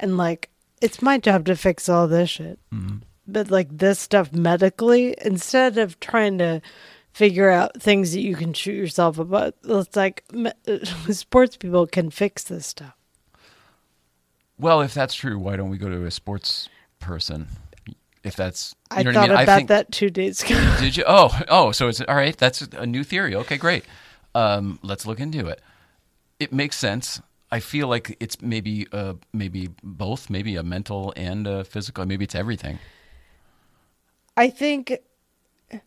And 0.00 0.16
like, 0.16 0.50
it's 0.80 1.00
my 1.02 1.18
job 1.18 1.46
to 1.46 1.56
fix 1.56 1.88
all 1.88 2.08
this 2.08 2.30
shit. 2.30 2.58
Mm-hmm. 2.72 2.98
But 3.26 3.50
like 3.50 3.76
this 3.78 4.00
stuff 4.00 4.32
medically, 4.32 5.14
instead 5.24 5.78
of 5.78 6.00
trying 6.00 6.38
to 6.38 6.60
figure 7.12 7.50
out 7.50 7.80
things 7.80 8.12
that 8.12 8.20
you 8.20 8.34
can 8.34 8.52
shoot 8.52 8.74
yourself 8.74 9.18
about, 9.18 9.54
it's 9.64 9.96
like 9.96 10.24
sports 11.10 11.56
people 11.56 11.86
can 11.86 12.10
fix 12.10 12.44
this 12.44 12.66
stuff. 12.66 12.94
Well, 14.58 14.80
if 14.80 14.94
that's 14.94 15.14
true, 15.14 15.38
why 15.38 15.56
don't 15.56 15.70
we 15.70 15.78
go 15.78 15.88
to 15.88 16.04
a 16.04 16.10
sports 16.10 16.68
person? 17.00 17.48
If 18.24 18.36
that's 18.36 18.74
you 18.92 18.98
I 18.98 19.02
know 19.02 19.12
thought 19.12 19.18
I 19.18 19.26
mean. 19.26 19.30
about 19.32 19.48
I 19.48 19.56
think, 19.56 19.68
that 19.68 19.92
two 19.92 20.10
days 20.10 20.42
ago. 20.42 20.76
Did 20.80 20.96
you? 20.96 21.04
Oh, 21.06 21.36
oh. 21.48 21.72
So 21.72 21.88
it's 21.88 22.00
all 22.00 22.14
right. 22.14 22.36
That's 22.36 22.62
a 22.62 22.86
new 22.86 23.02
theory. 23.04 23.34
Okay, 23.34 23.56
great. 23.56 23.84
Um, 24.34 24.78
let's 24.82 25.06
look 25.06 25.18
into 25.20 25.48
it. 25.48 25.60
It 26.38 26.52
makes 26.52 26.76
sense. 26.76 27.20
I 27.50 27.60
feel 27.60 27.88
like 27.88 28.16
it's 28.18 28.40
maybe, 28.40 28.86
uh, 28.92 29.14
maybe 29.32 29.70
both. 29.82 30.30
Maybe 30.30 30.56
a 30.56 30.62
mental 30.62 31.12
and 31.16 31.46
a 31.46 31.64
physical. 31.64 32.06
Maybe 32.06 32.24
it's 32.24 32.34
everything. 32.34 32.78
I 34.36 34.48
think 34.48 34.98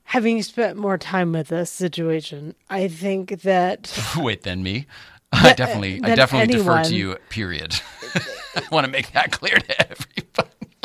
having 0.04 0.42
spent 0.44 0.78
more 0.78 0.98
time 0.98 1.32
with 1.32 1.48
this 1.48 1.72
situation, 1.72 2.56
I 2.70 2.88
think 2.88 3.42
that 3.42 3.98
Wait, 4.18 4.44
then 4.44 4.64
me. 4.64 4.88
I 5.32 5.54
definitely, 5.54 6.02
I 6.04 6.16
definitely 6.16 6.56
defer 6.56 6.84
to 6.84 6.96
you. 6.96 7.18
Period. 7.30 7.76
I 8.56 8.64
want 8.72 8.86
to 8.86 8.92
make 8.92 9.12
that 9.12 9.32
clear 9.32 9.58
to 9.58 9.92
everybody. 9.92 10.25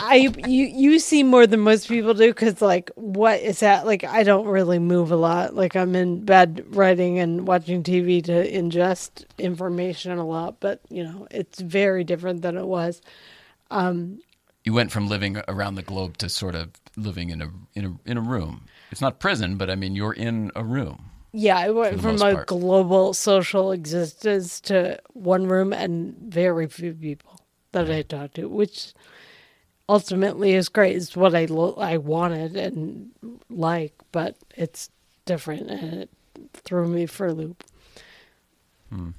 I 0.03 0.17
you 0.47 0.65
you 0.67 0.99
see 0.99 1.23
more 1.23 1.47
than 1.47 1.61
most 1.61 1.89
people 1.89 2.15
do 2.15 2.29
because 2.29 2.61
like 2.63 2.91
what 2.97 3.41
is 3.41 3.61
that 3.61 3.87
like 3.87 4.05
I 4.05 4.23
don't 4.23 4.47
really 4.47 4.79
move 4.79 5.13
a 5.13 5.17
lot 5.17 5.55
like 5.55 5.77
I'm 5.77 5.95
in 5.95 6.25
bed 6.25 6.65
writing 6.71 7.19
and 7.19 7.47
watching 7.47 7.83
TV 7.83 8.23
to 8.25 8.33
ingest 8.53 9.25
information 9.39 10.19
a 10.19 10.27
lot 10.27 10.57
but 10.61 10.81
you 10.89 11.05
know 11.05 11.27
it's 11.31 11.61
very 11.61 12.05
different 12.05 12.43
than 12.43 12.57
it 12.57 12.67
was 12.67 13.01
Um, 13.71 14.21
You 14.65 14.73
went 14.75 14.91
from 14.93 15.09
living 15.09 15.41
around 15.49 15.77
the 15.77 15.83
globe 15.83 16.17
to 16.19 16.29
sort 16.29 16.55
of 16.55 16.71
living 16.97 17.31
in 17.31 17.41
a 17.43 17.49
in 17.75 17.85
a 17.85 18.11
in 18.11 18.17
a 18.17 18.21
room. 18.21 18.67
It's 18.91 19.01
not 19.01 19.21
prison, 19.21 19.57
but 19.57 19.71
I 19.71 19.75
mean, 19.77 19.95
you're 19.95 20.13
in 20.13 20.51
a 20.57 20.65
room. 20.65 21.07
Yeah, 21.33 21.57
I 21.59 21.71
went 21.71 22.01
from 22.01 22.17
a 22.17 22.35
part. 22.35 22.47
global 22.49 23.15
social 23.15 23.71
existence 23.71 24.61
to 24.63 24.99
one 25.15 25.47
room 25.47 25.73
and 25.73 26.17
very 26.19 26.67
few 26.67 26.93
people 26.93 27.39
that 27.73 27.89
I 27.89 28.03
talked 28.03 28.35
to, 28.35 28.49
which 28.49 28.93
ultimately 29.91 30.55
is 30.55 30.69
great. 30.69 30.95
It's 30.97 31.17
what 31.17 31.35
I 31.35 31.47
lo- 31.47 31.75
I 31.77 31.97
wanted 31.97 32.57
and 32.57 33.11
like, 33.51 33.93
but 34.13 34.37
it's 34.57 34.89
different 35.25 35.69
and 35.69 35.95
it 36.03 36.11
threw 36.53 36.87
me 36.89 37.07
for 37.07 37.27
a 37.27 37.33
loop. 37.33 37.65
Hmm. 38.89 39.11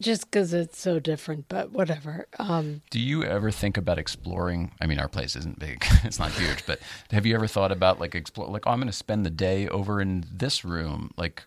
Just 0.00 0.30
because 0.30 0.54
it's 0.54 0.78
so 0.78 0.98
different, 0.98 1.46
but 1.48 1.72
whatever. 1.72 2.26
Um, 2.38 2.80
Do 2.90 3.00
you 3.00 3.22
ever 3.24 3.50
think 3.50 3.76
about 3.76 3.98
exploring? 3.98 4.72
I 4.80 4.86
mean, 4.86 4.98
our 4.98 5.08
place 5.08 5.36
isn't 5.36 5.58
big; 5.58 5.84
it's 6.04 6.18
not 6.18 6.30
huge. 6.32 6.64
But 6.64 6.78
have 7.10 7.26
you 7.26 7.34
ever 7.34 7.46
thought 7.46 7.70
about 7.70 8.00
like 8.00 8.14
explore? 8.14 8.48
Like, 8.48 8.66
oh, 8.66 8.70
I'm 8.70 8.78
going 8.78 8.86
to 8.86 8.92
spend 8.94 9.26
the 9.26 9.30
day 9.30 9.68
over 9.68 10.00
in 10.00 10.24
this 10.32 10.64
room, 10.64 11.10
like, 11.18 11.42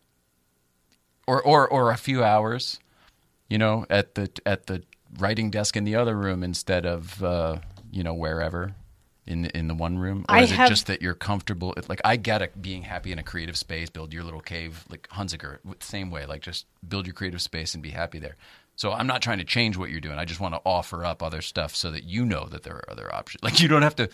or 1.25 1.41
or 1.41 1.67
or 1.67 1.89
a 1.89 1.97
few 1.97 2.23
hours, 2.23 2.79
you 3.49 3.57
know, 3.57 3.87
at 3.89 4.13
the 4.13 4.29
at 4.45 4.67
the 4.67 4.83
writing 5.17 5.49
desk 5.49 5.75
in 5.75 5.83
the 5.83 5.95
other 5.95 6.15
room 6.15 6.43
instead 6.43 6.85
of 6.85 7.23
uh, 7.23 7.57
you 7.93 8.03
know 8.03 8.13
wherever 8.13 8.75
in 9.25 9.45
in 9.45 9.67
the 9.67 9.75
one 9.75 9.97
room. 9.97 10.25
Or 10.29 10.35
I 10.35 10.41
is 10.41 10.51
it 10.51 10.57
just 10.67 10.87
that 10.87 11.01
you're 11.01 11.13
comfortable? 11.13 11.73
Like, 11.87 12.01
I 12.03 12.15
get 12.15 12.41
it, 12.41 12.61
being 12.61 12.83
happy 12.83 13.11
in 13.11 13.19
a 13.19 13.23
creative 13.23 13.57
space, 13.57 13.89
build 13.89 14.13
your 14.13 14.23
little 14.23 14.41
cave, 14.41 14.85
like 14.89 15.07
Hunziker, 15.09 15.59
same 15.79 16.11
way. 16.11 16.25
Like, 16.25 16.41
just 16.41 16.65
build 16.87 17.07
your 17.07 17.13
creative 17.13 17.41
space 17.41 17.73
and 17.73 17.81
be 17.81 17.91
happy 17.91 18.19
there. 18.19 18.35
So 18.75 18.91
I'm 18.91 19.07
not 19.07 19.21
trying 19.21 19.37
to 19.37 19.43
change 19.43 19.77
what 19.77 19.91
you're 19.91 20.01
doing. 20.01 20.17
I 20.17 20.25
just 20.25 20.39
want 20.39 20.55
to 20.55 20.61
offer 20.65 21.05
up 21.05 21.21
other 21.21 21.41
stuff 21.41 21.75
so 21.75 21.91
that 21.91 22.03
you 22.05 22.25
know 22.25 22.47
that 22.49 22.63
there 22.63 22.75
are 22.75 22.89
other 22.89 23.13
options. 23.13 23.43
Like 23.43 23.59
you 23.61 23.67
don't 23.67 23.83
have 23.83 23.95
to. 23.97 24.09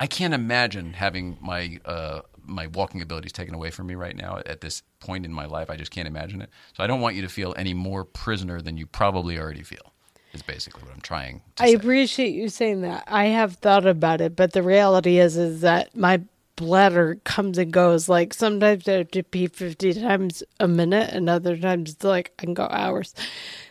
I 0.00 0.06
can't 0.06 0.34
imagine 0.34 0.92
having 0.92 1.38
my 1.40 1.78
uh, 1.84 2.20
my 2.44 2.66
walking 2.68 3.02
abilities 3.02 3.32
taken 3.32 3.54
away 3.54 3.70
from 3.70 3.86
me 3.86 3.94
right 3.94 4.16
now 4.16 4.38
at 4.46 4.60
this 4.60 4.82
point 5.00 5.24
in 5.24 5.32
my 5.32 5.46
life. 5.46 5.70
I 5.70 5.76
just 5.76 5.90
can't 5.90 6.08
imagine 6.08 6.42
it. 6.42 6.50
So 6.76 6.82
I 6.82 6.86
don't 6.86 7.00
want 7.00 7.16
you 7.16 7.22
to 7.22 7.28
feel 7.28 7.54
any 7.56 7.74
more 7.74 8.04
prisoner 8.04 8.60
than 8.60 8.76
you 8.76 8.86
probably 8.86 9.38
already 9.38 9.62
feel. 9.62 9.87
Is 10.32 10.42
basically 10.42 10.82
what 10.82 10.92
I'm 10.94 11.00
trying 11.00 11.40
to 11.56 11.62
I 11.64 11.68
say. 11.68 11.74
appreciate 11.74 12.34
you 12.34 12.48
saying 12.50 12.82
that. 12.82 13.04
I 13.06 13.26
have 13.26 13.54
thought 13.54 13.86
about 13.86 14.20
it, 14.20 14.36
but 14.36 14.52
the 14.52 14.62
reality 14.62 15.18
is 15.18 15.36
is 15.36 15.62
that 15.62 15.96
my 15.96 16.20
bladder 16.56 17.18
comes 17.24 17.56
and 17.56 17.72
goes. 17.72 18.08
Like 18.08 18.34
sometimes 18.34 18.86
I 18.88 18.92
have 18.92 19.10
to 19.12 19.22
pee 19.22 19.46
fifty 19.46 19.94
times 19.94 20.42
a 20.60 20.68
minute, 20.68 21.10
and 21.12 21.30
other 21.30 21.56
times 21.56 21.92
it's 21.92 22.04
like 22.04 22.32
I 22.38 22.44
can 22.44 22.54
go 22.54 22.68
hours. 22.70 23.14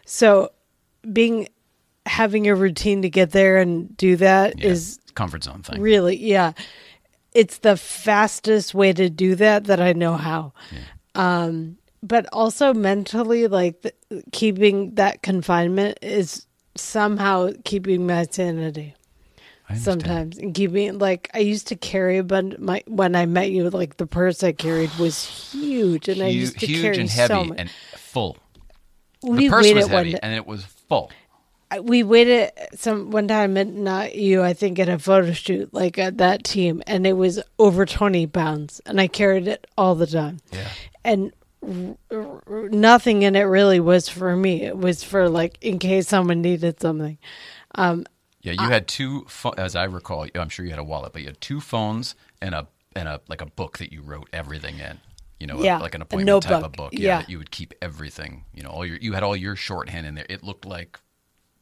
So 0.05 0.51
being 1.13 1.47
having 2.07 2.47
a 2.47 2.55
routine 2.55 3.01
to 3.03 3.09
get 3.09 3.31
there 3.31 3.57
and 3.57 3.95
do 3.97 4.15
that 4.15 4.59
is 4.63 4.97
Yeah, 5.05 5.11
comfort 5.13 5.43
zone 5.43 5.61
thing. 5.61 5.79
really 5.81 6.15
yeah. 6.17 6.53
It's 7.33 7.59
the 7.59 7.77
fastest 7.77 8.73
way 8.73 8.93
to 8.93 9.09
do 9.11 9.35
that 9.35 9.65
that 9.65 9.79
I 9.79 9.93
know 9.93 10.15
how. 10.15 10.53
Um, 11.13 11.77
but 12.03 12.27
also 12.31 12.73
mentally, 12.73 13.47
like 13.47 13.81
th- 13.81 13.95
keeping 14.31 14.95
that 14.95 15.21
confinement 15.21 15.99
is 16.01 16.45
somehow 16.75 17.49
keeping 17.65 18.05
my 18.05 18.25
sanity 18.29 18.93
sometimes 19.75 20.37
and 20.37 20.53
keeping 20.53 20.97
like 20.97 21.29
I 21.33 21.39
used 21.39 21.67
to 21.67 21.75
carry 21.75 22.17
a 22.17 22.23
bunch. 22.23 22.57
My 22.57 22.83
when 22.87 23.15
I 23.15 23.25
met 23.25 23.51
you, 23.51 23.69
like 23.69 23.97
the 23.97 24.07
purse 24.07 24.41
I 24.43 24.51
carried 24.53 24.93
was 24.97 25.25
huge, 25.51 26.07
and 26.07 26.21
I 26.21 26.27
used 26.27 26.59
to 26.59 26.65
huge 26.67 26.81
carry 26.81 26.97
and 26.99 27.09
so 27.09 27.43
much. 27.43 27.57
and 27.59 27.69
full. 27.97 28.37
we 29.23 29.47
the 29.47 29.49
purse 29.49 29.73
was 29.73 29.87
heavy 29.87 30.15
and 30.21 30.33
it 30.33 30.45
was 30.45 30.63
full. 30.63 31.11
We 31.81 32.01
waited 32.03 32.51
some 32.75 33.11
one 33.11 33.27
time 33.27 33.57
at 33.57 33.67
not 33.67 34.15
you 34.15 34.41
i 34.41 34.53
think 34.53 34.79
at 34.79 34.87
a 34.87 34.97
photo 34.97 35.33
shoot 35.33 35.73
like 35.73 35.97
at 35.97 36.19
that 36.19 36.45
team 36.45 36.81
and 36.87 37.05
it 37.05 37.11
was 37.11 37.41
over 37.59 37.85
20 37.85 38.25
pounds 38.27 38.79
and 38.85 39.01
i 39.01 39.07
carried 39.07 39.49
it 39.49 39.67
all 39.77 39.93
the 39.93 40.07
time 40.07 40.37
Yeah. 40.53 40.69
and 41.03 41.33
nothing 41.61 43.21
in 43.23 43.35
it 43.35 43.41
really 43.43 43.79
was 43.79 44.07
for 44.09 44.35
me 44.35 44.63
it 44.63 44.77
was 44.77 45.03
for 45.03 45.29
like 45.29 45.57
in 45.61 45.79
case 45.79 46.07
someone 46.07 46.41
needed 46.41 46.79
something 46.79 47.17
um, 47.75 48.05
Yeah, 48.41 48.53
you 48.53 48.69
had 48.69 48.87
two, 48.87 49.25
pho- 49.27 49.53
as 49.57 49.75
I 49.75 49.83
recall. 49.83 50.25
I'm 50.33 50.49
sure 50.49 50.63
you 50.65 50.71
had 50.71 50.79
a 50.79 50.83
wallet, 50.83 51.11
but 51.13 51.21
you 51.21 51.27
had 51.27 51.41
two 51.41 51.59
phones 51.59 52.15
and 52.41 52.55
a 52.55 52.67
and 52.95 53.07
a 53.07 53.19
like 53.27 53.41
a 53.41 53.45
book 53.45 53.77
that 53.79 53.91
you 53.91 54.01
wrote 54.01 54.29
everything 54.33 54.79
in. 54.79 54.99
You 55.39 55.47
know, 55.47 55.59
a- 55.59 55.63
Yeah, 55.63 55.77
like 55.79 55.93
an 55.93 56.01
appointment 56.01 56.43
type 56.43 56.63
of 56.63 56.71
book. 56.71 56.93
Yeah, 56.93 56.99
yeah. 56.99 57.17
that 57.19 57.29
you 57.29 57.37
would 57.37 57.51
keep 57.51 57.73
everything. 57.81 58.45
You 58.55 58.63
know, 58.63 58.69
all 58.69 58.85
your 58.85 58.97
you 58.97 59.13
had 59.13 59.21
all 59.21 59.35
your 59.35 59.55
shorthand 59.55 60.07
in 60.07 60.15
there. 60.15 60.25
It 60.29 60.43
looked 60.43 60.65
like 60.65 60.99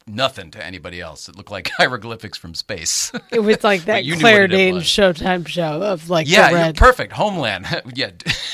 nothing 0.07 0.51
to 0.51 0.63
anybody 0.63 1.01
else. 1.01 1.27
It 1.27 1.35
looked 1.35 1.51
like 1.51 1.69
hieroglyphics 1.77 2.37
from 2.37 2.53
space. 2.53 3.11
it 3.31 3.39
was 3.39 3.63
like 3.63 3.81
that 3.85 4.03
claire 4.19 4.47
danes 4.47 4.83
showtime 4.83 5.47
show 5.47 5.81
of 5.81 6.09
like 6.09 6.27
yeah, 6.29 6.71
perfect. 6.73 7.13
Homeland. 7.13 7.65
yeah, 7.95 8.11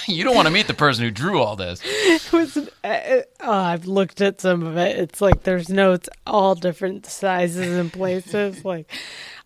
you 0.07 0.23
don't 0.23 0.35
want 0.35 0.47
to 0.47 0.53
meet 0.53 0.67
the 0.67 0.73
person 0.73 1.03
who 1.03 1.11
drew 1.11 1.41
all 1.41 1.55
this. 1.55 1.81
it 1.83 2.31
was 2.33 2.57
uh, 2.57 3.21
oh, 3.41 3.51
i've 3.51 3.85
looked 3.85 4.21
at 4.21 4.41
some 4.41 4.63
of 4.63 4.77
it 4.77 4.97
it's 4.97 5.21
like 5.21 5.43
there's 5.43 5.69
notes 5.69 6.09
all 6.25 6.55
different 6.55 7.05
sizes 7.05 7.77
and 7.77 7.91
places 7.93 8.65
like 8.65 8.91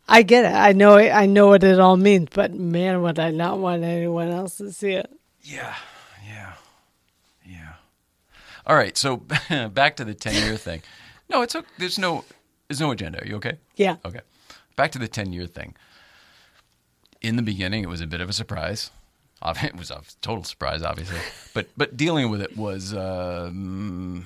i 0.07 0.21
get 0.21 0.45
it 0.45 0.55
i 0.55 0.71
know 0.71 0.95
it 0.97 1.09
i 1.11 1.25
know 1.25 1.47
what 1.47 1.63
it 1.63 1.79
all 1.79 1.97
means 1.97 2.29
but 2.33 2.53
man 2.53 3.01
would 3.01 3.19
i 3.19 3.31
not 3.31 3.59
want 3.59 3.83
anyone 3.83 4.29
else 4.29 4.57
to 4.57 4.71
see 4.71 4.91
it 4.91 5.09
Yeah, 5.43 5.75
yeah, 6.27 6.53
yeah. 7.45 7.73
All 8.65 8.75
right, 8.75 8.97
so 8.97 9.17
back 9.73 9.97
to 9.97 10.05
the 10.05 10.13
ten 10.13 10.33
year 10.33 10.57
thing. 10.57 10.81
No, 11.29 11.41
it's 11.41 11.55
okay. 11.55 11.67
There's 11.77 11.97
no 11.97 12.25
there's 12.67 12.81
no 12.81 12.91
agenda. 12.91 13.21
Are 13.21 13.27
you 13.27 13.35
okay? 13.35 13.57
yeah 13.75 13.97
Okay. 14.05 14.21
Back 14.75 14.91
to 14.91 14.99
the 14.99 15.07
10 15.07 15.31
year 15.33 15.47
thing. 15.47 15.75
In 17.21 17.35
the 17.37 17.41
beginning, 17.41 17.83
it 17.83 17.87
was 17.89 18.01
a 18.01 18.07
bit 18.07 18.21
of 18.21 18.29
a 18.29 18.33
surprise. 18.33 18.91
It 19.45 19.75
was 19.75 19.91
a 19.91 20.01
total 20.21 20.43
surprise, 20.43 20.81
obviously. 20.81 21.19
But 21.53 21.67
but 21.77 21.95
dealing 21.95 22.29
with 22.31 22.41
it 22.41 22.57
was 22.57 22.93
um, 22.93 24.25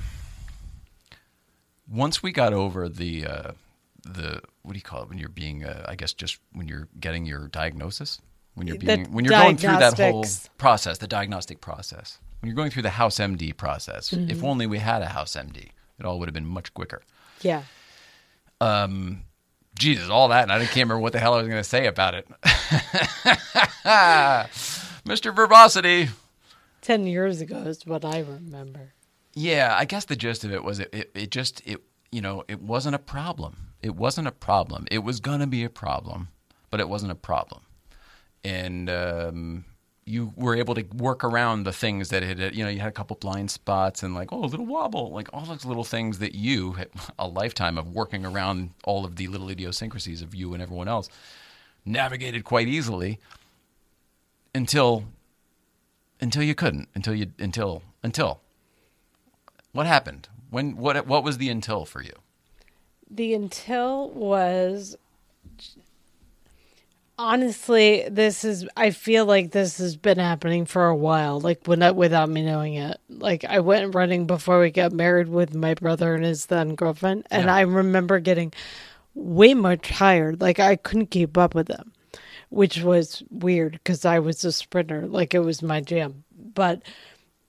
once 1.92 2.24
we 2.24 2.32
got 2.32 2.54
over 2.54 2.88
the 2.88 3.26
uh, 3.26 3.52
the 4.04 4.42
what 4.64 4.74
do 4.74 4.78
you 4.78 4.84
call 4.84 5.04
it 5.04 5.10
when 5.10 5.18
you're 5.18 5.30
being 5.30 5.66
uh, 5.66 5.86
I 5.88 5.96
guess 5.96 6.14
just 6.14 6.40
when 6.54 6.68
you're 6.68 6.88
getting 7.00 7.26
your 7.26 7.48
diagnosis 7.48 8.20
when 8.56 8.68
you're 8.68 8.78
The 8.78 8.86
being 8.86 9.12
when 9.12 9.26
you're 9.26 9.32
going 9.32 9.58
through 9.58 9.78
that 9.78 10.00
whole 10.00 10.26
process 10.58 10.98
the 11.00 11.08
diagnostic 11.08 11.60
process 11.62 12.20
when 12.40 12.48
you're 12.48 12.56
going 12.56 12.72
through 12.72 12.84
the 12.84 12.92
House 12.92 13.18
MD 13.20 13.56
process. 13.56 14.14
If 14.14 14.44
only 14.44 14.66
we 14.66 14.80
had 14.80 15.02
a 15.02 15.08
House 15.08 15.36
MD, 15.36 15.70
it 16.00 16.06
all 16.06 16.20
would 16.20 16.28
have 16.28 16.34
been 16.34 16.46
much 16.46 16.74
quicker 16.74 17.02
yeah 17.42 17.64
um, 18.62 19.24
Jesus, 19.78 20.10
all 20.10 20.28
that, 20.28 20.44
and 20.44 20.52
I 20.52 20.58
can't 20.60 20.76
remember 20.76 21.00
what 21.00 21.14
the 21.14 21.20
hell 21.20 21.34
I 21.34 21.38
was 21.38 21.48
going 21.48 21.62
to 21.62 21.70
say 21.70 21.86
about 21.88 22.14
it. 22.14 22.28
Mr. 25.06 25.34
Verbosity. 25.34 26.10
10 26.82 27.08
years 27.08 27.42
ago 27.42 27.58
is 27.58 27.86
what 27.86 28.06
i 28.06 28.20
remember 28.20 28.94
Yeah, 29.34 29.76
I 29.78 29.86
guess 29.86 30.06
the 30.06 30.16
gist 30.16 30.44
of 30.44 30.52
it 30.52 30.64
was 30.64 30.80
it, 30.80 30.90
it, 30.94 31.12
it 31.14 31.32
just, 31.32 31.62
it, 31.66 31.82
you 32.12 32.22
know, 32.22 32.44
it 32.48 32.62
wasn't 32.62 32.96
a 32.96 33.00
problem. 33.00 33.74
It 33.82 33.96
wasn't 33.96 34.28
a 34.28 34.32
problem. 34.32 34.86
It 34.92 35.00
was 35.00 35.20
going 35.20 35.40
to 35.40 35.48
be 35.48 35.64
a 35.64 35.70
problem, 35.70 36.30
but 36.70 36.80
it 36.80 36.90
wasn't 36.90 37.12
a 37.12 37.16
problem. 37.16 37.62
And 38.44 38.90
um, 38.90 39.66
you 40.10 40.34
were 40.36 40.56
able 40.56 40.74
to 40.74 40.84
work 40.96 41.24
around 41.24 41.64
the 41.64 41.72
things 41.72 42.10
that 42.10 42.24
had, 42.24 42.56
you 42.56 42.64
know, 42.64 42.70
you 42.70 42.80
had 42.80 42.90
a 42.90 42.92
couple 42.92 43.16
blind 43.16 43.52
spots 43.52 44.02
and 44.02 44.16
like, 44.16 44.34
oh, 44.34 44.44
a 44.44 44.48
little 44.48 44.66
wobble, 44.66 45.12
like 45.12 45.30
all 45.32 45.46
those 45.46 45.66
little 45.66 45.84
things 45.84 46.18
that 46.18 46.34
you, 46.34 46.76
a 47.20 47.28
lifetime 47.28 47.78
of 47.78 47.94
working 47.94 48.26
around 48.26 48.72
all 48.84 49.06
of 49.06 49.18
the 49.18 49.28
little 49.28 49.50
idiosyncrasies 49.50 50.24
of 50.24 50.34
you 50.34 50.54
and 50.54 50.64
everyone 50.64 50.88
else, 50.88 51.10
navigated 51.86 52.44
quite 52.44 52.68
easily 52.68 53.20
until 54.56 55.04
until 56.20 56.44
you 56.44 56.56
couldn't 56.56 56.90
until 56.96 57.14
you 57.14 57.28
until 57.38 57.84
until. 58.02 58.42
What 59.72 59.86
happened? 59.86 60.28
When 60.50 60.76
what 60.76 61.06
what 61.06 61.24
was 61.24 61.38
the 61.38 61.50
until 61.50 61.86
for 61.86 62.02
you? 62.02 62.14
The 63.12 63.36
until 63.36 64.10
was 64.10 64.98
honestly 67.20 68.08
this 68.10 68.46
is 68.46 68.66
I 68.78 68.92
feel 68.92 69.26
like 69.26 69.52
this 69.52 69.78
has 69.80 69.98
been 69.98 70.18
happening 70.20 70.66
for 70.66 70.88
a 70.88 70.96
while 70.96 71.42
like 71.42 71.66
when 71.66 71.96
without 71.96 72.30
me 72.30 72.44
knowing 72.46 72.76
it. 72.76 72.98
Like 73.10 73.44
I 73.44 73.60
went 73.60 73.94
running 73.94 74.26
before 74.26 74.62
we 74.62 74.72
got 74.72 74.94
married 74.94 75.28
with 75.28 75.54
my 75.54 75.74
brother 75.74 76.16
and 76.16 76.24
his 76.24 76.46
then 76.46 76.76
girlfriend 76.76 77.28
and 77.30 77.46
Yeah. 77.48 77.56
I 77.56 77.62
remember 77.62 78.20
getting 78.22 78.54
way 79.16 79.54
more 79.54 79.76
tired. 79.76 80.40
Like 80.40 80.60
I 80.62 80.78
couldn't 80.78 81.08
keep 81.12 81.38
up 81.38 81.54
with 81.54 81.68
them, 81.68 81.92
which 82.52 82.82
was 82.82 83.22
weird 83.30 83.82
cuz 83.84 84.06
I 84.06 84.20
was 84.20 84.46
a 84.46 84.54
sprinter 84.54 85.06
like 85.06 85.34
it 85.34 85.40
was 85.40 85.62
my 85.62 85.82
jam. 85.82 86.24
But 86.56 86.82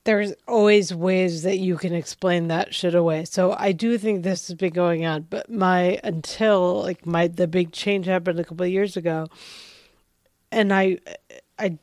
there's 0.04 0.32
always 0.48 0.94
ways 0.94 1.42
that 1.42 1.58
you 1.58 1.76
can 1.76 1.94
explain 1.94 2.48
that 2.48 2.74
shit 2.74 2.94
away. 2.94 3.24
So 3.24 3.54
I 3.58 3.72
do 3.72 3.98
think 3.98 4.22
this 4.22 4.48
has 4.48 4.56
been 4.56 4.72
going 4.72 5.04
on, 5.04 5.26
but 5.28 5.50
my 5.50 6.00
until 6.02 6.82
like 6.82 7.04
my 7.04 7.26
the 7.28 7.46
big 7.46 7.72
change 7.72 8.06
happened 8.06 8.40
a 8.40 8.44
couple 8.44 8.64
of 8.64 8.72
years 8.72 8.96
ago, 8.96 9.28
and 10.50 10.72
I 10.72 10.98
I 11.58 11.78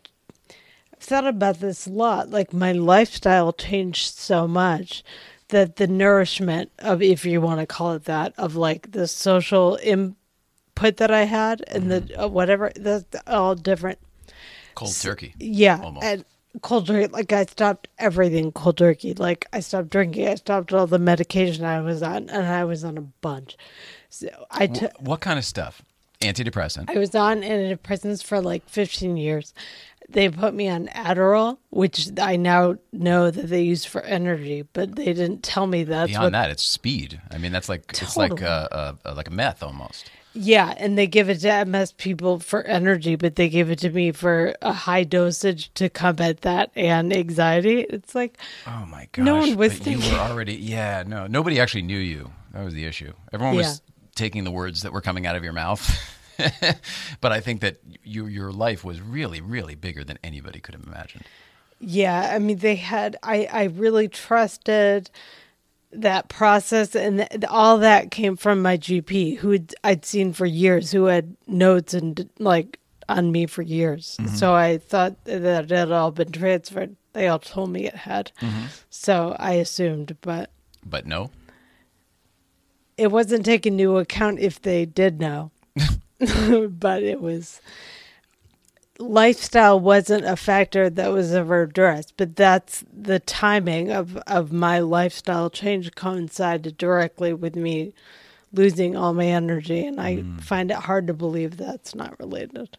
thought 1.00 1.28
about 1.28 1.60
this 1.60 1.86
a 1.86 1.92
lot. 1.92 2.30
Like 2.30 2.54
my 2.54 2.72
lifestyle 2.72 3.54
changed 3.54 4.16
so 4.16 4.48
much 4.48 5.04
that 5.50 5.78
the 5.78 5.88
nourishment 5.88 6.72
of, 6.80 7.02
if 7.02 7.24
you 7.24 7.40
want 7.40 7.60
to 7.62 7.66
call 7.66 7.94
it 7.94 8.06
that, 8.06 8.34
of 8.38 8.56
like 8.56 8.92
the 8.92 9.08
social 9.08 9.80
input 9.82 10.98
that 10.98 11.12
I 11.12 11.24
had 11.24 11.64
and 11.68 11.90
the 11.92 12.24
uh, 12.24 12.28
whatever 12.28 12.72
that's 12.76 13.06
all 13.28 13.56
different. 13.56 14.00
cold 14.76 14.96
turkey 14.96 15.34
Yeah, 15.38 15.80
Almost. 15.82 16.06
and 16.06 16.26
cold 16.62 16.88
turkey. 16.88 17.08
Like 17.08 17.32
I 17.34 17.46
stopped 17.46 17.88
everything 17.98 18.52
cold 18.52 18.78
turkey. 18.78 19.14
Like 19.14 19.48
I 19.54 19.60
stopped 19.60 19.90
drinking. 19.90 20.28
I 20.28 20.36
stopped 20.36 20.74
all 20.74 20.88
the 20.88 21.00
medication 21.00 21.66
I 21.66 21.82
was 21.82 22.02
on, 22.04 22.30
and 22.30 22.48
I 22.48 22.64
was 22.66 22.84
on 22.84 22.98
a 22.98 23.02
bunch. 23.02 23.58
So 24.10 24.28
I 24.52 24.68
took. 24.68 24.92
Wh- 24.98 25.04
what 25.04 25.22
kind 25.22 25.38
of 25.40 25.46
stuff? 25.46 25.82
Antidepressant. 26.22 26.90
I 26.90 26.98
was 26.98 27.14
on 27.14 27.42
antidepressants 27.42 28.24
for 28.24 28.42
like 28.42 28.68
15 28.70 29.18
years. 29.18 29.54
They 30.10 30.30
put 30.30 30.54
me 30.54 30.68
on 30.70 30.88
Adderall, 30.88 31.58
which 31.70 32.10
I 32.20 32.38
now 32.38 32.78
know 32.94 33.30
that 33.30 33.48
they 33.50 33.62
use 33.62 33.84
for 33.86 34.02
energy, 34.02 34.64
but 34.74 34.96
they 34.96 35.06
didn't 35.06 35.44
tell 35.44 35.68
me 35.68 35.84
that's 35.84 36.10
Beyond 36.10 36.24
what. 36.28 36.32
that, 36.32 36.50
it's 36.50 36.64
speed. 36.64 37.22
I 37.30 37.38
mean, 37.38 37.52
that's 37.52 37.68
like 37.70 37.84
it's 37.90 38.16
like 38.16 38.32
Totally. 38.32 38.48
uh, 38.50 38.94
uh, 39.06 39.14
like 39.16 39.28
a 39.28 39.32
meth 39.32 39.62
almost. 39.62 40.10
Yeah, 40.40 40.76
and 40.78 40.98
they 40.98 41.08
give 41.08 41.30
it 41.30 41.40
to 41.40 41.66
MS 41.66 41.94
people 41.94 42.40
for 42.40 42.62
energy, 42.64 43.16
but 43.16 43.36
they 43.36 43.50
gave 43.50 43.72
it 43.72 43.80
to 43.80 43.90
me 43.90 44.12
for 44.12 44.54
a 44.62 44.72
high 44.72 45.04
dosage 45.04 45.74
to 45.74 45.90
combat 45.90 46.42
that 46.42 46.72
and 46.76 47.12
anxiety. 47.12 47.82
It's 47.82 48.14
like, 48.14 48.38
Oh 48.68 48.86
my 48.86 49.08
gosh! 49.12 49.26
No 49.26 49.38
one 49.38 49.56
was 49.56 49.80
but 49.80 49.88
you 49.88 49.98
were 49.98 50.20
already. 50.20 50.54
Yeah, 50.54 51.04
no, 51.08 51.26
nobody 51.26 51.60
actually 51.60 51.82
knew 51.82 51.98
you. 51.98 52.32
That 52.54 52.64
was 52.64 52.76
the 52.76 52.86
issue. 52.86 53.14
Everyone 53.34 53.56
was 53.56 53.82
taking 54.16 54.44
the 54.44 54.52
words 54.52 54.84
that 54.84 54.94
were 54.94 55.02
coming 55.02 55.26
out 55.26 55.36
of 55.36 55.44
your 55.44 55.54
mouth. 55.54 56.00
but 57.22 57.32
I 57.32 57.40
think 57.40 57.62
that 57.62 57.78
you, 58.04 58.28
your 58.28 58.52
life 58.52 58.84
was 58.84 59.02
really, 59.02 59.42
really 59.42 59.74
bigger 59.74 60.04
than 60.04 60.20
anybody 60.24 60.60
could 60.60 60.76
have 60.76 60.84
imagined. 60.84 61.24
yeah, 61.80 62.32
I 62.34 62.40
mean, 62.40 62.58
they 62.60 62.76
had, 62.76 63.18
I, 63.24 63.48
I 63.52 63.64
really 63.66 64.08
trusted 64.08 65.10
that 65.92 66.30
process, 66.30 66.96
and 66.96 67.20
th- 67.30 67.46
all 67.50 67.78
that 67.80 68.12
came 68.12 68.36
from 68.36 68.62
my 68.62 68.78
GP, 68.78 69.38
who 69.38 69.60
I'd 69.84 70.06
seen 70.06 70.34
for 70.34 70.46
years, 70.46 70.92
who 70.92 71.06
had 71.06 71.36
notes 71.48 71.94
and 71.94 72.30
like 72.40 72.80
on 73.10 73.32
me 73.32 73.46
for 73.46 73.62
years. 73.62 74.18
Mm-hmm. 74.20 74.36
So 74.36 74.54
I 74.54 74.78
thought 74.78 75.24
that 75.26 75.64
it 75.64 75.70
had 75.70 75.92
all 75.92 76.12
been 76.12 76.32
transferred. 76.32 76.96
They 77.14 77.28
all 77.28 77.40
told 77.40 77.70
me 77.72 77.86
it 77.86 77.96
had. 77.96 78.32
Mm-hmm. 78.42 78.66
So 78.90 79.36
I 79.40 79.54
assumed, 79.54 80.18
but 80.22 80.52
But 80.86 81.06
no, 81.06 81.32
it 82.98 83.12
wasn't 83.12 83.46
taken 83.46 83.80
into 83.80 83.98
account 83.98 84.40
if 84.40 84.62
they 84.62 84.86
did 84.86 85.20
know. 85.20 85.52
but 86.70 87.04
it 87.04 87.22
was 87.22 87.62
lifestyle 89.00 89.80
wasn't 89.80 90.26
a 90.26 90.36
factor 90.36 90.90
that 90.90 91.12
was 91.12 91.34
ever 91.34 91.64
addressed, 91.64 92.14
but 92.18 92.36
that's 92.36 92.84
the 92.92 93.20
timing 93.20 93.92
of, 93.92 94.18
of 94.28 94.52
my 94.52 94.80
lifestyle 94.80 95.50
change 95.50 95.94
coincided 95.96 96.78
directly 96.78 97.34
with 97.34 97.56
me 97.56 97.94
losing 98.54 98.96
all 98.96 99.14
my 99.14 99.26
energy 99.26 99.86
and 99.86 100.00
I 100.00 100.18
mm. 100.18 100.42
find 100.42 100.72
it 100.72 100.78
hard 100.78 101.08
to 101.08 101.14
believe 101.14 101.58
that's 101.58 101.94
not 101.94 102.20
related. 102.20 102.78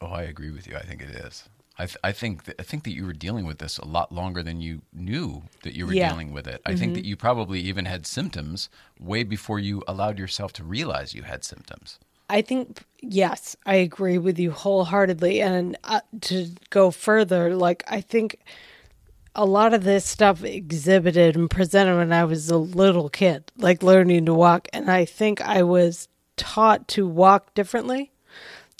oh, 0.00 0.08
I 0.08 0.22
agree 0.22 0.50
with 0.50 0.66
you. 0.66 0.76
I 0.76 0.82
think 0.82 1.00
it 1.02 1.10
is. 1.10 1.48
I, 1.78 1.86
th- 1.86 1.98
I 2.04 2.12
think 2.12 2.44
that, 2.44 2.56
I 2.60 2.62
think 2.62 2.84
that 2.84 2.92
you 2.92 3.04
were 3.04 3.12
dealing 3.12 3.46
with 3.46 3.58
this 3.58 3.78
a 3.78 3.86
lot 3.86 4.12
longer 4.12 4.42
than 4.42 4.60
you 4.60 4.82
knew 4.92 5.42
that 5.62 5.74
you 5.74 5.86
were 5.86 5.92
Yeah. 5.92 6.10
dealing 6.10 6.32
with 6.32 6.46
it. 6.46 6.60
I 6.64 6.70
think 6.76 6.90
mm-hmm. 6.90 6.94
that 6.94 7.04
you 7.04 7.16
probably 7.16 7.60
even 7.60 7.86
had 7.86 8.06
symptoms 8.06 8.68
way 9.00 9.24
before 9.24 9.58
you 9.58 9.82
allowed 9.88 10.18
yourself 10.18 10.52
to 10.54 10.64
realize 10.64 11.14
you 11.14 11.22
had 11.22 11.42
symptoms. 11.42 11.98
I 12.28 12.42
think 12.42 12.82
yes, 13.00 13.56
I 13.66 13.76
agree 13.76 14.18
with 14.18 14.38
you 14.38 14.50
wholeheartedly. 14.50 15.40
And 15.40 15.76
uh, 15.84 16.00
to 16.22 16.48
go 16.70 16.90
further, 16.90 17.54
like 17.54 17.84
I 17.86 18.00
think 18.00 18.38
a 19.34 19.44
lot 19.44 19.74
of 19.74 19.84
this 19.84 20.04
stuff 20.04 20.44
exhibited 20.44 21.36
and 21.36 21.50
presented 21.50 21.96
when 21.96 22.12
I 22.12 22.24
was 22.24 22.50
a 22.50 22.58
little 22.58 23.08
kid, 23.08 23.50
like 23.56 23.82
learning 23.82 24.26
to 24.26 24.34
walk, 24.34 24.68
and 24.72 24.90
I 24.90 25.04
think 25.04 25.40
I 25.40 25.62
was 25.62 26.08
taught 26.36 26.88
to 26.88 27.06
walk 27.06 27.54
differently 27.54 28.12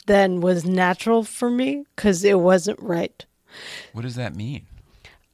than 0.07 0.41
was 0.41 0.65
natural 0.65 1.25
for 1.25 1.51
me 1.51 1.85
because 1.97 2.25
it 2.25 2.39
wasn't 2.39 2.81
right. 2.81 3.25
What 3.93 4.03
does 4.03 4.17
that 4.17 4.35
mean? 4.35 4.67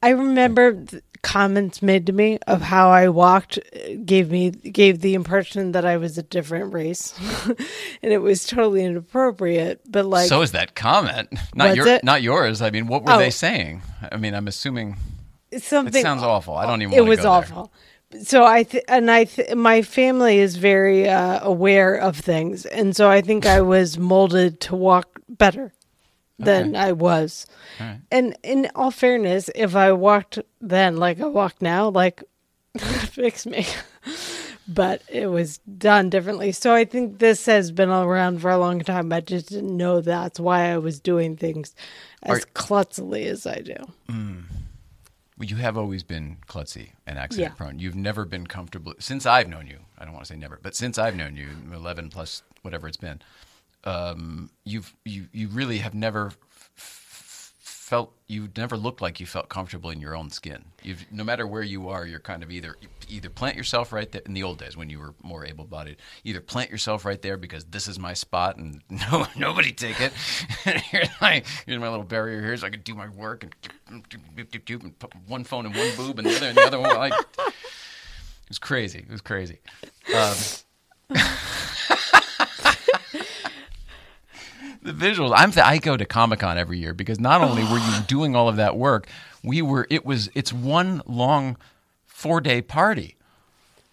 I 0.02 0.10
remember 0.10 0.84
comments 1.22 1.82
made 1.82 2.06
to 2.06 2.12
me 2.14 2.38
of 2.46 2.62
how 2.62 2.88
I 2.90 3.10
walked 3.10 3.58
gave 4.06 4.30
me 4.30 4.50
gave 4.50 5.00
the 5.00 5.12
impression 5.14 5.72
that 5.72 5.84
I 5.84 5.98
was 5.98 6.16
a 6.16 6.22
different 6.22 6.72
race, 6.72 7.14
and 8.02 8.12
it 8.12 8.18
was 8.22 8.46
totally 8.46 8.82
inappropriate. 8.84 9.82
But 9.90 10.06
like, 10.06 10.28
so 10.28 10.40
is 10.42 10.52
that 10.52 10.74
comment 10.74 11.28
not 11.54 11.76
your 11.76 11.86
it? 11.86 12.04
not 12.04 12.22
yours? 12.22 12.62
I 12.62 12.70
mean, 12.70 12.86
what 12.86 13.04
were 13.04 13.12
Oh. 13.12 13.18
they 13.18 13.30
saying? 13.30 13.82
I 14.10 14.16
mean, 14.16 14.34
I'm 14.34 14.48
assuming 14.48 14.96
it's 15.50 15.66
it 15.66 15.68
something 15.68 16.02
sounds 16.02 16.22
awful. 16.22 16.54
I 16.56 16.66
don't 16.66 16.80
even. 16.82 16.94
it 16.94 17.02
was 17.02 17.18
go 17.18 17.22
there. 17.24 17.32
awful. 17.32 17.72
So 18.24 18.44
I 18.44 18.62
th- 18.64 18.82
and 18.88 19.08
I 19.10 19.24
th- 19.24 19.54
my 19.54 19.82
family 19.82 20.38
is 20.38 20.56
very 20.56 21.08
uh, 21.08 21.40
aware 21.42 21.94
of 21.94 22.16
things, 22.16 22.64
and 22.66 22.96
so 22.96 23.08
I 23.10 23.20
think 23.20 23.44
I 23.46 23.60
was 23.60 23.98
molded 23.98 24.60
to 24.62 24.74
walk 24.76 25.20
better 25.28 25.72
than 26.44 26.76
I 26.76 26.92
was. 26.92 27.46
Right. 27.78 28.00
And 28.10 28.36
in 28.42 28.68
all 28.74 28.90
fairness, 28.90 29.50
if 29.54 29.76
I 29.76 29.92
walked 29.92 30.38
then 30.60 30.96
like 30.96 31.20
I 31.20 31.26
walk 31.26 31.60
now, 31.60 31.88
like 31.88 32.22
fix 32.78 33.46
me. 33.46 33.66
but 34.68 35.02
it 35.08 35.26
was 35.26 35.58
done 35.58 36.10
differently. 36.10 36.52
So 36.52 36.74
I 36.74 36.84
think 36.84 37.18
this 37.18 37.46
has 37.46 37.72
been 37.72 37.88
around 37.90 38.40
for 38.40 38.50
a 38.50 38.58
long 38.58 38.80
time. 38.80 39.12
I 39.12 39.20
just 39.20 39.48
didn't 39.48 39.76
know 39.76 40.00
that's 40.00 40.38
why 40.38 40.70
I 40.72 40.78
was 40.78 41.00
doing 41.00 41.36
things 41.36 41.74
as 42.22 42.38
Are- 42.38 42.46
klutzily 42.54 43.26
as 43.26 43.46
I 43.46 43.56
do. 43.60 43.74
Well, 45.38 45.48
you 45.48 45.56
have 45.56 45.78
always 45.78 46.02
been 46.02 46.36
klutzy 46.46 46.90
and 47.06 47.18
accident 47.18 47.52
Yeah. 47.52 47.56
prone. 47.56 47.78
You've 47.78 47.96
never 47.96 48.24
been 48.26 48.46
comfortable 48.46 48.92
since 48.98 49.24
I've 49.24 49.48
known 49.48 49.66
you. 49.66 49.78
I 49.98 50.04
don't 50.04 50.12
want 50.12 50.26
to 50.26 50.32
say 50.32 50.38
never, 50.38 50.58
but 50.62 50.74
since 50.76 50.98
I've 50.98 51.16
known 51.16 51.34
you, 51.34 51.48
eleven 51.74 52.10
plus 52.10 52.42
whatever 52.62 52.86
it's 52.88 52.98
been, 52.98 53.20
um, 53.84 54.50
you've 54.64 54.94
you 55.04 55.26
you 55.32 55.48
really 55.48 55.78
have 55.78 55.94
never 55.94 56.32
felt 57.90 58.12
you 58.28 58.48
never 58.56 58.76
looked 58.76 59.02
like 59.02 59.18
you 59.18 59.26
felt 59.26 59.48
comfortable 59.48 59.90
in 59.90 60.00
your 60.00 60.14
own 60.14 60.30
skin. 60.30 60.64
You've 60.80 61.04
no 61.10 61.24
matter 61.24 61.44
where 61.44 61.64
you 61.64 61.88
are, 61.88 62.06
you're 62.06 62.20
kind 62.20 62.44
of 62.44 62.50
either 62.52 62.76
either 63.08 63.28
plant 63.28 63.56
yourself 63.56 63.92
right 63.92 64.10
there 64.12 64.22
in 64.24 64.32
the 64.32 64.44
old 64.44 64.58
days 64.58 64.76
when 64.76 64.88
you 64.88 65.00
were 65.00 65.12
more 65.24 65.44
able 65.44 65.64
bodied. 65.64 65.96
Either 66.22 66.40
plant 66.40 66.70
yourself 66.70 67.04
right 67.04 67.20
there 67.20 67.36
because 67.36 67.64
this 67.64 67.88
is 67.88 67.98
my 67.98 68.12
spot 68.12 68.58
and 68.58 68.80
no 68.90 69.26
nobody 69.36 69.72
take 69.72 70.00
it. 70.00 70.12
here's 70.84 71.08
my 71.20 71.42
here's 71.66 71.80
my 71.80 71.88
little 71.88 72.04
barrier 72.04 72.40
here 72.40 72.56
so 72.56 72.68
I 72.68 72.70
can 72.70 72.82
do 72.82 72.94
my 72.94 73.08
work 73.08 73.42
and, 73.42 73.52
and 73.88 74.98
put 75.00 75.12
one 75.26 75.42
phone 75.42 75.66
in 75.66 75.72
one 75.72 75.96
boob 75.96 76.20
and 76.20 76.28
the 76.28 76.36
other 76.36 76.48
in 76.48 76.54
the 76.54 76.62
other 76.62 76.78
one. 76.78 76.94
Like 76.94 77.12
it 77.12 78.48
was 78.48 78.60
crazy. 78.60 79.00
It 79.00 79.10
was 79.10 79.20
crazy. 79.20 79.58
Um, 80.14 80.36
the 84.90 85.06
visuals. 85.06 85.32
I'm. 85.34 85.52
Th- 85.52 85.64
I 85.64 85.78
go 85.78 85.96
to 85.96 86.04
Comic 86.04 86.40
Con 86.40 86.58
every 86.58 86.78
year 86.78 86.94
because 86.94 87.20
not 87.20 87.40
only 87.48 87.62
were 87.64 87.78
you 87.78 88.00
doing 88.06 88.34
all 88.36 88.48
of 88.48 88.56
that 88.56 88.76
work, 88.76 89.08
we 89.42 89.62
were. 89.62 89.86
It 89.90 90.04
was. 90.04 90.30
It's 90.34 90.52
one 90.52 91.02
long 91.06 91.56
four 92.06 92.40
day 92.40 92.62
party, 92.62 93.16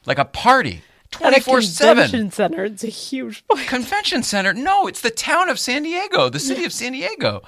like 0.05 0.17
a 0.17 0.25
party, 0.25 0.81
At 1.17 1.19
twenty 1.19 1.37
a 1.37 1.41
four 1.41 1.61
seven. 1.61 2.03
convention 2.03 2.31
center, 2.31 2.65
it's 2.65 2.83
a 2.83 2.87
huge 2.87 3.45
place. 3.47 3.67
Convention 3.67 4.23
center? 4.23 4.53
No, 4.53 4.87
it's 4.87 5.01
the 5.01 5.09
town 5.11 5.49
of 5.49 5.59
San 5.59 5.83
Diego, 5.83 6.29
the 6.29 6.39
city 6.39 6.63
of 6.65 6.73
San 6.73 6.93
Diego. 6.93 7.41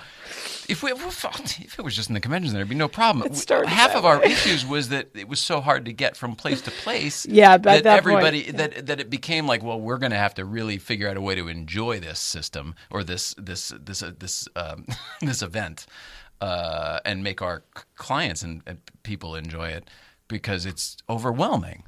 If 0.68 0.84
we, 0.84 0.92
if 0.92 1.80
it 1.80 1.84
was 1.84 1.96
just 1.96 2.10
in 2.10 2.14
the 2.14 2.20
convention 2.20 2.52
center, 2.52 2.62
it'd 2.62 2.70
be 2.70 2.76
no 2.76 2.88
problem. 2.88 3.26
It 3.26 3.50
Half 3.50 3.92
that 3.94 3.98
of 3.98 4.06
our 4.06 4.20
way. 4.20 4.26
issues 4.26 4.66
was 4.66 4.90
that 4.90 5.10
it 5.16 5.28
was 5.28 5.40
so 5.40 5.62
hard 5.62 5.86
to 5.86 5.94
get 5.94 6.16
from 6.16 6.36
place 6.36 6.62
to 6.62 6.72
place. 6.72 7.26
Yeah, 7.30 7.58
that 7.58 7.84
point, 7.84 7.86
everybody 7.86 8.40
yeah. 8.40 8.52
that 8.54 8.86
that 8.88 9.00
it 9.00 9.10
became 9.10 9.48
like, 9.48 9.64
well, 9.64 9.80
we're 9.80 9.98
going 9.98 10.12
to 10.12 10.18
have 10.18 10.36
to 10.36 10.46
really 10.46 10.78
figure 10.78 11.10
out 11.10 11.18
a 11.18 11.22
way 11.22 11.36
to 11.36 11.48
enjoy 11.48 12.00
this 12.00 12.20
system 12.20 12.76
or 12.92 13.04
this 13.04 13.34
this 13.38 13.74
this 13.80 14.04
uh, 14.04 14.12
this 14.20 14.48
um, 14.56 14.86
this 15.22 15.42
event 15.42 15.86
uh, 16.42 17.00
and 17.06 17.24
make 17.24 17.42
our 17.42 17.64
clients 17.96 18.42
and, 18.44 18.62
and 18.68 18.80
people 19.04 19.36
enjoy 19.36 19.70
it 19.70 19.90
because 20.28 20.66
it's 20.66 20.98
overwhelming. 21.10 21.84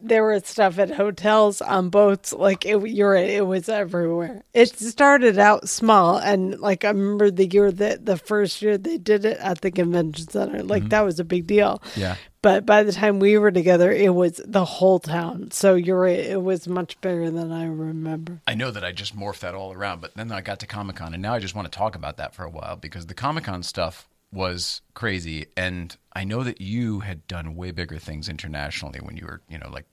There 0.00 0.24
was 0.24 0.46
stuff 0.46 0.78
at 0.78 0.90
hotels 0.90 1.60
on 1.60 1.88
boats 1.88 2.32
like 2.32 2.64
it 2.64 2.86
you're 2.88 3.14
it 3.14 3.46
was 3.46 3.68
everywhere. 3.68 4.42
It 4.52 4.76
started 4.78 5.38
out 5.38 5.68
small 5.68 6.18
and 6.18 6.58
like 6.60 6.84
i 6.84 6.88
remember 6.88 7.30
the 7.30 7.46
year 7.46 7.70
that 7.72 8.06
the 8.06 8.16
first 8.16 8.62
year 8.62 8.78
they 8.78 8.98
did 8.98 9.24
it 9.24 9.38
at 9.38 9.60
the 9.60 9.70
convention 9.70 10.28
center 10.28 10.62
like 10.62 10.82
mm-hmm. 10.82 10.88
that 10.90 11.02
was 11.02 11.20
a 11.20 11.24
big 11.24 11.46
deal. 11.46 11.82
Yeah. 11.96 12.16
but 12.42 12.66
by 12.66 12.82
the 12.82 12.92
time 12.92 13.20
we 13.20 13.38
were 13.38 13.50
together 13.50 13.90
it 13.92 14.14
was 14.14 14.40
the 14.44 14.64
whole 14.64 14.98
town. 14.98 15.50
So 15.50 15.74
you're 15.74 16.00
right 16.00 16.18
it 16.18 16.42
was 16.42 16.68
much 16.68 17.00
bigger 17.00 17.30
than 17.30 17.52
i 17.52 17.66
remember. 17.66 18.40
I 18.46 18.54
know 18.54 18.70
that 18.70 18.84
I 18.84 18.92
just 18.92 19.16
morphed 19.16 19.40
that 19.40 19.54
all 19.54 19.72
around, 19.72 20.00
but 20.00 20.14
then 20.14 20.30
I 20.32 20.40
got 20.40 20.60
to 20.60 20.66
Comic 20.66 20.96
Con, 20.96 21.14
and 21.14 21.22
now 21.22 21.34
I 21.34 21.38
just 21.38 21.54
want 21.54 21.70
to 21.70 21.76
talk 21.76 21.94
about 21.94 22.16
that 22.16 22.34
for 22.34 22.44
a 22.44 22.50
while 22.50 22.76
because 22.76 23.06
the 23.06 23.14
Comic 23.14 23.44
Con 23.44 23.62
stuff 23.62 24.08
was 24.34 24.82
crazy, 24.94 25.46
and 25.56 25.96
I 26.12 26.24
know 26.24 26.42
that 26.42 26.60
you 26.60 27.00
had 27.00 27.26
done 27.26 27.54
way 27.54 27.70
bigger 27.70 27.98
things 27.98 28.28
internationally 28.28 29.00
when 29.00 29.16
you 29.16 29.26
were, 29.26 29.40
you 29.48 29.58
know, 29.58 29.70
like 29.70 29.86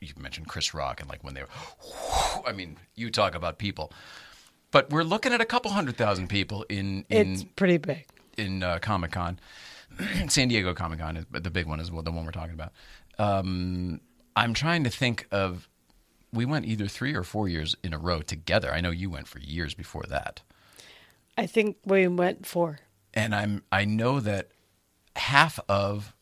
you 0.00 0.14
mentioned 0.18 0.48
Chris 0.48 0.72
Rock, 0.72 1.00
and 1.00 1.08
like 1.08 1.22
when 1.22 1.34
they 1.34 1.42
were, 1.42 1.48
I 2.46 2.52
mean, 2.52 2.78
you 2.94 3.10
talk 3.10 3.34
about 3.34 3.58
people, 3.58 3.92
but 4.70 4.90
we're 4.90 5.02
looking 5.02 5.32
at 5.32 5.40
a 5.40 5.44
couple 5.44 5.70
hundred 5.70 5.96
thousand 5.96 6.28
people 6.28 6.64
in 6.68 7.04
in 7.10 7.32
it's 7.32 7.44
pretty 7.56 7.76
big 7.78 8.06
in 8.38 8.62
uh, 8.62 8.78
Comic 8.80 9.12
Con, 9.12 9.38
San 10.28 10.48
Diego 10.48 10.74
Comic 10.74 11.00
Con 11.00 11.16
is 11.16 11.26
the 11.30 11.50
big 11.50 11.66
one 11.66 11.80
is 11.80 11.90
the 11.90 11.94
one 11.94 12.24
we're 12.24 12.30
talking 12.30 12.54
about. 12.54 12.72
Um, 13.18 14.00
I'm 14.36 14.54
trying 14.54 14.84
to 14.84 14.90
think 14.90 15.26
of. 15.30 15.68
We 16.32 16.46
went 16.46 16.64
either 16.64 16.88
three 16.88 17.14
or 17.14 17.24
four 17.24 17.46
years 17.46 17.76
in 17.84 17.92
a 17.92 17.98
row 17.98 18.22
together. 18.22 18.72
I 18.72 18.80
know 18.80 18.90
you 18.90 19.10
went 19.10 19.28
for 19.28 19.38
years 19.38 19.74
before 19.74 20.04
that. 20.08 20.40
i 21.36 21.46
think 21.46 21.76
we 21.84 22.08
went 22.08 22.46
for 22.46 22.78
and 23.14 23.34
I'm 23.34 23.62
I 23.70 23.84
know 23.84 24.20
that 24.20 24.48
half 25.16 25.58
of 25.68 26.14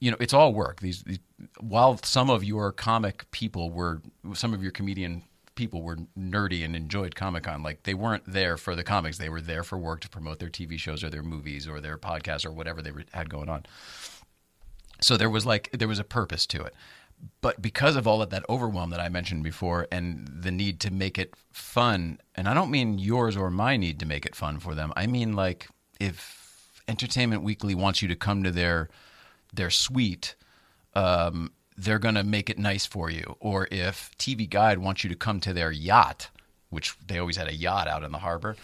you 0.00 0.10
know 0.10 0.16
it's 0.20 0.34
all 0.34 0.52
work. 0.52 0.80
These, 0.80 1.02
these 1.02 1.20
while 1.60 1.98
some 2.02 2.30
of 2.30 2.44
your 2.44 2.72
comic 2.72 3.30
people 3.30 3.70
were 3.70 4.02
some 4.34 4.54
of 4.54 4.62
your 4.62 4.72
comedian 4.72 5.22
people 5.54 5.82
were 5.82 5.96
nerdy 6.18 6.64
and 6.64 6.74
enjoyed 6.74 7.14
Comic 7.14 7.44
Con. 7.44 7.62
Like 7.62 7.84
they 7.84 7.94
weren't 7.94 8.24
there 8.26 8.56
for 8.56 8.74
the 8.74 8.84
comics; 8.84 9.18
they 9.18 9.28
were 9.28 9.40
there 9.40 9.62
for 9.62 9.78
work 9.78 10.00
to 10.00 10.08
promote 10.08 10.38
their 10.38 10.50
TV 10.50 10.78
shows 10.78 11.04
or 11.04 11.10
their 11.10 11.22
movies 11.22 11.68
or 11.68 11.80
their 11.80 11.98
podcasts 11.98 12.44
or 12.44 12.52
whatever 12.52 12.82
they 12.82 12.92
had 13.12 13.30
going 13.30 13.48
on. 13.48 13.64
So 15.00 15.16
there 15.16 15.30
was 15.30 15.46
like 15.46 15.70
there 15.72 15.88
was 15.88 15.98
a 15.98 16.04
purpose 16.04 16.46
to 16.46 16.62
it. 16.62 16.74
But 17.40 17.62
because 17.62 17.96
of 17.96 18.06
all 18.06 18.20
of 18.20 18.30
that 18.30 18.44
overwhelm 18.48 18.90
that 18.90 19.00
I 19.00 19.08
mentioned 19.08 19.44
before 19.44 19.86
and 19.90 20.28
the 20.28 20.50
need 20.50 20.80
to 20.80 20.92
make 20.92 21.18
it 21.18 21.34
fun, 21.52 22.18
and 22.34 22.48
I 22.48 22.54
don't 22.54 22.70
mean 22.70 22.98
yours 22.98 23.36
or 23.36 23.50
my 23.50 23.76
need 23.76 23.98
to 24.00 24.06
make 24.06 24.26
it 24.26 24.34
fun 24.34 24.58
for 24.58 24.74
them. 24.74 24.92
I 24.96 25.06
mean 25.06 25.32
like 25.32 25.68
if 26.00 26.80
Entertainment 26.88 27.42
Weekly 27.42 27.74
wants 27.74 28.02
you 28.02 28.08
to 28.08 28.16
come 28.16 28.42
to 28.42 28.50
their 28.50 28.88
their 29.52 29.70
suite, 29.70 30.34
um, 30.94 31.52
they're 31.76 31.98
going 31.98 32.14
to 32.16 32.24
make 32.24 32.50
it 32.50 32.58
nice 32.58 32.86
for 32.86 33.10
you. 33.10 33.36
Or 33.40 33.68
if 33.70 34.10
TV 34.18 34.48
Guide 34.48 34.78
wants 34.78 35.04
you 35.04 35.10
to 35.10 35.16
come 35.16 35.40
to 35.40 35.52
their 35.52 35.70
yacht, 35.70 36.30
which 36.70 36.96
they 37.06 37.18
always 37.18 37.36
had 37.36 37.48
a 37.48 37.54
yacht 37.54 37.88
out 37.88 38.02
in 38.02 38.12
the 38.12 38.18
harbor 38.18 38.56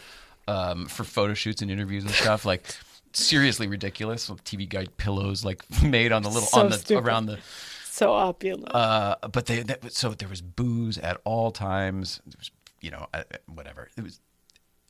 um, 0.49 0.87
for 0.87 1.05
photo 1.05 1.35
shoots 1.35 1.63
and 1.63 1.71
interviews 1.71 2.05
and 2.05 2.13
stuff, 2.13 2.45
like 2.45 2.65
seriously 3.13 3.67
ridiculous. 3.67 4.29
TV 4.29 4.69
Guide 4.69 4.97
pillows 4.97 5.45
like 5.45 5.63
made 5.83 6.13
on 6.13 6.23
the 6.23 6.29
little 6.29 6.49
So 6.49 6.61
on 6.61 6.71
the 6.71 6.79
stupid. 6.79 7.07
around 7.07 7.27
the. 7.27 7.39
So 7.85 8.13
opulent. 8.13 8.75
Uh, 8.75 9.17
but 9.31 9.47
they 9.47 9.63
that, 9.63 9.93
so 9.93 10.11
there 10.11 10.29
was 10.29 10.41
booze 10.41 10.99
at 10.99 11.21
all 11.25 11.51
times. 11.51 12.21
Was, 12.39 12.51
you 12.81 12.91
know, 12.91 13.07
uh, 13.13 13.25
whatever. 13.47 13.89
It 13.97 14.03
was 14.03 14.21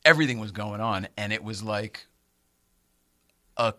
everything 0.04 0.38
was 0.38 0.52
going 0.52 0.80
on, 0.80 1.08
and 1.16 1.32
it 1.32 1.42
was 1.42 1.62
like 1.62 2.06
a 3.60 3.74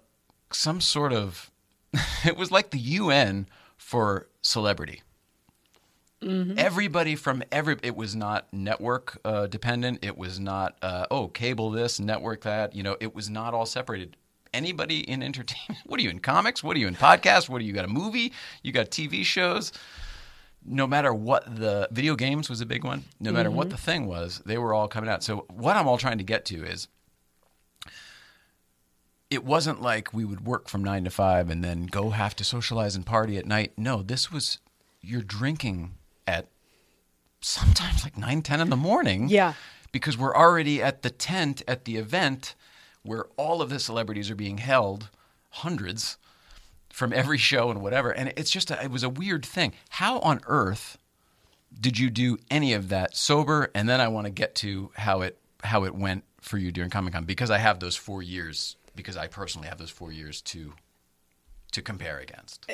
some 0.52 0.80
sort 0.80 1.14
of. 1.14 1.52
it 2.26 2.38
was 2.38 2.52
like 2.52 2.70
the 2.70 2.80
UN 2.80 3.48
for 3.78 4.28
celebrity. 4.42 5.02
Everybody 6.58 7.16
from 7.16 7.42
every 7.52 7.78
it 7.82 7.96
was 7.96 8.16
not 8.16 8.48
network 8.54 9.20
uh, 9.26 9.48
dependent. 9.48 10.06
It 10.06 10.18
was 10.18 10.40
not 10.40 10.78
uh, 10.84 11.08
oh 11.10 11.28
cable 11.28 11.72
this 11.72 12.00
network 12.00 12.42
that. 12.42 12.76
You 12.76 12.84
know, 12.84 12.96
it 13.00 13.16
was 13.16 13.30
not 13.30 13.54
all 13.56 13.66
separated. 13.66 14.16
Anybody 14.54 15.00
in 15.00 15.24
entertainment? 15.24 15.82
What 15.86 16.00
are 16.00 16.04
you 16.04 16.10
in 16.10 16.20
comics? 16.20 16.64
What 16.64 16.76
are 16.76 16.80
you 16.80 16.88
in 16.88 16.96
podcasts? 16.96 17.50
What 17.50 17.62
are 17.62 17.64
you 17.64 17.74
got 17.74 17.86
a 17.86 17.90
movie? 17.90 18.34
You 18.62 18.72
got 18.72 18.92
TV 18.92 19.24
shows. 19.26 19.72
No 20.64 20.86
matter 20.86 21.12
what 21.12 21.56
the 21.56 21.88
video 21.92 22.16
games 22.16 22.50
was 22.50 22.62
a 22.62 22.68
big 22.68 22.84
one. 22.84 23.06
No 23.20 23.32
matter 23.32 23.50
what 23.50 23.72
the 23.72 23.78
thing 23.78 24.06
was, 24.06 24.44
they 24.46 24.60
were 24.60 24.76
all 24.76 24.88
coming 24.88 25.10
out. 25.10 25.24
So 25.24 25.46
what 25.50 25.76
I'm 25.76 25.88
all 25.88 25.98
trying 25.98 26.20
to 26.20 26.24
get 26.24 26.46
to 26.46 26.64
is 26.64 26.88
it 29.32 29.46
wasn't 29.46 29.82
like 29.82 30.14
we 30.14 30.26
would 30.26 30.46
work 30.46 30.68
from 30.68 30.84
nine 30.84 31.06
to 31.06 31.10
five 31.10 31.50
and 31.50 31.64
then 31.64 31.86
go 31.86 32.10
have 32.10 32.36
to 32.36 32.44
socialize 32.44 32.98
and 32.98 33.06
party 33.06 33.38
at 33.38 33.46
night. 33.46 33.72
No, 33.78 34.04
this 34.04 34.30
was 34.30 34.60
you're 35.00 35.22
drinking 35.22 35.94
at 36.28 36.48
sometimes 37.40 38.04
like 38.04 38.18
nine, 38.18 38.42
ten 38.42 38.60
in 38.60 38.70
the 38.70 38.76
morning. 38.76 39.30
Yeah. 39.30 39.54
Because 39.94 40.18
we're 40.18 40.36
already 40.36 40.84
at 40.84 41.02
the 41.02 41.10
tent 41.10 41.64
at 41.66 41.86
the 41.86 41.96
event 41.96 42.56
where 43.04 43.26
all 43.38 43.62
of 43.62 43.70
the 43.70 43.80
celebrities 43.80 44.30
are 44.30 44.36
being 44.36 44.60
held, 44.60 45.10
hundreds 45.50 46.18
from 46.90 47.14
every 47.14 47.38
show 47.38 47.72
and 47.72 47.82
whatever. 47.82 48.12
And 48.12 48.34
it's 48.36 48.52
just 48.52 48.70
a, 48.70 48.84
it 48.84 48.92
was 48.92 49.04
a 49.04 49.10
weird 49.10 49.46
thing. 49.46 49.72
How 49.90 50.20
on 50.20 50.42
earth 50.46 50.98
did 51.80 51.98
you 51.98 52.10
do 52.10 52.38
any 52.50 52.74
of 52.74 52.90
that 52.90 53.16
sober? 53.16 53.72
And 53.74 53.88
then 53.88 54.02
I 54.02 54.10
want 54.10 54.26
to 54.26 54.32
get 54.32 54.56
to 54.56 54.92
how 54.96 55.22
it 55.22 55.38
how 55.64 55.86
it 55.86 55.96
went 55.96 56.26
for 56.42 56.58
you 56.58 56.72
during 56.72 56.90
Comic 56.90 57.14
Con 57.14 57.24
because 57.24 57.50
I 57.50 57.60
have 57.60 57.80
those 57.80 57.96
four 57.96 58.22
years 58.22 58.76
because 58.96 59.18
I 59.18 59.28
personally 59.28 59.68
have 59.68 59.78
those 59.78 59.90
four 59.90 60.12
years 60.12 60.42
to 60.44 60.74
to 61.72 61.82
compare 61.82 62.20
against. 62.20 62.70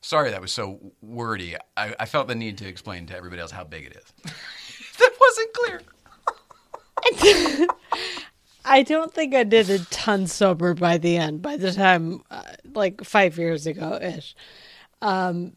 Sorry, 0.00 0.30
that 0.30 0.40
was 0.40 0.52
so 0.52 0.92
wordy. 1.02 1.56
I, 1.76 1.94
I 1.98 2.06
felt 2.06 2.28
the 2.28 2.36
need 2.36 2.58
to 2.58 2.68
explain 2.68 3.06
to 3.06 3.16
everybody 3.16 3.42
else 3.42 3.50
how 3.50 3.64
big 3.64 3.86
it 3.86 3.96
is. 3.96 4.32
that 4.98 5.12
wasn't 5.20 5.52
clear. 5.52 5.82
I 8.64 8.82
don't 8.82 9.12
think 9.12 9.34
I 9.34 9.44
did 9.44 9.70
a 9.70 9.78
ton 9.86 10.26
sober 10.26 10.74
by 10.74 10.98
the 10.98 11.16
end. 11.16 11.42
By 11.42 11.56
the 11.56 11.72
time, 11.72 12.22
uh, 12.30 12.42
like 12.74 13.02
five 13.02 13.38
years 13.38 13.66
ago 13.66 13.98
ish, 14.00 14.36
um, 15.02 15.52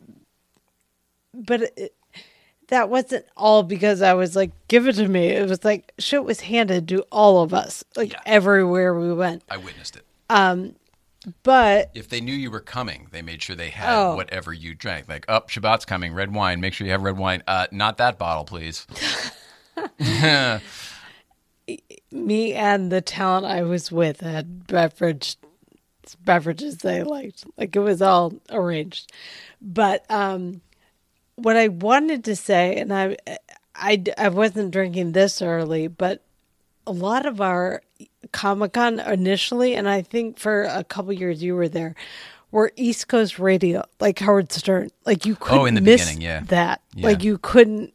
but 1.34 1.62
it, 1.78 1.94
that 2.72 2.90
wasn't 2.90 3.26
all 3.38 3.62
because 3.64 4.02
I 4.02 4.14
was 4.16 4.36
like, 4.36 4.52
"Give 4.68 4.88
it 4.88 4.94
to 4.96 5.08
me." 5.08 5.28
It 5.28 5.48
was 5.48 5.64
like 5.64 5.94
shit 6.00 6.24
was 6.26 6.42
handed 6.42 6.88
to 6.90 7.04
all 7.12 7.44
of 7.44 7.54
us, 7.54 7.84
like 7.96 8.14
Yeah. 8.14 8.20
everywhere 8.26 8.94
we 8.98 9.14
went. 9.14 9.44
I 9.50 9.58
witnessed 9.58 9.96
it. 9.96 10.06
Um, 10.30 10.76
But 11.44 11.92
If 11.94 12.10
they 12.10 12.20
knew 12.20 12.34
you 12.34 12.50
were 12.50 12.60
coming, 12.62 13.08
they 13.12 13.22
made 13.22 13.44
sure 13.44 13.56
they 13.56 13.70
had 13.70 13.94
Oh. 13.96 14.16
whatever 14.16 14.52
you 14.54 14.74
drank. 14.74 15.08
Like, 15.08 15.24
up, 15.28 15.50
Shabbat's 15.52 15.86
coming, 15.86 16.16
red 16.16 16.34
wine. 16.34 16.60
Make 16.60 16.74
sure 16.74 16.88
you 16.88 16.92
have 16.94 17.04
red 17.04 17.16
wine. 17.18 17.44
Uh, 17.46 17.68
not 17.72 17.98
that 17.98 18.18
bottle, 18.18 18.44
please. 18.44 18.88
me 22.12 22.54
and 22.54 22.92
the 22.92 23.02
talent 23.02 23.46
I 23.46 23.62
was 23.64 23.92
with 23.92 24.22
had 24.22 24.66
beverage 24.68 25.38
beverages 26.26 26.78
they 26.78 27.04
liked. 27.04 27.46
Like 27.58 27.76
it 27.76 27.80
was 27.80 28.02
all 28.02 28.34
arranged. 28.50 29.12
But 29.62 30.06
um 30.10 30.62
what 31.44 31.56
I 31.58 31.68
wanted 31.68 32.24
to 32.26 32.36
say 32.36 32.78
and 32.78 32.94
I 32.94 33.18
I 33.76 34.04
I 34.18 34.30
wasn't 34.30 34.72
drinking 34.72 35.12
this 35.14 35.42
early, 35.42 35.88
but 35.88 36.22
a 36.88 36.92
lot 36.92 37.26
of 37.26 37.40
our 37.42 37.82
Comic 38.32 38.74
Con 38.74 39.00
initially, 39.00 39.76
and 39.76 39.88
I 39.90 40.02
think 40.02 40.38
for 40.40 40.64
a 40.64 40.84
couple 40.84 41.14
years 41.14 41.42
you 41.44 41.56
were 41.56 41.70
there, 41.70 41.96
were 42.52 42.72
East 42.76 43.08
Coast 43.08 43.40
radio, 43.40 43.84
like 44.00 44.20
Howard 44.20 44.52
Stern. 44.52 44.90
Like 45.06 45.26
you 45.26 45.36
couldn't 45.36 45.60
Oh, 45.60 45.66
in 45.66 45.76
the 45.76 45.82
miss 45.82 46.02
beginning, 46.06 46.22
yeah. 46.22 46.42
that. 46.48 46.82
Yeah. 46.96 47.08
Like 47.08 47.24
you 47.24 47.38
couldn't. 47.38 47.94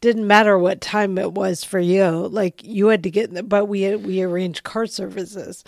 Didn't 0.00 0.28
matter 0.28 0.56
what 0.56 0.80
time 0.80 1.18
it 1.18 1.32
was 1.32 1.64
for 1.64 1.80
you. 1.80 2.06
Like 2.28 2.62
you 2.62 2.86
had 2.86 3.02
to 3.02 3.10
get, 3.10 3.28
in 3.30 3.34
the, 3.34 3.42
but 3.42 3.64
we 3.66 3.96
we 3.96 4.22
arranged 4.22 4.62
car 4.62 4.86
services, 4.86 5.64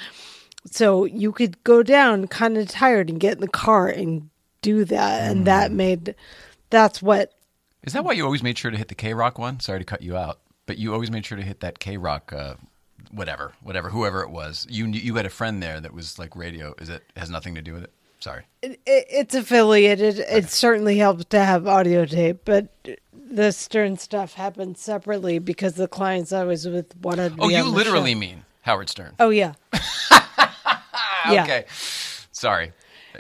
so 0.67 1.05
you 1.05 1.33
could 1.33 1.63
go 1.65 1.83
down 1.83 2.29
kind 2.29 2.57
of 2.57 2.69
tired 2.69 3.11
and 3.11 3.19
get 3.19 3.35
in 3.35 3.41
the 3.41 3.49
car 3.49 3.89
and 3.89 4.31
do 4.63 4.85
that, 4.85 5.29
and 5.31 5.43
Mm. 5.43 5.45
that 5.47 5.73
made. 5.73 6.15
That's 6.71 7.03
what 7.03 7.33
Is 7.83 7.93
that 7.93 8.05
why 8.05 8.13
you 8.13 8.25
always 8.25 8.43
made 8.43 8.57
sure 8.59 8.71
to 8.71 8.77
hit 8.77 8.89
the 8.89 8.95
K 8.95 9.13
Rock 9.15 9.39
one? 9.39 9.61
Sorry 9.61 9.79
to 9.79 9.85
cut 9.85 10.03
you 10.03 10.17
out, 10.17 10.39
but 10.67 10.79
you 10.79 10.93
always 10.93 11.11
made 11.11 11.25
sure 11.27 11.37
to 11.37 11.45
hit 11.45 11.61
that 11.61 11.79
K 11.79 11.97
Rock, 11.97 12.33
uh, 12.33 12.55
whatever, 13.11 13.53
whatever, 13.63 13.91
whoever 13.91 14.23
it 14.23 14.31
was. 14.31 14.67
You 14.71 14.87
you 14.87 15.15
had 15.17 15.27
a 15.27 15.31
friend 15.31 15.63
there 15.63 15.81
that 15.81 15.93
was 15.93 16.19
like 16.19 16.35
radio. 16.37 16.75
Is 16.81 16.89
it 16.89 17.03
has 17.17 17.29
nothing 17.31 17.55
to 17.57 17.63
do 17.63 17.73
with 17.75 17.85
it? 17.85 17.93
Sorry. 18.21 18.43
it, 18.63 18.79
it's 18.87 19.35
affiliated. 19.35 20.19
It 20.19 20.51
certainly 20.51 20.99
helps 20.99 21.25
to 21.27 21.41
have 21.43 21.67
audio 21.67 22.05
tape, 22.05 22.43
but 22.45 22.69
the 23.15 23.51
Stern 23.51 23.97
stuff 23.97 24.35
happened 24.35 24.77
separately 24.77 25.39
because 25.39 25.75
the 25.75 25.89
clients 25.89 26.31
I 26.33 26.45
was 26.45 26.69
with 26.69 26.95
wanted. 27.01 27.37
To 27.37 27.43
Oh, 27.45 27.49
you 27.49 27.65
literally 27.65 28.13
show. 28.13 28.19
mean 28.19 28.45
Howard 28.63 28.91
Stern. 28.91 29.15
Oh 29.19 29.31
yeah. 29.31 29.55
yeah. 31.31 31.43
Okay. 31.45 31.65
Sorry. 32.33 32.73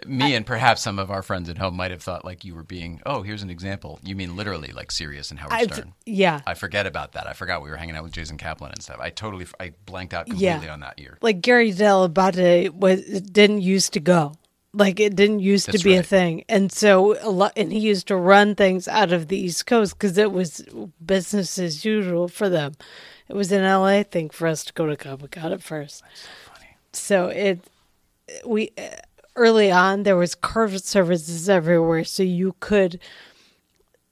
Me 0.06 0.34
and 0.34 0.46
perhaps 0.46 0.82
some 0.82 0.98
of 0.98 1.10
our 1.10 1.22
friends 1.22 1.48
at 1.48 1.58
home 1.58 1.74
might 1.76 1.90
have 1.90 2.02
thought 2.02 2.24
like 2.24 2.44
you 2.44 2.54
were 2.54 2.62
being, 2.62 3.00
oh, 3.06 3.22
here's 3.22 3.42
an 3.42 3.50
example. 3.50 3.98
You 4.02 4.14
mean 4.16 4.36
literally 4.36 4.72
like 4.72 4.90
Sirius 4.90 5.30
and 5.30 5.38
Howard 5.40 5.52
I've- 5.52 5.72
Stern. 5.74 5.92
yeah. 6.06 6.40
I 6.46 6.54
forget 6.54 6.86
about 6.86 7.12
that. 7.12 7.26
I 7.26 7.32
forgot 7.32 7.62
we 7.62 7.70
were 7.70 7.76
hanging 7.76 7.96
out 7.96 8.04
with 8.04 8.12
Jason 8.12 8.36
Kaplan 8.38 8.72
and 8.72 8.82
stuff. 8.82 8.98
I 9.00 9.10
totally, 9.10 9.46
I 9.58 9.72
blanked 9.86 10.14
out 10.14 10.28
Yeah. 10.28 10.52
completely 10.52 10.68
on 10.72 10.80
that 10.80 10.98
year. 10.98 11.18
like 11.22 11.40
Gary 11.40 11.72
Dell'Abate 11.72 12.70
was 12.70 13.00
didn't 13.20 13.62
used 13.62 13.92
to 13.94 14.00
go. 14.00 14.34
Like 14.72 15.00
it 15.00 15.16
didn't 15.16 15.40
used 15.40 15.66
That's 15.66 15.78
to 15.78 15.84
be 15.84 15.96
a 15.96 16.02
thing, 16.04 16.44
and 16.48 16.70
so 16.70 17.16
a 17.20 17.28
lot. 17.28 17.52
And 17.56 17.72
he 17.72 17.80
used 17.80 18.06
to 18.06 18.14
run 18.14 18.54
things 18.54 18.86
out 18.86 19.12
of 19.12 19.26
the 19.26 19.36
East 19.36 19.66
Coast 19.66 19.98
because 19.98 20.16
it 20.16 20.30
was 20.30 20.64
business 21.04 21.58
as 21.58 21.84
usual 21.84 22.28
for 22.28 22.48
them. 22.48 22.74
It 23.28 23.34
was 23.34 23.50
an 23.50 23.64
LA 23.64 24.04
thing 24.04 24.30
for 24.30 24.46
us 24.46 24.64
to 24.66 24.72
go 24.72 24.86
to 24.86 24.96
Comic 24.96 25.32
Con 25.32 25.52
at 25.52 25.60
first. 25.60 26.04
So 26.92 27.26
it 27.26 27.64
we 28.46 28.70
early 29.36 29.70
on 29.70 30.02
there 30.02 30.16
was 30.16 30.34
car 30.34 30.68
services 30.78 31.48
everywhere, 31.48 32.04
so 32.04 32.22
you 32.22 32.54
could 32.60 33.00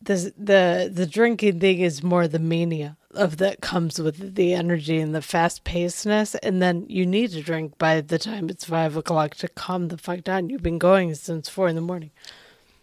the 0.00 0.32
the 0.38 0.90
the 0.92 1.06
drinking 1.06 1.60
thing 1.60 1.80
is 1.80 2.02
more 2.02 2.28
the 2.28 2.38
mania 2.38 2.96
of 3.14 3.38
that 3.38 3.60
comes 3.60 3.98
with 3.98 4.34
the 4.36 4.54
energy 4.54 4.98
and 4.98 5.14
the 5.14 5.22
fast 5.22 5.64
pacedness, 5.64 6.34
and 6.42 6.62
then 6.62 6.86
you 6.88 7.04
need 7.04 7.30
to 7.30 7.42
drink 7.42 7.76
by 7.78 8.00
the 8.00 8.18
time 8.18 8.48
it's 8.48 8.64
five 8.64 8.96
o'clock 8.96 9.34
to 9.36 9.48
calm 9.48 9.88
the 9.88 9.98
fuck 9.98 10.22
down. 10.22 10.50
You've 10.50 10.62
been 10.62 10.78
going 10.78 11.14
since 11.14 11.48
four 11.48 11.68
in 11.68 11.74
the 11.74 11.82
morning. 11.82 12.10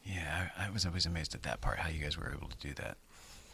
Yeah, 0.03 0.49
I, 0.57 0.67
I 0.67 0.69
was 0.69 0.85
always 0.85 1.05
amazed 1.05 1.33
at 1.33 1.43
that 1.43 1.61
part, 1.61 1.79
how 1.79 1.89
you 1.89 2.03
guys 2.03 2.17
were 2.17 2.31
able 2.31 2.49
to 2.49 2.57
do 2.67 2.73
that. 2.75 2.97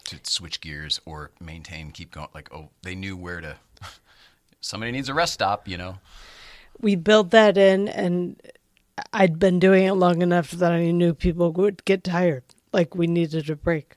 To 0.05 0.19
switch 0.23 0.59
gears 0.59 0.99
or 1.05 1.31
maintain, 1.39 1.91
keep 1.91 2.11
going. 2.11 2.27
Like, 2.33 2.53
oh, 2.53 2.69
they 2.81 2.95
knew 2.95 3.15
where 3.15 3.39
to. 3.39 3.55
Somebody 4.61 4.91
needs 4.91 5.07
a 5.07 5.13
rest 5.13 5.33
stop, 5.33 5.67
you 5.67 5.77
know? 5.77 5.99
We 6.79 6.95
built 6.95 7.29
that 7.31 7.57
in, 7.57 7.87
and 7.87 8.41
I'd 9.13 9.39
been 9.39 9.59
doing 9.59 9.85
it 9.85 9.93
long 9.93 10.21
enough 10.21 10.51
that 10.51 10.71
I 10.71 10.91
knew 10.91 11.13
people 11.13 11.51
would 11.53 11.85
get 11.85 12.03
tired. 12.03 12.43
Like 12.73 12.95
we 12.95 13.07
needed 13.07 13.49
a 13.49 13.55
break, 13.55 13.95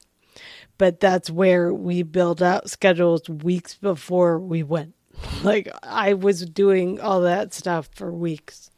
but 0.79 1.01
that's 1.01 1.31
where 1.31 1.73
we 1.73 2.03
build 2.03 2.43
out 2.43 2.71
schedules 2.71 3.29
weeks 3.29 3.75
before 3.75 4.39
we 4.39 4.63
went. 4.63 4.95
Like 5.45 5.69
I 5.83 6.15
was 6.15 6.47
doing 6.47 7.01
all 7.01 7.21
that 7.21 7.53
stuff 7.53 7.89
for 7.95 8.11
weeks 8.11 8.71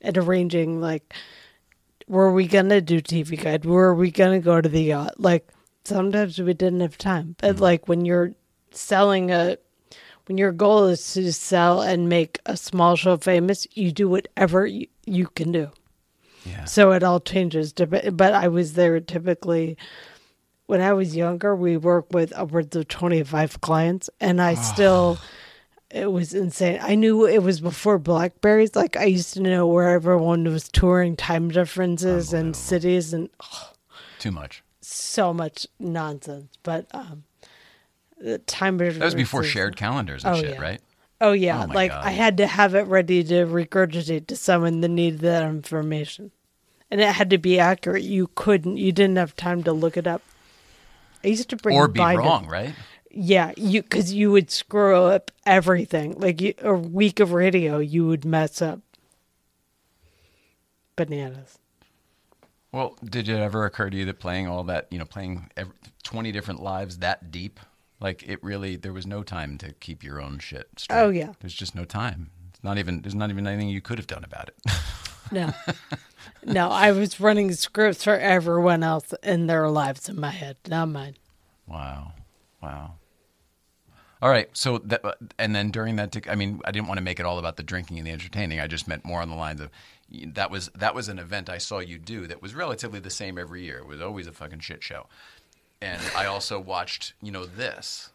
and 0.00 0.18
arranging 0.18 0.80
like 0.80 1.14
were 2.08 2.32
we 2.32 2.46
gonna 2.46 2.80
do 2.80 3.00
TV 3.00 3.40
guide? 3.40 3.64
Were 3.64 3.94
we 3.94 4.10
gonna 4.10 4.40
go 4.40 4.60
to 4.60 4.68
the 4.68 4.82
yacht? 4.82 5.18
Like 5.18 5.48
sometimes 5.84 6.38
we 6.38 6.54
didn't 6.54 6.80
have 6.80 6.98
time. 6.98 7.36
But 7.38 7.54
mm-hmm. 7.54 7.62
like 7.62 7.88
when 7.88 8.04
you're 8.04 8.32
selling 8.70 9.30
a 9.30 9.58
when 10.26 10.38
your 10.38 10.52
goal 10.52 10.86
is 10.86 11.12
to 11.14 11.32
sell 11.32 11.82
and 11.82 12.08
make 12.08 12.40
a 12.46 12.56
small 12.56 12.96
show 12.96 13.16
famous, 13.16 13.66
you 13.74 13.92
do 13.92 14.08
whatever 14.08 14.66
you, 14.66 14.88
you 15.06 15.28
can 15.28 15.52
do. 15.52 15.70
Yeah. 16.44 16.64
So 16.64 16.92
it 16.92 17.02
all 17.02 17.18
changes. 17.20 17.72
But 17.72 18.20
I 18.34 18.48
was 18.48 18.74
there 18.74 19.00
typically 19.00 19.76
when 20.66 20.80
I 20.80 20.92
was 20.92 21.16
younger. 21.16 21.56
We 21.56 21.76
worked 21.76 22.12
with 22.12 22.32
upwards 22.36 22.76
of 22.76 22.86
25 22.88 23.60
clients, 23.60 24.10
and 24.20 24.40
I 24.42 24.54
still, 24.54 25.18
it 25.90 26.12
was 26.12 26.34
insane. 26.34 26.78
I 26.82 26.94
knew 26.94 27.26
it 27.26 27.42
was 27.42 27.60
before 27.60 27.98
Blackberries. 27.98 28.76
Like 28.76 28.96
I 28.96 29.04
used 29.06 29.34
to 29.34 29.40
know 29.40 29.66
where 29.66 29.90
everyone 29.90 30.44
was 30.44 30.68
touring, 30.68 31.16
time 31.16 31.48
differences, 31.50 32.32
and 32.32 32.54
cities, 32.54 33.12
and 33.12 33.28
Too 34.18 34.30
much. 34.30 34.62
so 34.80 35.32
much 35.34 35.66
nonsense. 35.80 36.52
But 36.62 36.86
um, 36.92 37.24
the 38.20 38.38
time 38.38 38.78
That 38.78 38.98
was 39.00 39.14
before 39.16 39.42
shared 39.42 39.76
calendars 39.76 40.24
and 40.24 40.36
Oh, 40.36 40.40
shit, 40.40 40.54
yeah. 40.54 40.60
right? 40.60 40.80
Oh 41.20 41.32
yeah, 41.32 41.64
Oh, 41.68 41.72
like 41.72 41.90
God. 41.90 42.04
I 42.04 42.10
had 42.10 42.36
to 42.38 42.46
have 42.46 42.74
it 42.74 42.86
ready 42.86 43.24
to 43.24 43.46
regurgitate 43.46 44.26
to 44.28 44.36
someone 44.36 44.80
that 44.82 44.88
needed 44.88 45.20
that 45.20 45.44
information, 45.48 46.30
and 46.90 47.00
it 47.00 47.08
had 47.08 47.30
to 47.30 47.38
be 47.38 47.58
accurate. 47.58 48.02
You 48.02 48.28
couldn't, 48.34 48.76
you 48.76 48.92
didn't 48.92 49.16
have 49.16 49.34
time 49.34 49.62
to 49.64 49.72
look 49.72 49.96
it 49.96 50.06
up. 50.06 50.22
I 51.24 51.28
used 51.28 51.48
to 51.50 51.56
bring 51.56 51.76
Or 51.76 51.88
be 51.88 51.98
binder- 51.98 52.20
wrong, 52.20 52.46
right? 52.46 52.74
Yeah, 53.10 53.52
you 53.56 53.82
because 53.82 54.12
you 54.12 54.30
would 54.32 54.50
screw 54.50 54.94
up 55.04 55.30
everything. 55.46 56.12
Like 56.18 56.40
you, 56.42 56.52
a 56.60 56.74
week 56.74 57.18
of 57.18 57.32
radio, 57.32 57.78
you 57.78 58.06
would 58.06 58.26
mess 58.26 58.60
up. 58.60 58.80
Bananas. 60.96 61.58
Well, 62.72 62.96
did 63.04 63.28
it 63.28 63.38
ever 63.38 63.64
occur 63.64 63.90
to 63.90 63.96
you 63.96 64.04
that 64.06 64.18
playing 64.18 64.48
all 64.48 64.64
that, 64.64 64.86
you 64.90 64.98
know, 64.98 65.04
playing 65.04 65.50
ev 65.56 65.68
20 66.02 66.30
different 66.32 66.62
lives 66.62 66.98
that 66.98 67.30
deep, 67.30 67.58
like 68.00 68.22
it 68.28 68.42
really, 68.42 68.76
there 68.76 68.92
was 68.92 69.06
no 69.06 69.22
time 69.22 69.58
to 69.58 69.72
keep 69.74 70.02
your 70.04 70.20
own 70.20 70.38
shit 70.38 70.68
straight. 70.76 70.98
Oh, 70.98 71.10
yeah. 71.10 71.32
There's 71.40 71.54
just 71.54 71.74
no 71.74 71.84
time. 71.84 72.30
It's 72.50 72.62
not 72.62 72.78
even, 72.78 73.02
there's 73.02 73.14
not 73.14 73.30
even 73.30 73.46
anything 73.46 73.68
you 73.68 73.80
could 73.80 73.98
have 73.98 74.06
done 74.06 74.24
about 74.24 74.48
it. 74.48 74.72
No, 75.32 75.52
no, 76.44 76.68
I 76.70 76.92
was 76.92 77.18
running 77.18 77.52
scripts 77.52 78.04
for 78.04 78.16
everyone 78.16 78.84
else 78.84 79.12
in 79.24 79.48
their 79.48 79.68
lives 79.68 80.08
in 80.08 80.20
my 80.20 80.30
head, 80.30 80.56
not 80.68 80.86
mine. 80.88 81.16
wow. 81.66 82.12
Wow. 82.62 82.94
All 84.22 84.30
right. 84.30 84.48
So 84.52 84.78
that, 84.78 85.02
and 85.38 85.54
then 85.54 85.70
during 85.70 85.96
that, 85.96 86.16
I 86.28 86.36
mean, 86.36 86.60
I 86.64 86.70
didn't 86.70 86.86
want 86.86 86.98
to 86.98 87.02
make 87.02 87.20
it 87.20 87.26
all 87.26 87.38
about 87.38 87.56
the 87.56 87.62
drinking 87.62 87.98
and 87.98 88.06
the 88.06 88.12
entertaining. 88.12 88.60
I 88.60 88.66
just 88.66 88.88
meant 88.88 89.04
more 89.04 89.20
on 89.20 89.28
the 89.28 89.34
lines 89.36 89.60
of 89.60 89.70
that 90.34 90.50
was 90.50 90.68
that 90.76 90.94
was 90.94 91.08
an 91.08 91.18
event 91.18 91.50
I 91.50 91.58
saw 91.58 91.80
you 91.80 91.98
do 91.98 92.26
that 92.28 92.40
was 92.40 92.54
relatively 92.54 93.00
the 93.00 93.10
same 93.10 93.36
every 93.36 93.64
year. 93.64 93.78
It 93.78 93.86
was 93.86 94.00
always 94.00 94.26
a 94.26 94.32
fucking 94.32 94.60
shit 94.60 94.82
show. 94.82 95.06
And 95.80 96.00
I 96.16 96.26
also 96.26 96.58
watched, 96.58 97.14
you 97.22 97.30
know, 97.30 97.44
this. 97.44 98.10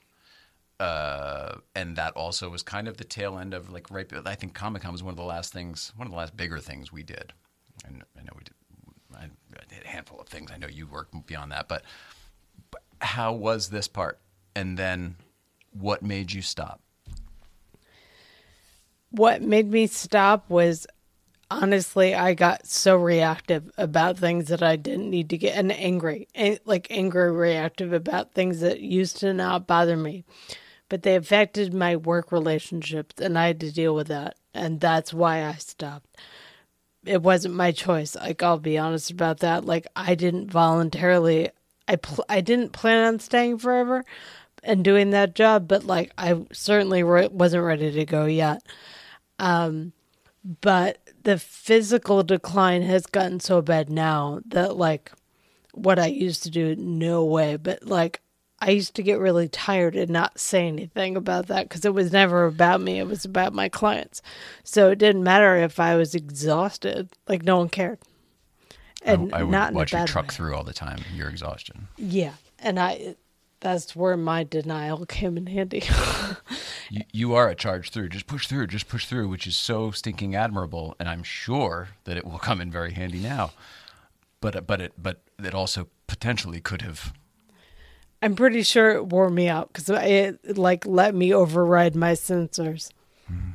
Uh, 0.79 1.57
and 1.75 1.95
that 1.95 2.13
also 2.15 2.49
was 2.49 2.63
kind 2.63 2.87
of 2.87 2.97
the 2.97 3.03
tail 3.03 3.37
end 3.37 3.53
of 3.53 3.69
like 3.69 3.91
right. 3.91 4.11
I 4.25 4.33
think 4.33 4.55
Comic 4.55 4.81
Con 4.81 4.91
was 4.91 5.03
one 5.03 5.11
of 5.11 5.17
the 5.17 5.23
last 5.23 5.53
things, 5.53 5.93
one 5.95 6.07
of 6.07 6.11
the 6.11 6.17
last 6.17 6.35
bigger 6.35 6.57
things 6.59 6.91
we 6.91 7.03
did. 7.03 7.33
And 7.85 8.03
I 8.17 8.23
know 8.23 8.31
we 8.35 8.43
did. 8.43 8.55
I, 9.15 9.25
I 9.25 9.75
did 9.75 9.85
a 9.85 9.87
handful 9.87 10.19
of 10.19 10.27
things. 10.27 10.51
I 10.51 10.57
know 10.57 10.67
you 10.67 10.87
worked 10.87 11.27
beyond 11.27 11.51
that, 11.51 11.67
but, 11.67 11.83
but 12.71 12.81
how 12.99 13.33
was 13.33 13.69
this 13.69 13.87
part? 13.87 14.19
And 14.55 14.77
then, 14.77 15.15
what 15.71 16.01
made 16.01 16.31
you 16.31 16.41
stop? 16.41 16.81
what 19.11 19.41
made 19.41 19.69
me 19.69 19.87
stop 19.87 20.49
was 20.49 20.87
honestly 21.51 22.15
I 22.15 22.33
got 22.33 22.65
so 22.65 22.95
reactive 22.95 23.69
about 23.77 24.17
things 24.17 24.47
that 24.47 24.63
I 24.63 24.77
didn't 24.77 25.09
need 25.09 25.29
to 25.31 25.37
get 25.37 25.57
and 25.57 25.71
angry 25.71 26.27
like 26.65 26.87
angry 26.89 27.31
reactive 27.31 27.91
about 27.91 28.31
things 28.31 28.61
that 28.61 28.79
used 28.79 29.17
to 29.17 29.33
not 29.33 29.67
bother 29.67 29.97
me. 29.97 30.23
But 30.87 31.03
they 31.03 31.15
affected 31.15 31.73
my 31.73 31.95
work 31.97 32.31
relationships 32.31 33.15
and 33.21 33.37
I 33.37 33.47
had 33.47 33.59
to 33.59 33.71
deal 33.71 33.93
with 33.93 34.07
that 34.07 34.37
and 34.53 34.79
that's 34.79 35.13
why 35.13 35.45
I 35.45 35.53
stopped. 35.55 36.07
It 37.05 37.21
wasn't 37.21 37.55
my 37.55 37.71
choice 37.73 38.15
like 38.15 38.41
I'll 38.41 38.57
be 38.57 38.77
honest 38.77 39.11
about 39.11 39.39
that. 39.39 39.65
Like 39.65 39.87
I 39.93 40.15
didn't 40.15 40.51
voluntarily 40.51 41.49
I 41.87 41.97
pl- 41.97 42.25
I 42.29 42.39
didn't 42.39 42.71
plan 42.71 43.05
on 43.05 43.19
staying 43.19 43.57
forever 43.57 44.05
and 44.63 44.85
doing 44.85 45.09
that 45.09 45.35
job 45.35 45.67
but 45.67 45.83
like 45.83 46.13
I 46.17 46.45
certainly 46.53 47.03
re- 47.03 47.27
wasn't 47.27 47.65
ready 47.65 47.91
to 47.91 48.05
go 48.05 48.25
yet. 48.25 48.63
Um, 49.37 49.91
but 50.61 50.97
the 51.23 51.37
physical 51.37 52.23
decline 52.23 52.81
has 52.81 53.05
gotten 53.05 53.39
so 53.39 53.61
bad 53.61 53.89
now 53.89 54.41
that 54.45 54.75
like 54.75 55.11
what 55.73 55.99
I 55.99 56.07
used 56.07 56.43
to 56.43 56.49
do, 56.49 56.75
no 56.75 57.23
way. 57.23 57.55
But 57.55 57.83
like 57.83 58.21
I 58.59 58.71
used 58.71 58.95
to 58.95 59.03
get 59.03 59.19
really 59.19 59.47
tired 59.47 59.95
and 59.95 60.11
not 60.11 60.39
say 60.39 60.67
anything 60.67 61.15
about 61.15 61.47
that 61.47 61.67
because 61.67 61.83
it 61.83 61.93
was 61.93 62.11
never 62.11 62.45
about 62.45 62.81
me. 62.81 62.99
It 62.99 63.07
was 63.07 63.25
about 63.25 63.53
my 63.53 63.69
clients. 63.69 64.21
So 64.63 64.91
it 64.91 64.99
didn't 64.99 65.23
matter 65.23 65.55
if 65.55 65.79
I 65.79 65.95
was 65.95 66.13
exhausted. 66.13 67.09
Like 67.27 67.43
no 67.43 67.57
one 67.57 67.69
cared. 67.69 67.99
And 69.03 69.33
I, 69.33 69.39
I 69.39 69.43
would 69.43 69.51
not 69.51 69.73
watch 69.73 69.93
you 69.93 70.05
truck 70.05 70.27
way. 70.27 70.35
through 70.35 70.55
all 70.55 70.63
the 70.63 70.73
time. 70.73 70.99
Your 71.15 71.29
exhaustion. 71.29 71.87
Yeah, 71.97 72.33
and 72.59 72.79
I. 72.79 73.15
That's 73.61 73.95
where 73.95 74.17
my 74.17 74.43
denial 74.43 75.05
came 75.05 75.37
in 75.37 75.47
handy. 75.47 75.83
You, 76.91 77.03
you 77.13 77.33
are 77.35 77.47
a 77.47 77.55
charge 77.55 77.89
through. 77.89 78.09
Just 78.09 78.27
push 78.27 78.47
through. 78.47 78.67
Just 78.67 78.89
push 78.89 79.05
through, 79.05 79.29
which 79.29 79.47
is 79.47 79.55
so 79.55 79.91
stinking 79.91 80.35
admirable, 80.35 80.93
and 80.99 81.07
I'm 81.07 81.23
sure 81.23 81.87
that 82.03 82.17
it 82.17 82.25
will 82.25 82.37
come 82.37 82.59
in 82.59 82.69
very 82.69 82.91
handy 82.91 83.19
now. 83.19 83.51
But 84.41 84.57
uh, 84.57 84.61
but 84.61 84.81
it 84.81 84.93
but 85.01 85.21
it 85.41 85.55
also 85.55 85.87
potentially 86.07 86.59
could 86.59 86.81
have. 86.81 87.13
I'm 88.21 88.35
pretty 88.35 88.61
sure 88.63 88.89
it 88.89 89.05
wore 89.05 89.29
me 89.29 89.47
out 89.47 89.69
because 89.71 89.89
it 89.89 90.57
like 90.57 90.85
let 90.85 91.15
me 91.15 91.33
override 91.33 91.95
my 91.95 92.11
sensors 92.11 92.91
mm-hmm. 93.31 93.51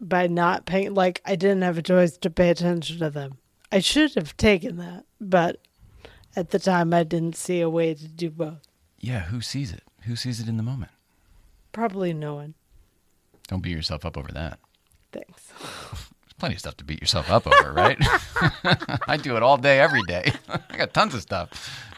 by 0.00 0.26
not 0.26 0.64
paying. 0.64 0.94
Like 0.94 1.20
I 1.26 1.36
didn't 1.36 1.62
have 1.62 1.76
a 1.76 1.82
choice 1.82 2.16
to 2.16 2.30
pay 2.30 2.48
attention 2.48 3.00
to 3.00 3.10
them. 3.10 3.36
I 3.70 3.80
should 3.80 4.14
have 4.14 4.34
taken 4.38 4.78
that, 4.78 5.04
but 5.20 5.60
at 6.34 6.50
the 6.50 6.58
time 6.58 6.94
I 6.94 7.04
didn't 7.04 7.36
see 7.36 7.60
a 7.60 7.68
way 7.68 7.92
to 7.92 8.08
do 8.08 8.30
both. 8.30 8.67
Yeah, 9.00 9.20
who 9.24 9.40
sees 9.40 9.72
it? 9.72 9.82
Who 10.02 10.16
sees 10.16 10.40
it 10.40 10.48
in 10.48 10.56
the 10.56 10.62
moment? 10.62 10.90
Probably 11.72 12.12
no 12.12 12.34
one. 12.34 12.54
Don't 13.46 13.62
beat 13.62 13.70
yourself 13.76 14.04
up 14.04 14.16
over 14.16 14.32
that. 14.32 14.58
Thanks. 15.12 15.52
There's 15.60 16.32
plenty 16.38 16.54
of 16.54 16.60
stuff 16.60 16.76
to 16.78 16.84
beat 16.84 17.00
yourself 17.00 17.30
up 17.30 17.46
over, 17.46 17.72
right? 17.72 17.98
I 19.08 19.16
do 19.16 19.36
it 19.36 19.42
all 19.42 19.56
day, 19.56 19.80
every 19.80 20.02
day. 20.02 20.32
I 20.48 20.76
got 20.76 20.92
tons 20.92 21.14
of 21.14 21.22
stuff. 21.22 21.88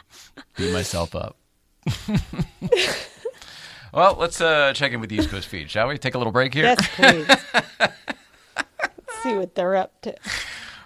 Beat 0.57 0.71
myself 0.73 1.15
up. 1.15 1.37
well, 3.93 4.15
let's 4.19 4.39
uh, 4.39 4.73
check 4.73 4.91
in 4.91 5.01
with 5.01 5.09
the 5.09 5.15
East 5.17 5.29
Coast 5.29 5.47
feed, 5.47 5.69
shall 5.69 5.87
we? 5.87 5.97
Take 5.97 6.15
a 6.15 6.17
little 6.17 6.33
break 6.33 6.53
here. 6.53 6.65
Yes, 6.65 6.87
please. 6.95 7.27
See 9.23 9.33
what 9.35 9.55
they're 9.55 9.75
up 9.75 9.99
to. 10.01 10.15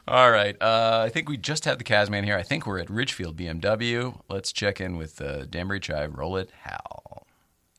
All 0.07 0.29
right. 0.29 0.55
Uh, 0.61 1.01
I 1.03 1.09
think 1.09 1.27
we 1.27 1.35
just 1.35 1.65
had 1.65 1.79
the 1.79 1.83
Casman 1.83 2.23
here. 2.23 2.37
I 2.37 2.43
think 2.43 2.67
we're 2.67 2.77
at 2.77 2.91
Ridgefield 2.91 3.37
BMW. 3.37 4.19
Let's 4.29 4.51
check 4.51 4.79
in 4.79 4.97
with 4.97 5.19
uh, 5.19 5.45
Danbury 5.45 5.79
Chive. 5.79 6.15
Roll 6.15 6.37
it, 6.37 6.51
Hal. 6.61 7.25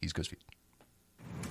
East 0.03 0.17
Coast 0.17 0.31
feed. 0.31 0.41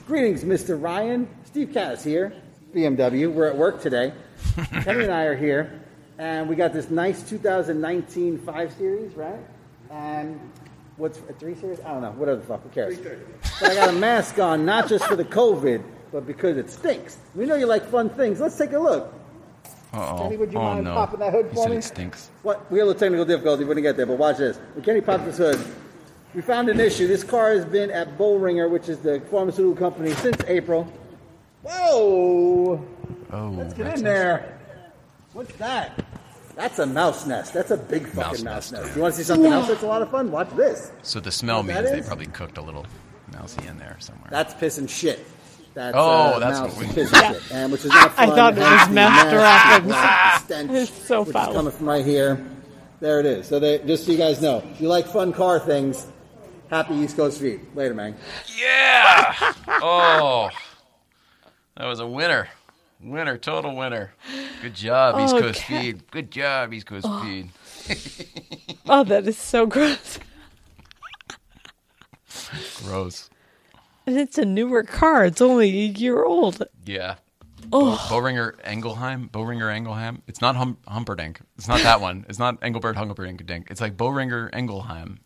Greetings, 0.05 0.43
Mr. 0.43 0.82
Ryan. 0.82 1.30
Steve 1.45 1.71
Cass 1.71 2.03
here, 2.03 2.34
BMW. 2.73 3.32
We're 3.32 3.47
at 3.47 3.57
work 3.57 3.82
today. 3.82 4.11
Kenny 4.84 5.05
and 5.05 5.13
I 5.13 5.23
are 5.23 5.36
here, 5.36 5.82
and 6.17 6.49
we 6.49 6.57
got 6.57 6.73
this 6.73 6.89
nice 6.89 7.23
2019 7.23 8.38
5 8.38 8.73
Series, 8.73 9.13
right? 9.15 9.39
And 9.89 10.39
what's 10.97 11.19
a 11.30 11.34
3 11.34 11.55
Series? 11.55 11.80
I 11.80 11.93
don't 11.93 12.01
know. 12.01 12.11
Whatever 12.11 12.41
the 12.41 12.47
fuck. 12.47 12.63
Who 12.63 12.69
cares? 12.69 12.97
But 13.61 13.71
I 13.71 13.76
got 13.76 13.89
a 13.89 13.93
mask 13.93 14.39
on, 14.39 14.65
not 14.65 14.89
just 14.89 15.05
for 15.05 15.15
the 15.15 15.23
COVID, 15.26 15.82
but 16.11 16.28
because 16.28 16.57
it 16.57 16.69
stinks. 16.69 17.17
We 17.34 17.45
know 17.45 17.55
you 17.55 17.65
like 17.65 17.89
fun 17.89 18.09
things. 18.09 18.41
Let's 18.41 18.57
take 18.57 18.73
a 18.73 18.80
look. 18.80 19.13
Uh-oh. 19.96 20.24
Kenny, 20.24 20.38
would 20.38 20.52
you 20.52 20.60
oh, 20.60 20.64
mind 20.64 20.86
no. 20.86 20.93
popping 20.93 21.20
that 21.20 21.32
hood 21.32 21.48
He 21.50 21.56
for 21.56 21.64
said 21.64 21.72
me? 21.72 21.78
it 21.78 21.84
stinks. 21.84 22.30
What? 22.43 22.70
We 22.72 22.80
had 22.80 22.86
a 22.86 22.88
little 22.88 23.00
technical 23.00 23.26
difficulty. 23.26 23.64
We're 23.64 23.74
going 23.74 23.84
to 23.84 23.89
get 23.89 23.98
there, 23.98 24.06
but 24.06 24.18
watch 24.18 24.38
this. 24.38 24.58
When 24.74 24.84
Kenny 24.84 25.02
popped 25.02 25.26
this 25.26 25.38
hood, 25.38 25.60
we 26.34 26.41
found 26.41 26.70
an 26.70 26.80
issue. 26.80 27.08
This 27.08 27.24
car 27.24 27.52
has 27.56 27.66
been 27.66 27.89
at 27.91 28.18
Bullringer, 28.18 28.70
which 28.70 28.89
is 28.89 29.00
the 29.00 29.22
pharmaceutical 29.32 29.76
company, 29.76 30.14
since 30.16 30.38
April. 30.48 30.91
Whoa! 31.64 32.86
Oh, 33.32 33.50
Let's 33.58 33.74
get 33.74 33.84
that's 33.86 34.00
in 34.00 34.06
there. 34.06 34.60
What's 35.34 35.54
that? 35.56 36.04
That's 36.56 36.80
a 36.80 36.86
mouse 36.86 37.26
nest. 37.26 37.54
That's 37.54 37.72
a 37.72 37.78
big 37.78 38.08
fucking 38.08 38.16
Mouse 38.22 38.43
mouse, 38.43 38.72
nest, 38.72 38.74
nest. 38.74 38.88
yeah. 38.89 38.96
You 38.96 39.02
want 39.02 39.14
to 39.14 39.18
see 39.18 39.26
something 39.26 39.52
else 39.52 39.68
that's 39.68 39.84
a 39.84 39.88
lot 39.88 40.02
of 40.02 40.10
fun? 40.12 40.32
Watch 40.32 40.50
this. 40.56 40.91
So 41.04 41.20
the 41.20 41.32
smell 41.32 41.64
means 41.64 41.91
they 41.91 42.02
probably 42.02 42.28
cooked 42.28 42.58
a 42.58 42.62
little 42.62 42.86
mousy 43.34 43.66
in 43.68 43.78
there 43.78 43.98
somewhere. 44.00 44.28
That's 44.30 44.54
piss 44.54 44.78
and 44.78 44.89
shit. 44.89 45.26
That's, 45.76 45.93
Oh, 45.95 46.01
uh, 46.01 46.39
that's 46.39 46.59
mouse 46.61 46.76
what 46.78 46.88
we- 46.88 46.93
piss 46.93 47.13
and. 47.13 47.38
And 47.51 47.71
which 47.71 47.82
is 47.84 47.89
not 47.91 48.13
I 48.17 48.26
thought 48.28 48.53
it 48.53 48.59
was 48.59 48.67
Hence 48.67 48.88
the 48.88 48.93
mouth 48.95 49.11
nasty, 49.11 49.36
droppings. 49.36 49.89
nasty 49.89 50.45
stench, 50.45 50.71
It's 50.71 51.07
so 51.07 51.21
which 51.23 51.34
foul. 51.34 51.49
is 51.49 51.55
coming 51.55 51.71
from 51.73 51.89
right 51.89 52.05
here. 52.05 52.45
There 53.01 53.19
it 53.19 53.26
is. 53.26 53.45
So 53.47 53.59
they, 53.59 53.80
just 53.80 54.05
so 54.05 54.13
you 54.13 54.17
guys 54.17 54.41
know, 54.41 54.63
if 54.73 54.80
you 54.82 54.88
like 54.88 55.05
fun 55.05 55.34
car 55.34 55.59
things, 55.59 56.07
happy 56.69 56.95
East 56.95 57.17
Coast 57.17 57.41
Feed. 57.41 57.59
Later, 57.76 57.93
man. 57.93 58.15
yeah. 58.57 59.36
oh, 59.67 60.49
That 61.76 61.88
was 61.88 61.99
a 61.99 62.07
winner. 62.07 62.47
Winner, 63.01 63.38
total 63.38 63.76
winner. 63.76 64.13
Good 64.61 64.76
job, 64.76 65.19
East 65.19 65.36
Oh, 65.36 65.41
Coast 65.41 65.59
cat- 65.61 65.82
Feed. 65.82 66.09
Good 66.09 66.32
job, 66.32 66.73
East 66.73 66.86
Coast 66.88 67.05
Feed. 67.21 67.49
Oh, 68.88 69.03
that 69.03 69.28
is 69.28 69.38
so 69.38 69.65
gross. 69.65 70.19
Gross. 72.86 73.30
And 74.06 74.18
it's 74.18 74.38
a 74.38 74.45
newer 74.45 74.84
car. 74.84 75.26
It's 75.26 75.41
only 75.41 75.70
a 75.70 75.88
year 75.88 76.24
old. 76.24 76.64
Yeah. 76.86 77.16
Bo- 77.68 77.95
Boehringer 77.95 78.53
Ingelheim. 78.64 79.30
Boehringer 79.30 79.76
Ingelheim. 79.76 80.22
It's 80.28 80.41
not 80.41 80.56
hum- 80.56 80.78
Humperdinck. 80.88 81.39
It's 81.58 81.68
not 81.68 81.82
that 81.82 82.01
one. 82.01 82.26
It's 82.30 82.39
not 82.39 82.58
Engelbert 82.62 82.95
Humperdinck. 82.95 83.45
Dink. 83.45 83.72
It's 83.72 83.82
like 83.82 83.97
Bowringer 83.97 84.51
Engelheim. 84.51 85.18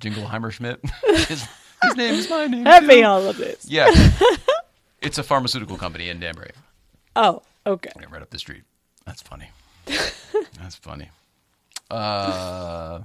Jingleheimer 0.00 0.50
Schmidt. 0.50 0.80
his, 1.28 1.46
his 1.82 1.96
name 1.96 2.14
is 2.14 2.30
my 2.30 2.46
name. 2.46 2.64
Happy 2.64 2.86
too. 2.86 3.02
holidays. 3.02 3.66
Yeah. 3.68 3.90
it's 5.00 5.18
a 5.18 5.22
pharmaceutical 5.22 5.76
company 5.76 6.08
in 6.08 6.18
Danbury. 6.18 6.52
Oh, 7.14 7.42
okay. 7.66 7.90
Right 8.10 8.22
up 8.22 8.30
the 8.30 8.38
street. 8.38 8.62
That's 9.04 9.22
funny. 9.22 9.50
That's 9.86 10.76
funny. 10.76 11.10
Uh, 11.90 13.00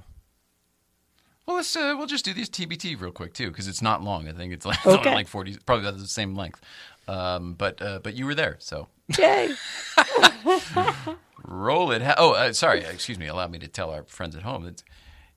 well, 1.48 1.56
let's 1.56 1.74
uh, 1.74 1.94
we'll 1.96 2.06
just 2.06 2.26
do 2.26 2.34
these 2.34 2.50
TBT 2.50 3.00
real 3.00 3.10
quick 3.10 3.32
too, 3.32 3.48
because 3.48 3.66
it's 3.68 3.80
not 3.80 4.02
long. 4.02 4.28
I 4.28 4.32
think 4.32 4.52
it's 4.52 4.66
like 4.66 4.86
Okay. 4.86 5.14
like 5.14 5.26
forty, 5.26 5.56
probably 5.64 5.88
about 5.88 5.98
the 5.98 6.06
same 6.06 6.34
length. 6.34 6.60
Um, 7.08 7.54
but 7.54 7.80
uh, 7.80 8.00
but 8.02 8.12
you 8.14 8.26
were 8.26 8.34
there, 8.34 8.56
so 8.58 8.88
Yay. 9.18 9.54
roll 11.44 11.90
it. 11.90 12.02
Ha- 12.02 12.16
oh, 12.18 12.32
uh, 12.34 12.52
sorry. 12.52 12.84
Excuse 12.84 13.18
me. 13.18 13.28
Allow 13.28 13.48
me 13.48 13.58
to 13.60 13.66
tell 13.66 13.88
our 13.88 14.04
friends 14.04 14.36
at 14.36 14.42
home 14.42 14.64
that 14.64 14.82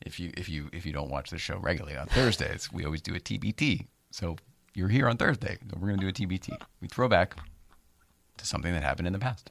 if 0.02 0.20
you 0.20 0.32
if 0.36 0.50
you 0.50 0.70
if 0.74 0.86
you 0.86 0.92
don't 0.92 1.10
watch 1.10 1.30
the 1.30 1.38
show 1.38 1.58
regularly 1.58 1.96
on 1.98 2.08
Thursdays, 2.08 2.70
we 2.74 2.84
always 2.84 3.02
do 3.02 3.16
a 3.16 3.20
TBT. 3.22 3.88
So 4.12 4.36
you're 4.74 4.90
here 4.90 5.08
on 5.08 5.16
Thursday. 5.16 5.60
So 5.70 5.78
we're 5.80 5.88
going 5.88 6.02
to 6.02 6.12
do 6.12 6.26
a 6.26 6.28
TBT. 6.28 6.58
We 6.82 6.90
throw 6.90 7.08
back 7.08 7.38
to 8.36 8.46
something 8.46 8.74
that 8.74 8.84
happened 8.84 9.08
in 9.08 9.14
the 9.14 9.20
past. 9.20 9.50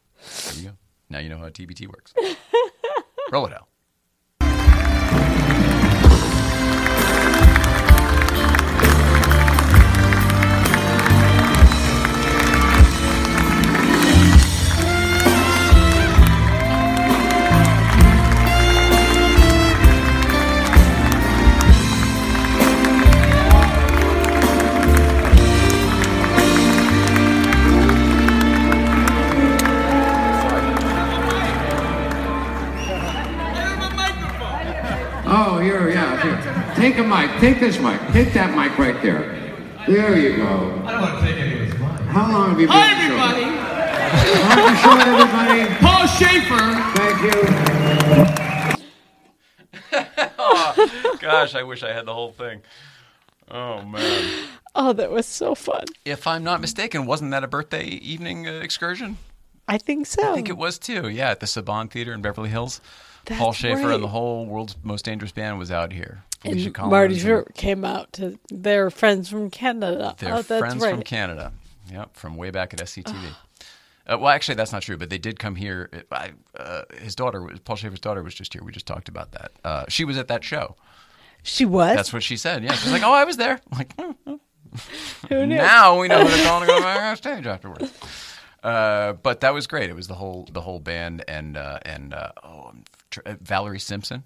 There 0.53 0.63
you 0.63 0.69
go. 0.69 0.75
Now 1.09 1.21
you 1.21 1.31
know 1.31 1.39
how 1.39 1.49
TBT 1.49 1.87
works. 1.89 2.13
Roll 3.33 3.47
it 3.47 3.55
out. 3.55 3.70
Take 37.41 37.57
a 37.57 37.59
mic. 37.59 37.61
Take 37.61 37.61
this 37.61 37.79
mic. 37.81 38.01
Take 38.13 38.33
that 38.35 38.55
mic 38.55 38.77
right 38.79 39.01
there. 39.03 39.35
There 39.87 40.19
you 40.19 40.37
go. 40.37 40.83
I 40.85 40.93
don't 40.93 41.01
want 41.01 41.21
to 41.21 41.27
take 41.27 41.39
anyone's 41.41 41.79
money. 41.79 42.05
How 42.05 42.31
long 42.31 42.51
have 42.51 42.61
you 42.61 42.67
been 42.67 42.77
Hi, 42.77 42.93
in 42.93 42.99
the 42.99 43.05
show? 43.17 43.17
everybody. 43.17 43.47
Martin 44.45 44.77
Short, 44.77 45.01
everybody. 45.07 45.65
Paul 45.81 46.07
Shaffer. 46.07 46.65
Thank 46.99 47.19
you. 47.25 47.33
Gosh, 51.21 51.55
I 51.55 51.63
wish 51.63 51.83
I 51.83 51.93
had 51.93 52.05
the 52.05 52.13
whole 52.13 52.33
thing. 52.33 52.61
Oh 53.51 53.81
man. 53.83 54.49
Oh, 54.75 54.93
that 54.93 55.11
was 55.11 55.27
so 55.27 55.55
fun. 55.55 55.85
If 56.05 56.27
I'm 56.27 56.45
not 56.45 56.61
mistaken, 56.61 57.07
wasn't 57.07 57.31
that 57.33 57.43
a 57.43 57.49
birthday 57.49 57.87
evening 57.87 58.49
uh, 58.49 58.53
excursion? 58.53 59.17
I 59.67 59.79
think 59.79 60.07
so. 60.07 60.31
I 60.31 60.35
think 60.35 60.49
it 60.49 60.57
was 60.57 60.79
too. 60.79 61.09
Yeah, 61.09 61.31
at 61.31 61.41
the 61.41 61.47
Saban 61.47 61.91
Theater 61.91 62.13
in 62.13 62.21
Beverly 62.21 62.51
Hills. 62.51 62.81
That's 63.25 63.39
Paul 63.39 63.53
Shaffer 63.53 63.87
right. 63.87 63.95
and 63.95 64.05
the 64.05 64.09
whole 64.09 64.47
world's 64.47 64.77
most 64.83 65.05
dangerous 65.05 65.33
band 65.33 65.59
was 65.59 65.71
out 65.71 65.93
here. 65.93 66.25
And 66.45 66.77
Marty 66.79 67.19
Short 67.19 67.55
came 67.55 67.85
out 67.85 68.13
to 68.15 68.39
their 68.49 68.91
friends 68.91 69.29
from 69.29 69.51
Canada. 69.51 70.15
Their 70.19 70.37
oh, 70.37 70.43
friends 70.43 70.83
right. 70.83 70.95
from 70.95 71.03
Canada. 71.03 71.53
Yep, 71.93 72.17
from 72.17 72.37
way 72.37 72.51
back 72.51 72.73
at 72.73 72.81
SCTV. 72.81 73.35
Uh, 74.07 74.19
well, 74.19 74.29
actually, 74.29 74.55
that's 74.55 74.73
not 74.73 74.83
true. 74.83 74.97
But 74.97 75.11
they 75.11 75.19
did 75.19 75.39
come 75.39 75.55
here. 75.55 75.91
I, 76.11 76.31
uh, 76.59 76.83
his 76.99 77.15
daughter, 77.15 77.47
Paul 77.65 77.77
Shaffer's 77.77 78.01
daughter, 78.01 78.23
was 78.23 78.35
just 78.35 78.53
here. 78.53 78.63
We 78.65 78.73
just 78.73 78.87
talked 78.87 79.09
about 79.09 79.33
that. 79.33 79.53
Uh, 79.65 79.85
she 79.89 80.05
was 80.05 80.17
at 80.17 80.29
that 80.29 80.43
show. 80.43 80.77
She 81.43 81.65
was. 81.65 81.97
That's 81.97 82.13
what 82.13 82.23
she 82.23 82.37
said. 82.37 82.63
Yeah, 82.65 82.73
she's 82.75 82.93
like, 82.93 83.03
"Oh, 83.03 83.13
I 83.13 83.25
was 83.25 83.37
there." 83.37 83.61
I'm 83.71 83.79
like, 83.79 83.95
"Hmm, 83.99 84.11
hmm." 84.27 84.35
Who 85.29 85.47
knew? 85.47 85.57
now 85.57 85.99
we 85.99 86.09
know 86.09 86.23
who 86.23 86.29
they're 86.29 86.47
calling 86.47 86.69
to 86.69 86.75
go 86.75 86.81
back 86.83 87.03
on 87.03 87.17
stage 87.17 87.47
afterwards. 87.47 87.93
Uh, 88.63 89.15
but 89.15 89.41
that 89.41 89.55
was 89.55 89.67
great. 89.67 89.91
It 89.91 89.97
was 89.97 90.07
the 90.07 90.15
whole 90.15 90.47
the 90.53 90.61
whole 90.61 90.81
band 90.81 91.25
and 91.27 91.57
uh, 91.57 91.79
and 91.83 92.15
uh, 92.15 92.33
oh, 92.45 92.73
uh, 93.25 93.35
Valerie 93.41 93.81
Simpson, 93.81 94.25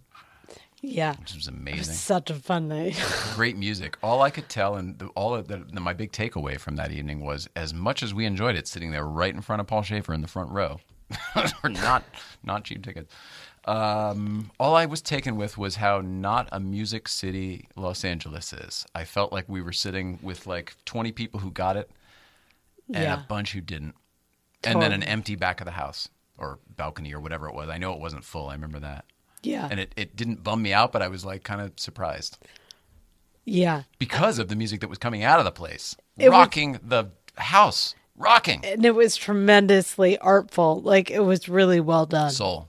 yeah. 0.87 1.12
which 1.18 1.35
was 1.35 1.47
It 1.49 1.53
was 1.55 1.61
amazing. 1.61 1.95
such 1.95 2.30
a 2.30 2.35
fun 2.35 2.68
night. 2.68 3.01
Great 3.35 3.57
music. 3.57 3.97
All 4.03 4.22
I 4.22 4.30
could 4.30 4.49
tell, 4.49 4.76
and 4.76 4.99
the, 4.99 5.07
all 5.09 5.35
of 5.35 5.49
the, 5.49 5.59
the, 5.72 5.80
my 5.80 5.93
big 5.93 6.12
takeaway 6.12 6.59
from 6.59 6.76
that 6.76 6.91
evening 6.93 7.20
was, 7.20 7.49
as 7.57 7.72
much 7.74 8.03
as 8.03 8.12
we 8.14 8.24
enjoyed 8.26 8.57
it, 8.57 8.66
sitting 8.68 8.91
there 8.91 9.05
right 9.05 9.35
in 9.35 9.41
front 9.41 9.61
of 9.61 9.66
Paul 9.66 9.82
Shaffer 9.82 10.12
in 10.14 10.20
the 10.22 10.28
front 10.28 10.51
row, 10.51 10.80
not 11.64 12.05
not 12.43 12.64
cheap 12.64 12.82
tickets. 12.85 13.12
Um, 13.66 14.51
all 14.61 14.76
I 14.76 14.85
was 14.87 15.01
taken 15.01 15.37
with 15.37 15.57
was 15.57 15.76
how 15.76 16.01
not 16.03 16.49
a 16.53 16.61
music 16.61 17.09
city 17.09 17.66
Los 17.76 18.05
Angeles 18.05 18.53
is. 18.53 18.85
I 18.95 19.05
felt 19.05 19.32
like 19.32 19.49
we 19.49 19.62
were 19.62 19.72
sitting 19.72 20.18
with 20.22 20.47
like 20.47 20.74
20 20.85 21.12
people 21.12 21.41
who 21.41 21.51
got 21.51 21.76
it 21.78 21.91
and 22.93 23.05
Yeah. 23.05 23.14
a 23.14 23.26
bunch 23.26 23.53
who 23.53 23.61
didn't. 23.62 23.95
And 24.64 24.80
then 24.82 24.93
an 24.93 25.03
empty 25.03 25.35
back 25.35 25.61
of 25.61 25.64
the 25.66 25.70
house 25.72 26.09
or 26.37 26.59
balcony 26.76 27.14
or 27.14 27.20
whatever 27.20 27.49
it 27.49 27.55
was. 27.55 27.68
I 27.70 27.78
know 27.78 27.93
it 27.95 28.01
wasn't 28.01 28.24
full. 28.24 28.49
I 28.49 28.53
remember 28.55 28.80
that. 28.80 29.05
Yeah. 29.45 29.68
And 29.70 29.78
it, 29.80 29.92
it 29.97 30.16
didn't 30.16 30.42
bum 30.42 30.62
me 30.62 30.72
out, 30.72 30.92
but 30.92 31.03
I 31.03 31.09
was 31.09 31.24
like 31.24 31.42
kind 31.45 31.61
of 31.61 31.72
surprised 31.76 32.38
yeah. 33.45 33.82
because 33.99 34.38
of 34.38 34.49
the 34.49 34.57
music 34.57 34.80
that 34.80 34.88
was 34.88 34.99
coming 34.99 35.22
out 35.22 35.38
of 35.38 35.45
the 35.45 35.53
place, 35.53 35.97
It 36.18 36.28
was- 36.28 36.32
rocking 36.32 36.78
the 36.82 37.11
house, 37.36 37.95
rocking 38.16 38.64
And 38.64 38.84
it 38.84 38.95
was 38.95 39.16
tremendously 39.16 40.18
artful. 40.18 40.80
Like 40.80 41.11
it 41.11 41.20
was 41.20 41.49
really 41.49 41.80
well 41.80 42.07
done. 42.07 42.30
soul. 42.30 42.68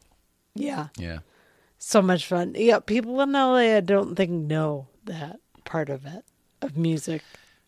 yeah. 0.54 0.88
Yeah, 0.98 1.20
So 1.78 2.02
much 2.02 2.26
fun. 2.26 2.54
Yeah. 2.58 2.80
People 2.80 3.22
in 3.22 3.32
LA, 3.34 3.76
I 3.78 3.80
don't 3.82 4.16
think 4.16 4.32
know 4.32 4.88
that 5.06 5.40
part 5.66 5.90
of 5.90 6.06
it, 6.06 6.24
of 6.62 6.76
music. 6.78 7.22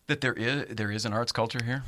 that 0.08 0.20
there 0.20 0.32
is 0.34 0.74
there 0.76 0.90
is 0.90 1.04
an 1.04 1.12
arts 1.12 1.32
culture 1.32 1.62
here. 1.64 1.84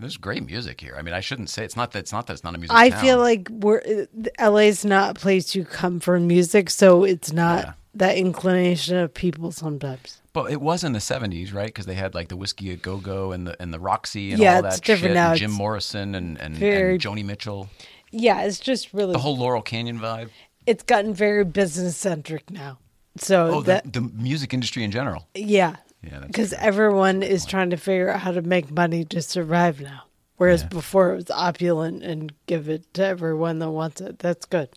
There's 0.00 0.16
great 0.16 0.44
music 0.44 0.80
here. 0.80 0.96
I 0.98 1.02
mean, 1.02 1.14
I 1.14 1.20
shouldn't 1.20 1.50
say 1.50 1.64
it's 1.64 1.76
not 1.76 1.92
that 1.92 2.00
it's 2.00 2.12
not 2.12 2.26
that 2.26 2.32
it's 2.32 2.42
not 2.44 2.54
a 2.54 2.58
music. 2.58 2.76
I 2.76 2.90
town. 2.90 3.00
feel 3.00 3.18
like 3.18 3.48
we're 3.50 4.06
LA's 4.40 4.84
not 4.84 5.16
a 5.16 5.20
place 5.20 5.54
you 5.54 5.64
come 5.64 6.00
for 6.00 6.18
music, 6.18 6.70
so 6.70 7.04
it's 7.04 7.32
not 7.32 7.64
Yeah. 7.64 7.72
that 7.94 8.16
inclination 8.16 8.96
of 8.96 9.14
people 9.14 9.52
sometimes. 9.52 10.20
but 10.32 10.50
it 10.50 10.60
was 10.60 10.82
in 10.82 10.92
the 10.92 10.98
'70s, 10.98 11.54
right? 11.54 11.66
Because 11.68 11.86
they 11.86 11.94
had 11.94 12.12
like 12.12 12.26
the 12.28 12.36
Whiskey 12.36 12.72
a 12.72 12.76
Go 12.76 12.96
Go 12.96 13.30
and 13.30 13.46
the 13.46 13.60
and 13.62 13.72
the 13.72 13.78
Roxy 13.78 14.32
and 14.32 14.42
Yeah, 14.42 14.56
all 14.56 14.62
that 14.62 14.84
shit. 14.84 15.14
now. 15.14 15.30
And 15.30 15.38
Jim 15.38 15.50
It's 15.52 15.58
Morrison 15.58 16.14
and 16.16 16.40
and, 16.40 16.56
very- 16.56 16.94
and 16.94 17.00
Joni 17.00 17.24
Mitchell. 17.24 17.70
Yeah, 18.10 18.42
it's 18.42 18.58
just 18.58 18.92
really 18.92 19.12
The 19.12 19.18
whole 19.20 19.36
Laurel 19.36 19.62
Canyon 19.62 20.00
vibe. 20.00 20.30
it's 20.66 20.82
gotten 20.82 21.14
very 21.14 21.44
business 21.44 21.96
centric 21.96 22.50
now. 22.50 22.78
So 23.16 23.46
Oh, 23.54 23.62
that 23.62 23.84
the, 23.84 24.00
the 24.00 24.10
music 24.12 24.52
industry 24.52 24.82
in 24.82 24.90
general. 24.90 25.28
yeah, 25.36 25.76
Yeah, 26.04 26.20
because 26.26 26.52
everyone 26.54 27.22
is 27.22 27.46
trying 27.46 27.70
to 27.70 27.76
figure 27.76 28.10
out 28.10 28.20
how 28.20 28.32
to 28.32 28.42
make 28.42 28.70
money 28.70 29.04
to 29.06 29.22
survive 29.22 29.80
now. 29.80 30.04
Whereas 30.36 30.62
Yeah. 30.62 30.68
before 30.68 31.12
it 31.12 31.16
was 31.16 31.30
opulent 31.30 32.02
and 32.02 32.32
give 32.46 32.68
it 32.68 32.92
to 32.94 33.04
everyone 33.04 33.58
that 33.60 33.70
wants 33.70 34.00
it. 34.00 34.18
That's 34.18 34.44
good. 34.46 34.68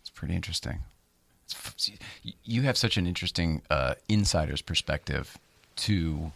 It's 0.00 0.10
pretty 0.14 0.34
interesting. 0.34 0.80
It's, 1.44 1.54
f- 1.54 1.74
see, 1.76 1.98
y- 2.24 2.32
you 2.44 2.62
have 2.62 2.76
such 2.76 2.96
an 2.96 3.06
interesting 3.06 3.62
uh, 3.70 3.94
insider's 4.08 4.62
perspective 4.62 5.36
to 5.76 6.32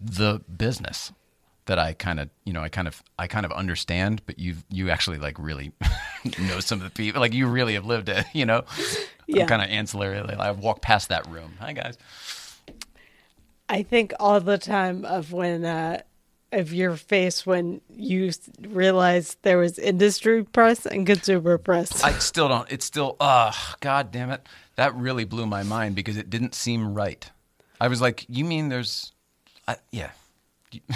the 0.00 0.40
business 0.56 1.12
that 1.66 1.78
I 1.78 1.92
kind 1.92 2.18
of, 2.20 2.30
you 2.44 2.52
know, 2.54 2.62
I 2.62 2.68
kind 2.70 2.88
of, 2.88 3.02
I 3.18 3.26
kind 3.26 3.44
of 3.44 3.52
understand, 3.52 4.22
but 4.24 4.38
you, 4.38 4.56
you 4.70 4.88
actually 4.88 5.18
like 5.18 5.38
really 5.38 5.72
know 6.38 6.60
some 6.60 6.78
of 6.78 6.84
the 6.84 6.90
people. 6.90 7.20
Like 7.20 7.34
you 7.34 7.46
really 7.46 7.74
have 7.74 7.84
lived 7.84 8.08
it, 8.08 8.24
you 8.32 8.46
know. 8.46 8.64
Yeah. 9.28 9.42
I'm 9.42 9.48
kind 9.48 9.62
of 9.62 9.68
ancillary. 9.68 10.20
Like, 10.22 10.38
I've 10.38 10.58
walked 10.58 10.82
past 10.82 11.10
that 11.10 11.28
room. 11.28 11.52
Hi 11.60 11.72
guys. 11.72 11.96
I 13.68 13.82
think 13.82 14.14
all 14.18 14.40
the 14.40 14.56
time 14.56 15.04
of 15.04 15.32
when 15.32 15.64
uh, 15.64 16.00
of 16.52 16.72
your 16.72 16.96
face 16.96 17.44
when 17.44 17.82
you 17.90 18.32
realized 18.68 19.36
there 19.42 19.58
was 19.58 19.78
industry 19.78 20.44
press 20.44 20.86
and 20.86 21.06
consumer 21.06 21.58
press. 21.58 22.02
I 22.02 22.12
still 22.12 22.48
don't. 22.48 22.70
It's 22.72 22.86
still. 22.86 23.16
Uh, 23.20 23.52
God 23.80 24.10
damn 24.10 24.30
it! 24.30 24.46
That 24.76 24.94
really 24.94 25.24
blew 25.24 25.46
my 25.46 25.62
mind 25.62 25.94
because 25.94 26.16
it 26.16 26.30
didn't 26.30 26.54
seem 26.54 26.94
right. 26.94 27.30
I 27.80 27.88
was 27.88 28.00
like, 28.00 28.24
"You 28.28 28.46
mean 28.46 28.70
there's, 28.70 29.12
I, 29.66 29.76
yeah." 29.90 30.10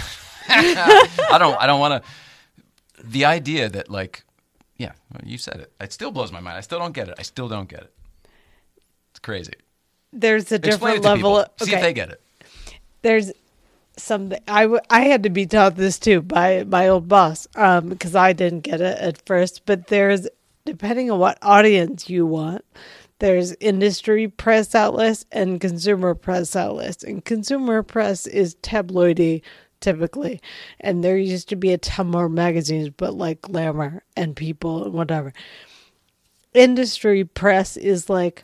I 0.49 1.37
don't. 1.39 1.55
I 1.61 1.67
don't 1.67 1.79
want 1.79 2.03
to. 2.03 2.09
The 3.03 3.25
idea 3.25 3.69
that 3.69 3.89
like, 3.89 4.23
yeah, 4.77 4.93
you 5.23 5.37
said 5.37 5.59
it. 5.59 5.71
It 5.79 5.93
still 5.93 6.09
blows 6.09 6.31
my 6.31 6.39
mind. 6.39 6.57
I 6.57 6.61
still 6.61 6.79
don't 6.79 6.93
get 6.93 7.09
it. 7.09 7.15
I 7.19 7.21
still 7.21 7.47
don't 7.47 7.69
get 7.69 7.83
it. 7.83 7.93
Crazy. 9.23 9.53
There's 10.11 10.51
a 10.51 10.59
different 10.59 11.01
level. 11.03 11.37
Of, 11.37 11.47
See 11.61 11.73
if 11.73 11.81
they 11.81 11.93
get 11.93 12.09
it. 12.11 12.21
there's 13.01 13.31
something 13.97 14.39
I, 14.47 14.63
w- 14.63 14.81
I 14.89 15.01
had 15.01 15.23
to 15.23 15.29
be 15.29 15.45
taught 15.45 15.75
this 15.75 15.97
too 15.99 16.21
by 16.21 16.63
my 16.63 16.87
old 16.87 17.07
boss 17.07 17.47
um 17.55 17.89
because 17.89 18.15
I 18.15 18.33
didn't 18.33 18.61
get 18.61 18.81
it 18.81 18.97
at 18.97 19.23
first 19.25 19.65
but 19.67 19.87
there's 19.87 20.27
depending 20.65 21.11
on 21.11 21.19
what 21.19 21.37
audience 21.43 22.09
you 22.09 22.25
want 22.25 22.65
there's 23.19 23.53
industry 23.59 24.27
press 24.27 24.73
outlets 24.73 25.25
and 25.31 25.61
consumer 25.61 26.15
press 26.15 26.55
outlets 26.55 27.03
and 27.03 27.23
consumer 27.23 27.83
press 27.83 28.25
is 28.25 28.55
tabloidy 28.63 29.43
typically 29.79 30.41
and 30.79 31.03
there 31.03 31.17
used 31.17 31.49
to 31.49 31.55
be 31.55 31.71
a 31.71 31.77
ton 31.77 32.07
more 32.07 32.29
magazines 32.29 32.89
but 32.89 33.13
like 33.13 33.41
glamour 33.43 34.01
and 34.17 34.35
people 34.35 34.85
and 34.85 34.93
whatever 34.93 35.33
industry 36.55 37.23
press 37.23 37.77
is 37.77 38.09
like 38.09 38.43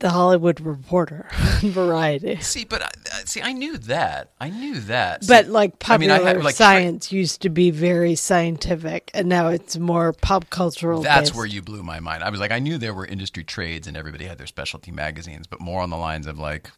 the 0.00 0.10
Hollywood 0.10 0.60
Reporter, 0.60 1.28
Variety. 1.60 2.36
See, 2.40 2.64
but 2.64 2.82
I, 2.82 2.86
I- 3.12 3.24
see, 3.24 3.42
I 3.42 3.52
knew 3.52 3.76
that. 3.78 4.32
I 4.40 4.50
knew 4.50 4.80
that. 4.80 5.24
See, 5.24 5.32
But 5.32 5.48
like 5.48 5.72
I 5.88 5.96
mean, 5.98 6.10
popular 6.10 6.28
I 6.28 6.34
had, 6.34 6.44
like, 6.44 6.54
science 6.54 7.12
used 7.12 7.42
to 7.42 7.48
be 7.48 7.70
very 7.70 8.14
scientific, 8.14 9.10
and 9.14 9.28
now 9.28 9.48
it's 9.48 9.76
more 9.78 10.12
pop 10.12 10.50
cultural. 10.50 11.02
That's 11.02 11.30
based. 11.30 11.34
where 11.36 11.46
you 11.46 11.62
blew 11.62 11.82
my 11.82 12.00
mind. 12.00 12.22
I 12.24 12.30
was 12.30 12.40
like, 12.40 12.50
I 12.52 12.58
knew 12.58 12.78
there 12.78 12.94
were 12.94 13.06
industry 13.06 13.44
trades 13.44 13.86
and 13.86 13.96
everybody 13.96 14.26
had 14.26 14.38
their 14.38 14.46
specialty 14.46 14.90
magazines, 14.92 15.46
but 15.46 15.60
more 15.60 15.80
on 15.80 15.90
the 15.90 15.96
lines 15.96 16.26
of 16.26 16.38
like, 16.38 16.70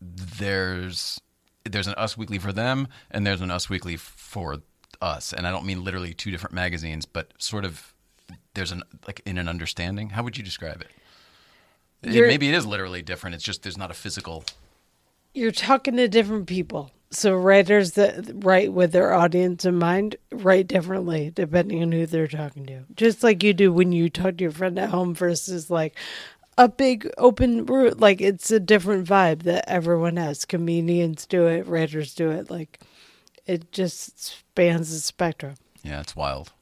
there's 0.00 1.20
there's 1.64 1.86
an 1.86 1.94
Us 1.94 2.16
Weekly 2.16 2.38
for 2.38 2.52
them 2.52 2.88
and 3.10 3.26
there's 3.26 3.40
an 3.40 3.50
Us 3.50 3.68
Weekly 3.68 3.96
for 3.96 4.58
us, 5.00 5.32
and 5.32 5.46
I 5.46 5.50
don't 5.50 5.64
mean 5.64 5.84
literally 5.84 6.12
two 6.14 6.30
different 6.30 6.54
magazines, 6.54 7.06
but 7.06 7.32
sort 7.38 7.64
of 7.64 7.94
there's 8.54 8.72
an 8.72 8.82
like 9.06 9.20
in 9.24 9.38
an 9.38 9.48
understanding. 9.48 10.10
How 10.10 10.22
would 10.22 10.36
you 10.36 10.42
describe 10.44 10.80
it? 10.80 10.88
It- 12.02 12.26
maybe 12.26 12.48
it 12.48 12.54
is 12.54 12.66
literally 12.66 13.02
different. 13.02 13.34
It's 13.34 13.44
just 13.44 13.62
there's 13.62 13.78
not 13.78 13.90
a 13.90 13.94
physical. 13.94 14.44
You're 15.34 15.52
talking 15.52 15.96
to 15.96 16.08
different 16.08 16.46
people. 16.46 16.90
So 17.12 17.34
writers 17.34 17.92
that 17.92 18.30
write 18.44 18.72
with 18.72 18.92
their 18.92 19.12
audience 19.12 19.64
in 19.64 19.76
mind 19.78 20.14
write 20.30 20.68
differently 20.68 21.32
depending 21.34 21.82
on 21.82 21.90
who 21.90 22.06
they're 22.06 22.28
talking 22.28 22.66
to. 22.66 22.82
Just 22.94 23.22
like 23.24 23.42
you 23.42 23.52
do 23.52 23.72
when 23.72 23.90
you 23.92 24.08
talk 24.08 24.36
to 24.36 24.42
your 24.44 24.52
friend 24.52 24.78
at 24.78 24.90
home 24.90 25.14
versus 25.14 25.70
like 25.70 25.96
a 26.56 26.68
big 26.68 27.10
open 27.18 27.66
route. 27.66 27.98
Like 27.98 28.20
it's 28.20 28.50
a 28.52 28.60
different 28.60 29.08
vibe 29.08 29.42
that 29.42 29.68
everyone 29.68 30.16
has. 30.18 30.44
Comedians 30.44 31.26
do 31.26 31.46
it, 31.46 31.66
writers 31.66 32.14
do 32.14 32.30
it. 32.30 32.48
Like 32.48 32.78
it 33.46 33.72
just 33.72 34.22
spans 34.24 34.92
the 34.92 35.00
spectrum. 35.00 35.54
Yeah, 35.82 36.00
it's 36.00 36.14
wild. 36.14 36.52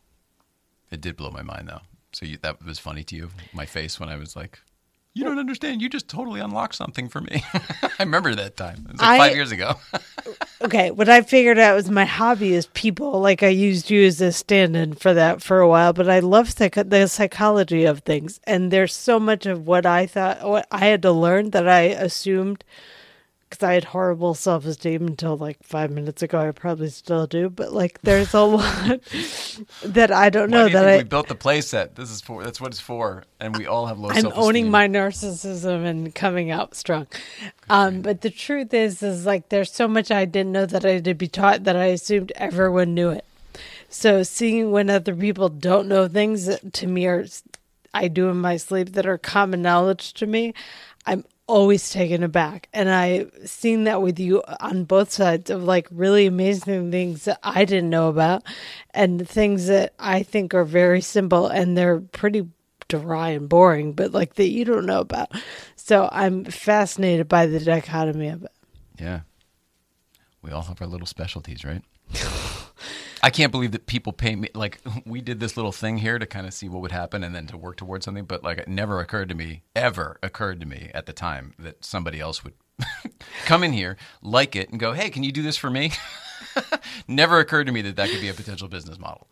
It 0.90 1.02
did 1.02 1.16
blow 1.16 1.30
my 1.30 1.42
mind 1.42 1.68
though. 1.68 1.80
So 2.12 2.24
you, 2.24 2.38
that 2.38 2.64
was 2.64 2.78
funny 2.78 3.04
to 3.04 3.16
you, 3.16 3.30
my 3.52 3.66
face 3.66 4.00
when 4.00 4.08
I 4.08 4.16
was 4.16 4.34
like, 4.34 4.60
"You 5.18 5.24
don't 5.24 5.38
understand. 5.40 5.82
You 5.82 5.88
just 5.88 6.06
totally 6.08 6.38
unlocked 6.40 6.76
something 6.76 7.08
for 7.08 7.20
me." 7.20 7.42
I 7.54 8.04
remember 8.04 8.34
that 8.36 8.56
time. 8.56 8.86
It 8.88 8.92
was 8.92 9.00
like 9.00 9.10
I- 9.10 9.18
five 9.28 9.36
years 9.36 9.50
ago. 9.52 9.74
Okay, 10.60 10.90
what 10.90 11.08
I 11.08 11.22
figured 11.22 11.58
out 11.58 11.76
was 11.76 11.88
my 11.88 12.04
hobby 12.04 12.52
is 12.52 12.66
people. 12.74 13.20
Like 13.20 13.42
I 13.44 13.48
used 13.48 13.90
you 13.90 14.04
as 14.04 14.20
a 14.20 14.32
stand-in 14.32 14.94
for 14.94 15.14
that 15.14 15.40
for 15.40 15.60
a 15.60 15.68
while, 15.68 15.92
but 15.92 16.10
I 16.10 16.18
love 16.18 16.50
psych- 16.50 16.74
the 16.90 17.06
psychology 17.06 17.84
of 17.84 18.00
things, 18.00 18.40
and 18.44 18.70
there's 18.72 18.92
so 18.94 19.20
much 19.20 19.46
of 19.46 19.66
what 19.68 19.86
I 19.86 20.06
thought, 20.06 20.42
what 20.46 20.66
I 20.72 20.78
had 20.86 21.00
to 21.02 21.12
learn 21.12 21.50
that 21.50 21.68
I 21.68 21.82
assumed 21.82 22.64
because 23.48 23.62
I 23.62 23.74
had 23.74 23.84
horrible 23.84 24.34
self-esteem 24.34 25.06
until 25.06 25.36
like 25.36 25.62
five 25.62 25.90
minutes 25.90 26.22
ago. 26.22 26.38
I 26.38 26.50
probably 26.50 26.90
still 26.90 27.26
do, 27.26 27.48
but 27.48 27.72
like 27.72 28.00
there's 28.02 28.34
a 28.34 28.40
lot 28.42 29.00
that 29.84 30.12
I 30.12 30.30
don't 30.30 30.50
Why 30.50 30.56
know 30.58 30.66
do 30.68 30.72
that 30.74 30.88
I. 30.88 30.96
we 30.98 31.02
built 31.04 31.28
the 31.28 31.34
playset? 31.34 31.94
This 31.94 32.10
is 32.10 32.20
for. 32.20 32.42
That's 32.44 32.60
what 32.60 32.72
it's 32.72 32.80
for, 32.80 33.24
and 33.40 33.56
we 33.56 33.66
all 33.66 33.86
have 33.86 33.98
low 33.98 34.10
I'm 34.10 34.20
self-esteem. 34.20 34.44
owning 34.44 34.70
my 34.70 34.86
narcissism 34.88 35.84
and 35.84 36.14
coming 36.14 36.50
out 36.50 36.74
strong. 36.74 37.06
Um, 37.70 38.02
but 38.02 38.20
the 38.20 38.30
truth 38.30 38.72
is, 38.74 39.02
is 39.02 39.24
like 39.26 39.48
there's 39.48 39.72
so 39.72 39.88
much 39.88 40.10
I 40.10 40.24
didn't 40.24 40.52
know 40.52 40.66
that 40.66 40.84
I 40.84 40.92
had 40.92 41.04
to 41.04 41.14
be 41.14 41.28
taught 41.28 41.64
that 41.64 41.76
I 41.76 41.86
assumed 41.86 42.32
everyone 42.36 42.94
knew 42.94 43.10
it. 43.10 43.24
So 43.88 44.22
seeing 44.22 44.70
when 44.70 44.90
other 44.90 45.14
people 45.14 45.48
don't 45.48 45.88
know 45.88 46.08
things 46.08 46.46
that 46.46 46.72
to 46.74 46.86
me 46.86 47.06
are 47.06 47.24
I 47.94 48.08
do 48.08 48.28
in 48.28 48.36
my 48.36 48.58
sleep 48.58 48.92
that 48.92 49.06
are 49.06 49.16
common 49.18 49.62
knowledge 49.62 50.12
to 50.14 50.26
me, 50.26 50.52
I'm 51.06 51.24
always 51.48 51.90
taken 51.90 52.22
aback. 52.22 52.68
And 52.72 52.88
I've 52.88 53.32
seen 53.44 53.84
that 53.84 54.00
with 54.00 54.20
you 54.20 54.42
on 54.60 54.84
both 54.84 55.10
sides 55.10 55.50
of 55.50 55.64
like 55.64 55.88
really 55.90 56.26
amazing 56.26 56.92
things 56.92 57.24
that 57.24 57.40
I 57.42 57.64
didn't 57.64 57.90
know 57.90 58.08
about 58.08 58.44
and 58.92 59.28
things 59.28 59.66
that 59.66 59.94
I 59.98 60.22
think 60.22 60.54
are 60.54 60.64
very 60.64 61.00
simple 61.00 61.48
and 61.48 61.76
they're 61.76 62.00
pretty 62.00 62.46
dry 62.86 63.30
and 63.30 63.48
boring, 63.48 63.94
but 63.94 64.12
like 64.12 64.34
that 64.34 64.48
you 64.48 64.64
don't 64.64 64.86
know 64.86 65.00
about. 65.00 65.32
So 65.76 66.08
I'm 66.12 66.44
fascinated 66.44 67.28
by 67.28 67.46
the 67.46 67.60
dichotomy 67.60 68.28
of 68.28 68.44
it. 68.44 68.52
Yeah, 68.98 69.20
we 70.42 70.50
all 70.50 70.62
have 70.62 70.80
our 70.80 70.88
little 70.88 71.06
specialties, 71.06 71.64
right? 71.64 71.82
I 73.22 73.30
can't 73.30 73.50
believe 73.52 73.72
that 73.72 73.86
people 73.86 74.12
pay 74.12 74.36
me 74.36 74.48
like 74.54 74.80
we 75.06 75.20
did 75.20 75.40
this 75.40 75.56
little 75.56 75.72
thing 75.72 75.98
here 75.98 76.18
to 76.18 76.26
kind 76.26 76.46
of 76.46 76.54
see 76.54 76.68
what 76.68 76.82
would 76.82 76.92
happen 76.92 77.22
and 77.24 77.34
then 77.34 77.46
to 77.48 77.56
work 77.56 77.76
towards 77.76 78.04
something. 78.04 78.24
But 78.24 78.42
like 78.44 78.58
it 78.58 78.68
never 78.68 79.00
occurred 79.00 79.28
to 79.30 79.34
me, 79.34 79.62
ever 79.74 80.18
occurred 80.22 80.60
to 80.60 80.66
me 80.66 80.90
at 80.94 81.06
the 81.06 81.12
time 81.12 81.54
that 81.58 81.84
somebody 81.84 82.20
else 82.20 82.44
would 82.44 82.54
come 83.46 83.64
in 83.64 83.72
here, 83.72 83.96
like 84.22 84.54
it, 84.56 84.70
and 84.70 84.78
go, 84.78 84.92
"Hey, 84.92 85.10
can 85.10 85.22
you 85.24 85.32
do 85.32 85.42
this 85.42 85.56
for 85.56 85.70
me?" 85.70 85.92
never 87.08 87.38
occurred 87.40 87.66
to 87.66 87.72
me 87.72 87.82
that 87.82 87.96
that 87.96 88.08
could 88.10 88.20
be 88.20 88.28
a 88.28 88.34
potential 88.34 88.68
business 88.68 88.98
model. 88.98 89.28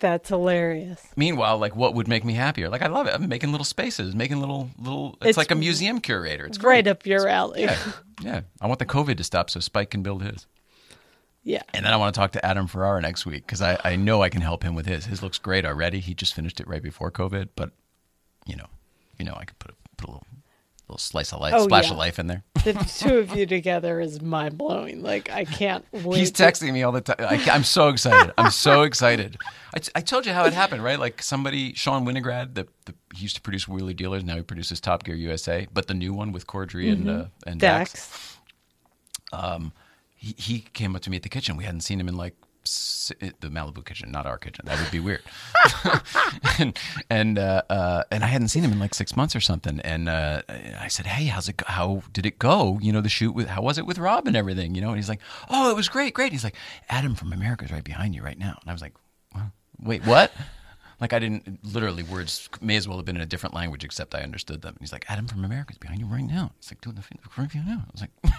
That's 0.00 0.28
hilarious. 0.28 1.04
Meanwhile, 1.16 1.58
like 1.58 1.74
what 1.74 1.94
would 1.94 2.06
make 2.06 2.24
me 2.24 2.34
happier? 2.34 2.68
Like 2.68 2.82
I 2.82 2.86
love 2.86 3.06
it. 3.08 3.14
I'm 3.14 3.28
making 3.28 3.50
little 3.50 3.64
spaces, 3.64 4.14
making 4.14 4.38
little 4.40 4.70
little. 4.78 5.16
It's, 5.20 5.30
It's 5.30 5.38
like 5.38 5.50
a 5.50 5.56
museum 5.56 6.00
curator. 6.00 6.44
It's 6.46 6.58
Right 6.58 6.84
great. 6.84 6.86
up 6.86 7.04
your 7.06 7.26
alley. 7.26 7.62
Yeah, 7.62 7.78
yeah. 8.20 8.40
I 8.60 8.66
want 8.68 8.78
the 8.78 8.86
COVID 8.86 9.16
to 9.16 9.24
stop 9.24 9.50
so 9.50 9.58
Spike 9.58 9.90
can 9.90 10.02
build 10.04 10.22
his. 10.22 10.46
Yeah. 11.48 11.62
And 11.72 11.86
then 11.86 11.94
I 11.94 11.96
want 11.96 12.14
to 12.14 12.20
talk 12.20 12.32
to 12.32 12.44
Adam 12.44 12.66
Ferrara 12.66 13.00
next 13.00 13.24
week 13.24 13.46
because 13.46 13.62
I, 13.62 13.78
I 13.82 13.96
know 13.96 14.22
I 14.22 14.28
can 14.28 14.42
help 14.42 14.62
him 14.62 14.74
with 14.74 14.84
his. 14.84 15.06
His 15.06 15.22
looks 15.22 15.38
great 15.38 15.64
already. 15.64 15.98
He 15.98 16.12
just 16.12 16.34
finished 16.34 16.60
it 16.60 16.68
right 16.68 16.82
before 16.82 17.10
COVID, 17.10 17.48
but 17.56 17.70
you 18.44 18.54
know, 18.54 18.66
you 19.18 19.24
know, 19.24 19.32
I 19.34 19.46
could 19.46 19.58
put 19.58 19.70
a, 19.70 19.74
put 19.96 20.08
a 20.08 20.12
little 20.12 20.26
little 20.88 20.98
slice 20.98 21.32
of 21.32 21.40
life, 21.40 21.54
Oh, 21.56 21.64
splash 21.64 21.86
yeah. 21.86 21.92
of 21.92 21.96
life 21.98 22.18
in 22.18 22.26
there. 22.26 22.44
The 22.64 22.72
two 22.98 23.16
of 23.18 23.34
you 23.34 23.46
together 23.46 23.98
is 23.98 24.20
mind 24.20 24.58
blowing. 24.58 25.02
Like 25.02 25.30
I 25.30 25.46
can't 25.46 25.86
wait. 25.92 26.18
He's 26.18 26.30
to- 26.32 26.42
texting 26.42 26.70
me 26.74 26.82
all 26.82 26.92
the 26.92 27.00
time. 27.00 27.16
I, 27.20 27.36
am 27.56 27.64
so 27.64 27.88
excited. 27.88 28.34
I'm 28.36 28.50
so 28.50 28.82
excited. 28.90 29.38
I, 29.72 29.78
t- 29.78 29.92
I 29.94 30.02
told 30.02 30.26
you 30.26 30.32
how 30.34 30.44
it 30.44 30.52
happened, 30.52 30.84
right? 30.84 30.98
Like 30.98 31.22
somebody, 31.22 31.72
Sean 31.74 32.04
Winograd, 32.04 32.54
the, 32.56 32.66
the 32.84 32.94
he 33.14 33.22
used 33.22 33.36
to 33.36 33.42
produce 33.42 33.66
Wheeler 33.66 33.94
Dealers. 33.94 34.22
Now 34.22 34.36
he 34.36 34.42
produces 34.42 34.80
Top 34.80 35.04
Gear 35.04 35.14
USA, 35.14 35.66
but 35.72 35.86
the 35.86 35.94
new 35.94 36.12
one 36.12 36.32
with 36.32 36.46
Corddry 36.46 36.92
and 36.92 37.08
uh, 37.08 37.24
and 37.46 37.58
Dax. 37.58 37.92
Mm-hmm. 39.32 39.36
Dax. 39.36 39.58
He, 40.18 40.60
came 40.72 40.96
up 40.96 41.02
to 41.02 41.10
me 41.10 41.16
at 41.16 41.22
the 41.22 41.28
kitchen. 41.28 41.56
We 41.56 41.64
hadn't 41.64 41.82
seen 41.82 42.00
him 42.00 42.08
in 42.08 42.16
like 42.16 42.34
the 42.64 43.48
Malibu 43.48 43.84
kitchen, 43.84 44.10
not 44.10 44.26
our 44.26 44.36
kitchen. 44.36 44.64
That 44.66 44.78
would 44.78 44.90
be 44.90 45.00
weird. 45.00 45.22
and 46.58 46.78
and 47.08 47.38
uh, 47.38 47.62
uh, 47.70 48.02
and 48.10 48.24
I 48.24 48.26
hadn't 48.26 48.48
seen 48.48 48.62
him 48.62 48.72
in 48.72 48.78
like 48.78 48.94
six 48.94 49.16
months 49.16 49.34
or 49.34 49.40
something. 49.40 49.80
And 49.80 50.08
uh, 50.08 50.42
I 50.78 50.88
said, 50.88 51.06
"Hey, 51.06 51.26
how's 51.26 51.48
it? 51.48 51.56
Go? 51.56 51.64
How 51.68 52.02
did 52.12 52.26
it 52.26 52.38
go? 52.38 52.78
You 52.82 52.92
know, 52.92 53.00
the 53.00 53.08
shoot 53.08 53.32
with 53.32 53.48
how 53.48 53.62
was 53.62 53.78
it 53.78 53.86
with 53.86 53.98
Rob 53.98 54.26
and 54.26 54.36
everything? 54.36 54.74
You 54.74 54.80
know?" 54.80 54.88
And 54.88 54.96
he's 54.96 55.08
like, 55.08 55.20
"Oh, 55.48 55.70
it 55.70 55.76
was 55.76 55.88
great, 55.88 56.14
great." 56.14 56.32
He's 56.32 56.44
like, 56.44 56.56
"Adam 56.88 57.14
from 57.14 57.32
America 57.32 57.64
is 57.64 57.72
right 57.72 57.84
behind 57.84 58.14
you 58.14 58.22
right 58.22 58.38
now." 58.38 58.58
And 58.60 58.68
I 58.68 58.72
was 58.72 58.82
like, 58.82 58.94
well, 59.34 59.52
"Wait, 59.80 60.04
what?" 60.04 60.32
Like 61.00 61.12
I 61.12 61.20
didn't 61.20 61.64
literally 61.64 62.02
words 62.02 62.48
may 62.60 62.74
as 62.74 62.88
well 62.88 62.96
have 62.96 63.06
been 63.06 63.14
in 63.14 63.22
a 63.22 63.26
different 63.26 63.54
language 63.54 63.84
except 63.84 64.16
I 64.16 64.22
understood 64.22 64.62
them. 64.62 64.74
And 64.74 64.80
he's 64.80 64.92
like, 64.92 65.06
"Adam 65.08 65.28
from 65.28 65.44
America 65.44 65.72
is 65.72 65.78
behind 65.78 66.00
you 66.00 66.06
right 66.06 66.26
now." 66.26 66.50
He's 66.60 66.72
like 66.72 66.80
doing 66.80 66.96
the 66.96 67.40
review 67.40 67.62
now. 67.64 67.84
I 67.86 67.90
was 67.92 68.00
like. 68.00 68.10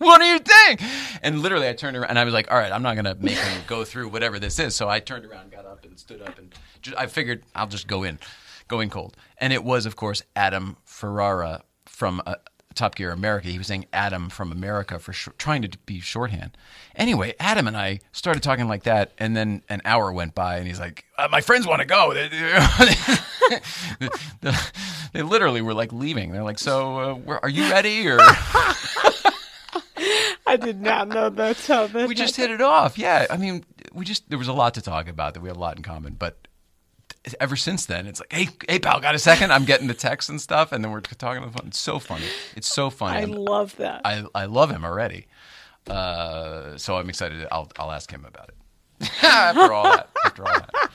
what 0.00 0.18
do 0.18 0.24
you 0.24 0.38
think? 0.38 0.80
And 1.22 1.42
literally, 1.42 1.68
I 1.68 1.74
turned 1.74 1.94
around 1.94 2.08
and 2.08 2.18
I 2.18 2.24
was 2.24 2.32
like, 2.32 2.50
all 2.50 2.56
right, 2.56 2.72
I'm 2.72 2.82
not 2.82 2.94
going 2.94 3.04
to 3.04 3.14
make 3.22 3.36
him 3.36 3.62
go 3.66 3.84
through 3.84 4.08
whatever 4.08 4.38
this 4.38 4.58
is. 4.58 4.74
So 4.74 4.88
I 4.88 4.98
turned 4.98 5.26
around, 5.26 5.52
got 5.52 5.66
up, 5.66 5.84
and 5.84 5.98
stood 5.98 6.22
up. 6.22 6.38
And 6.38 6.54
ju- 6.80 6.94
I 6.96 7.06
figured 7.06 7.42
I'll 7.54 7.66
just 7.66 7.86
go 7.86 8.02
in, 8.02 8.18
go 8.66 8.80
in 8.80 8.88
cold. 8.88 9.14
And 9.36 9.52
it 9.52 9.62
was, 9.62 9.84
of 9.84 9.96
course, 9.96 10.22
Adam 10.34 10.78
Ferrara 10.86 11.60
from 11.84 12.22
uh, 12.24 12.36
Top 12.74 12.94
Gear 12.94 13.10
America. 13.10 13.48
He 13.48 13.58
was 13.58 13.66
saying 13.66 13.84
Adam 13.92 14.30
from 14.30 14.52
America 14.52 14.98
for 14.98 15.12
sh- 15.12 15.28
trying 15.36 15.60
to 15.60 15.78
be 15.84 16.00
shorthand. 16.00 16.56
Anyway, 16.96 17.34
Adam 17.38 17.68
and 17.68 17.76
I 17.76 18.00
started 18.12 18.42
talking 18.42 18.68
like 18.68 18.84
that. 18.84 19.12
And 19.18 19.36
then 19.36 19.62
an 19.68 19.82
hour 19.84 20.10
went 20.10 20.34
by, 20.34 20.56
and 20.56 20.66
he's 20.66 20.80
like, 20.80 21.04
uh, 21.18 21.28
my 21.30 21.42
friends 21.42 21.66
want 21.66 21.80
to 21.80 21.86
go. 21.86 22.14
They 25.12 25.22
literally 25.22 25.60
were 25.60 25.74
like 25.74 25.92
leaving. 25.92 26.30
They're 26.30 26.44
like, 26.44 26.60
so 26.60 27.20
uh, 27.26 27.40
are 27.42 27.48
you 27.48 27.68
ready? 27.68 28.08
Or. 28.08 28.20
I 30.50 30.56
did 30.56 30.80
not 30.80 31.06
know 31.06 31.30
that's 31.30 31.64
how 31.68 31.86
that. 31.86 32.08
we 32.08 32.14
just 32.16 32.34
hit 32.34 32.50
it 32.50 32.60
off. 32.60 32.98
Yeah, 32.98 33.26
I 33.30 33.36
mean, 33.36 33.64
we 33.92 34.04
just 34.04 34.28
there 34.28 34.38
was 34.38 34.48
a 34.48 34.52
lot 34.52 34.74
to 34.74 34.82
talk 34.82 35.06
about 35.08 35.34
that 35.34 35.40
we 35.40 35.48
had 35.48 35.56
a 35.56 35.60
lot 35.60 35.76
in 35.76 35.84
common. 35.84 36.14
But 36.14 36.48
ever 37.38 37.54
since 37.54 37.86
then, 37.86 38.08
it's 38.08 38.18
like, 38.18 38.32
hey, 38.32 38.48
hey, 38.68 38.80
pal, 38.80 38.98
got 38.98 39.14
a 39.14 39.18
second? 39.20 39.52
I'm 39.52 39.64
getting 39.64 39.86
the 39.86 39.94
text 39.94 40.28
and 40.28 40.40
stuff, 40.40 40.72
and 40.72 40.82
then 40.82 40.90
we're 40.90 41.02
talking 41.02 41.40
on 41.42 41.52
the 41.52 41.56
phone. 41.56 41.68
It's 41.68 41.78
so 41.78 42.00
funny. 42.00 42.26
It's 42.56 42.66
so 42.66 42.90
funny. 42.90 43.20
I 43.20 43.24
love 43.26 43.76
that. 43.76 44.00
I 44.04 44.24
I 44.34 44.46
love 44.46 44.72
him 44.72 44.84
already. 44.84 45.28
Uh, 45.86 46.76
so 46.76 46.96
I'm 46.96 47.08
excited. 47.08 47.46
I'll 47.52 47.70
I'll 47.78 47.92
ask 47.92 48.10
him 48.10 48.24
about 48.24 48.48
it. 48.48 49.10
after 49.22 49.72
all 49.72 49.84
that, 49.84 50.10
after 50.24 50.48
all 50.48 50.52
that. 50.52 50.90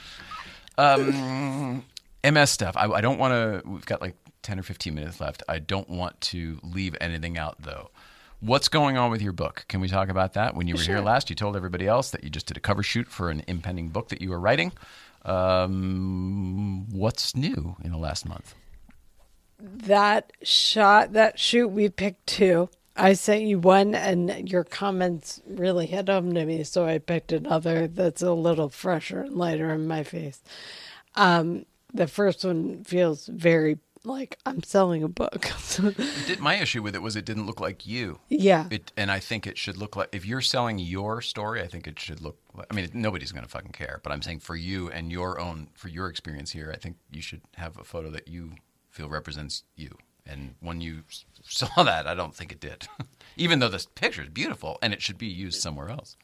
Um, 0.78 1.86
MS 2.30 2.50
stuff. 2.50 2.76
I, 2.76 2.88
I 2.88 3.00
don't 3.00 3.18
want 3.20 3.32
to. 3.32 3.70
We've 3.70 3.86
got 3.86 4.02
like 4.02 4.16
ten 4.42 4.60
or 4.60 4.64
fifteen 4.64 4.96
minutes 4.96 5.22
left. 5.22 5.44
I 5.48 5.60
don't 5.60 5.90
want 5.90 6.20
to 6.22 6.60
leave 6.62 6.98
anything 7.00 7.38
out 7.38 7.62
though. 7.62 7.90
What's 8.46 8.68
going 8.68 8.96
on 8.96 9.10
with 9.10 9.24
your 9.24 9.32
book? 9.32 9.66
Can 9.68 9.82
we 9.82 9.88
talk 9.88 10.10
about 10.10 10.34
that? 10.34 10.54
When 10.54 10.68
you 10.68 10.76
were 10.76 10.82
here 10.82 11.00
last, 11.00 11.32
you 11.32 11.36
told 11.36 11.56
everybody 11.56 11.88
else 11.88 12.12
that 12.12 12.24
you 12.24 12.30
just 12.30 12.46
did 12.46 12.58
a 12.58 12.60
cover 12.60 12.84
shoot 12.84 13.08
for 13.08 13.32
an 13.32 13.44
impending 13.48 13.90
book 13.90 14.10
that 14.10 14.22
you 14.22 14.30
were 14.30 14.40
writing. 14.40 14.72
Um, 15.24 16.86
what's 16.92 17.36
new 17.36 17.76
in 17.84 17.92
the 17.92 17.98
last 17.98 18.28
month? 18.28 18.54
that 19.60 20.32
shot, 20.44 21.14
that 21.14 21.40
shoot, 21.40 21.70
we 21.70 21.90
picked 21.90 22.28
two. 22.28 22.70
I 22.96 23.14
sent 23.14 23.44
you 23.44 23.58
one, 23.58 23.96
and 23.96 24.48
your 24.48 24.64
comments 24.64 25.42
really 25.48 25.88
hit 25.88 26.08
home 26.08 26.34
to 26.36 26.46
me, 26.46 26.64
so 26.64 26.86
I 26.86 27.00
picked 27.00 27.32
another 27.32 27.88
that's 27.88 28.22
a 28.22 28.34
little 28.34 28.70
fresher 28.70 29.22
and 29.22 29.34
lighter 29.34 29.74
in 29.74 29.88
my 29.88 30.04
face. 30.04 30.44
Um, 31.16 31.66
the 31.94 32.08
first 32.08 32.46
one 32.46 32.84
feels 32.84 33.26
very 33.26 33.80
like 34.06 34.38
I'm 34.46 34.64
selling 34.64 35.04
a 35.04 35.08
book. 35.08 35.50
Did, 36.28 36.40
my 36.40 36.56
issue 36.56 36.82
with 36.82 36.96
it 36.96 37.02
was 37.02 37.16
it 37.16 37.26
didn't 37.26 37.46
look 37.46 37.60
like 37.60 37.86
you. 37.86 38.20
yeah, 38.30 38.68
It, 38.70 38.92
and 38.98 39.12
I 39.12 39.20
think 39.20 39.48
it 39.48 39.58
should 39.58 39.78
look 39.78 39.96
like 39.96 40.10
if 40.12 40.26
you're 40.26 40.42
selling 40.42 40.80
your 40.80 41.22
story, 41.22 41.62
I 41.62 41.68
think 41.68 41.88
it 41.88 42.00
should 42.00 42.22
look. 42.22 42.38
Like, 42.54 42.68
I 42.72 42.76
mean, 42.76 42.90
nobody's 42.94 43.32
going 43.32 43.44
to 43.44 43.50
fucking 43.50 43.72
care, 43.72 44.00
but 44.04 44.12
I'm 44.12 44.22
saying 44.22 44.40
for 44.40 44.56
you 44.56 44.90
and 44.90 45.12
your 45.12 45.40
own, 45.40 45.70
for 45.74 45.90
your 45.90 46.08
experience 46.08 46.52
here, 46.52 46.72
I 46.74 46.78
think 46.78 46.98
you 47.12 47.22
should 47.22 47.42
have 47.56 47.78
a 47.78 47.84
photo 47.84 48.10
that 48.12 48.28
you 48.28 48.54
feel 48.90 49.10
represents 49.10 49.64
you. 49.76 49.98
And 50.28 50.56
when 50.60 50.82
you 50.82 51.04
saw 51.44 51.84
that, 51.84 52.08
I 52.08 52.16
don't 52.16 52.34
think 52.34 52.52
it 52.52 52.60
did, 52.60 52.88
even 53.38 53.60
though 53.60 53.70
this 53.70 53.86
picture 53.86 54.24
is 54.24 54.30
beautiful 54.30 54.80
and 54.82 54.94
it 54.94 55.02
should 55.02 55.18
be 55.18 55.28
used 55.28 55.62
somewhere 55.62 55.90
else. 55.90 56.18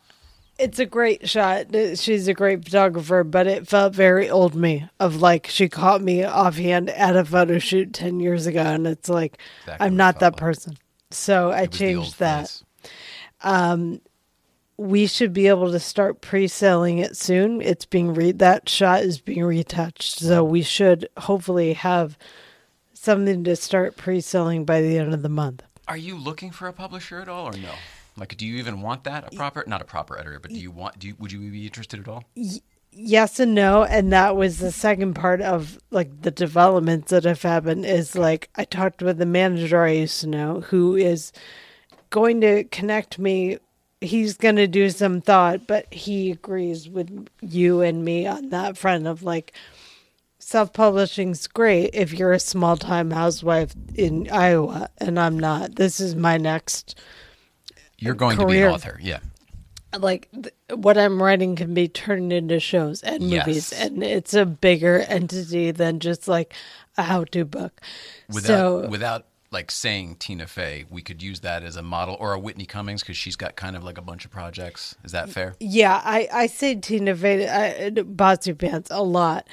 It's 0.60 0.80
a 0.80 0.86
great 0.86 1.28
shot. 1.30 1.68
She's 1.96 2.28
a 2.28 2.34
great 2.34 2.64
photographer, 2.66 3.24
but 3.24 3.48
it 3.48 3.68
felt 3.68 3.94
very 3.96 4.30
old 4.30 4.54
me 4.56 4.88
of 5.00 5.22
like 5.22 5.48
she 5.48 5.68
caught 5.70 6.02
me 6.02 6.24
offhand 6.24 6.90
at 6.92 7.16
a 7.16 7.26
photo 7.26 7.58
shoot 7.60 7.94
10 7.94 8.20
years 8.20 8.46
ago. 8.46 8.62
And 8.62 8.86
it's 8.88 9.10
like, 9.10 9.38
Exactly 9.64 9.86
I'm 9.88 9.96
not 9.96 10.20
that 10.20 10.34
like. 10.34 10.38
person. 10.40 10.78
So 11.10 11.52
I 11.52 11.64
It 11.64 11.72
was 11.72 11.80
the 11.80 11.96
old 11.96 12.04
changed 12.06 12.20
that. 12.20 12.42
face. 12.42 12.64
Um, 13.42 14.02
we 14.78 15.06
should 15.08 15.34
be 15.34 15.48
able 15.48 15.72
to 15.72 15.80
start 15.80 16.22
pre-selling 16.22 16.98
it 17.00 17.16
soon. 17.18 17.62
It's 17.62 17.86
being 17.86 18.14
re 18.14 18.32
that 18.34 18.68
shot 18.70 19.02
is 19.04 19.20
being 19.20 19.44
retouched, 19.44 20.20
so 20.20 20.44
we 20.44 20.62
should 20.64 21.08
hopefully 21.18 21.74
have 21.74 22.18
something 22.94 23.44
to 23.44 23.56
start 23.56 23.96
pre-selling 23.98 24.66
by 24.66 24.82
the 24.82 24.98
end 24.98 25.14
of 25.14 25.22
the 25.22 25.30
month. 25.30 25.64
Are 25.88 25.98
you 25.98 26.18
looking 26.18 26.52
for 26.52 26.68
a 26.68 26.74
publisher 26.74 27.20
at 27.20 27.28
all, 27.28 27.48
or 27.48 27.58
no? 27.58 27.74
Like, 28.22 28.38
do 28.38 28.46
you 28.46 28.58
even 28.58 28.82
want 28.82 29.06
that? 29.06 29.34
A 29.34 29.36
proper, 29.36 29.64
not 29.66 29.82
a 29.82 29.84
proper 29.84 30.16
editor, 30.16 30.40
but 30.40 30.52
do 30.52 30.60
you 30.60 30.70
want? 30.70 31.00
Do 31.00 31.08
you, 31.08 31.16
would 31.18 31.32
you 31.32 31.40
be 31.40 31.66
interested 31.66 32.00
at 32.00 32.08
all? 32.08 32.24
Yes 32.92 33.40
and 33.40 33.56
no, 33.56 33.84
and 33.84 34.14
that 34.14 34.36
was 34.36 34.60
the 34.60 34.72
second 34.72 35.16
part 35.16 35.42
of 35.42 35.80
like 35.90 36.22
the 36.22 36.30
developments 36.30 37.10
that 37.10 37.24
have 37.24 37.42
happened. 37.42 37.84
Is 37.84 38.16
like 38.16 38.52
I 38.56 38.66
talked 38.66 39.02
with 39.02 39.18
the 39.18 39.26
manager 39.26 39.82
I 39.82 39.94
used 39.94 40.22
to 40.22 40.28
know 40.28 40.62
who 40.62 40.96
is 40.96 41.32
going 42.12 42.42
to 42.42 42.64
connect 42.66 43.18
me. 43.18 43.58
He's 44.02 44.38
going 44.38 44.58
to 44.58 44.68
do 44.68 44.92
some 44.92 45.22
thought, 45.22 45.66
but 45.66 45.92
he 45.92 46.30
agrees 46.30 46.88
with 46.88 47.28
you 47.42 47.82
and 47.82 48.06
me 48.06 48.28
on 48.28 48.50
that 48.50 48.78
front 48.78 49.08
of 49.08 49.24
like 49.24 49.52
self 50.38 50.74
publishing's 50.74 51.48
great 51.48 51.90
if 51.96 52.14
you're 52.14 52.34
a 52.34 52.40
small 52.40 52.78
time 52.78 53.10
housewife 53.10 53.74
in 53.96 54.30
Iowa, 54.30 54.92
and 55.00 55.20
I'm 55.20 55.40
not. 55.40 55.78
This 55.78 56.00
is 56.00 56.14
my 56.14 56.38
next 56.38 57.00
You're 58.02 58.16
going 58.16 58.38
to 58.38 58.46
be 58.46 58.62
an 58.62 58.72
author, 58.74 59.00
yeah. 59.02 59.20
like 59.98 60.28
th- 60.34 60.54
what 60.74 60.98
I'm 60.98 61.22
writing 61.22 61.56
can 61.56 61.74
be 61.74 61.88
turned 61.88 62.34
into 62.34 62.60
shows 62.60 63.02
and 63.04 63.24
movies, 63.24 63.72
Yes. 63.72 63.74
and 63.74 64.04
it's 64.04 64.34
a 64.34 64.46
bigger 64.46 65.00
entity 65.02 65.72
than 65.72 66.00
just 66.00 66.28
like 66.28 66.54
a 66.98 67.04
how-to 67.04 67.46
book. 67.46 67.80
Without, 68.28 68.48
so 68.48 68.88
without 68.90 69.26
like 69.52 69.70
saying 69.70 70.16
Tina 70.16 70.48
Fey, 70.48 70.86
we 70.90 71.02
could 71.02 71.22
use 71.22 71.42
that 71.42 71.62
as 71.64 71.76
a 71.76 71.82
model, 71.82 72.16
or 72.20 72.34
a 72.34 72.40
Whitney 72.40 72.66
Cummings 72.66 73.02
because 73.02 73.18
she's 73.18 73.36
got 73.36 73.56
kind 73.58 73.76
of 73.76 73.84
like 73.84 73.98
a 73.98 74.02
bunch 74.02 74.24
of 74.26 74.32
projects. 74.32 74.96
Is 75.04 75.12
that 75.12 75.30
fair? 75.30 75.56
yeah, 75.60 76.02
I 76.04 76.28
I 76.34 76.48
say 76.48 76.76
Tina 76.76 77.16
Fey, 77.16 77.48
uh, 77.48 77.88
I, 77.88 77.90
Bossypants 77.92 78.88
a 78.90 79.04
lot, 79.04 79.48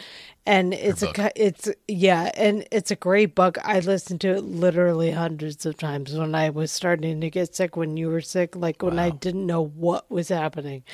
and 0.48 0.72
it's 0.72 1.02
a 1.02 1.30
it's 1.36 1.68
yeah, 1.88 2.30
and 2.34 2.66
it's 2.72 2.90
a 2.90 2.96
great 2.96 3.34
book. 3.34 3.58
I 3.62 3.80
listened 3.80 4.22
to 4.22 4.30
it 4.30 4.44
literally 4.44 5.10
hundreds 5.10 5.66
of 5.66 5.76
times 5.76 6.14
when 6.14 6.34
I 6.34 6.48
was 6.48 6.72
starting 6.72 7.20
to 7.20 7.28
get 7.28 7.54
sick. 7.54 7.76
When 7.76 7.98
you 7.98 8.08
were 8.08 8.22
sick, 8.22 8.56
like 8.56 8.82
when 8.82 8.98
I 8.98 9.10
didn't 9.10 9.46
know 9.46 9.62
what 9.62 10.10
was 10.10 10.30
happening. 10.30 10.84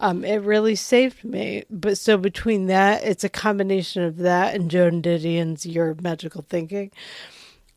Um, 0.00 0.22
it 0.22 0.42
really 0.42 0.74
saved 0.74 1.24
me. 1.24 1.64
But 1.70 1.96
so 1.96 2.18
between 2.18 2.66
that, 2.66 3.02
it's 3.02 3.24
a 3.24 3.30
combination 3.30 4.02
of 4.02 4.18
that 4.18 4.54
and 4.54 4.70
Joan 4.70 5.00
Didion's 5.00 5.64
Your 5.64 5.96
Magical 6.02 6.44
Thinking, 6.46 6.90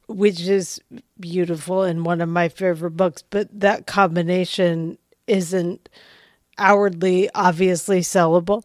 which 0.08 0.42
is 0.42 0.82
beautiful 1.18 1.84
and 1.84 2.06
one 2.06 2.20
of 2.20 2.28
my 2.28 2.50
favorite 2.50 2.98
books. 2.98 3.24
But 3.30 3.48
that 3.62 3.88
combination 3.88 4.98
isn't 5.28 5.88
outwardly 6.58 7.30
obviously 7.34 8.02
sellable. 8.02 8.64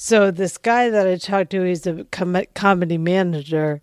So 0.00 0.30
this 0.30 0.56
guy 0.58 0.90
that 0.90 1.08
I 1.08 1.16
talked 1.16 1.50
to, 1.50 1.62
he's 1.64 1.84
a 1.86 2.04
com- 2.04 2.44
comedy 2.54 2.98
manager. 2.98 3.80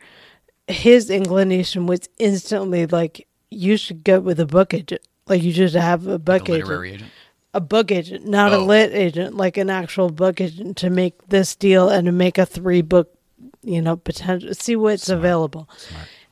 His 0.69 1.09
inclination 1.09 1.87
was 1.87 2.07
instantly 2.19 2.85
like, 2.87 3.27
you 3.51 3.75
should 3.75 4.05
go 4.05 4.21
with 4.21 4.39
a 4.39 4.45
book 4.45 4.73
agent. 4.73 5.01
Like 5.27 5.43
you 5.43 5.51
should 5.51 5.73
have 5.73 6.07
a 6.07 6.17
book 6.17 6.47
A 6.47 6.53
agent 6.53 6.67
literary 6.67 6.93
agent. 6.93 7.11
a 7.53 7.59
book 7.59 7.91
agent, 7.91 8.25
not 8.25 8.53
a 8.53 8.57
Oh. 8.57 8.63
lit 8.65 8.93
agent, 8.93 9.35
like 9.35 9.57
an 9.57 9.69
actual 9.69 10.09
book 10.09 10.39
agent 10.39 10.77
to 10.77 10.89
make 10.89 11.27
this 11.27 11.53
deal 11.53 11.89
and 11.89 12.05
to 12.05 12.11
make 12.13 12.37
a 12.37 12.45
three 12.45 12.81
book, 12.81 13.13
you 13.61 13.81
know, 13.81 13.97
potential, 13.97 14.53
see 14.53 14.75
what's 14.77 15.09
available. 15.09 15.67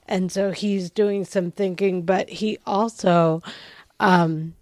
And 0.08 0.32
so 0.32 0.52
he's 0.52 0.90
doing 0.90 1.26
some 1.26 1.52
thinking, 1.52 2.04
but 2.04 2.30
he 2.30 2.58
also 2.66 3.42
um, 4.00 4.54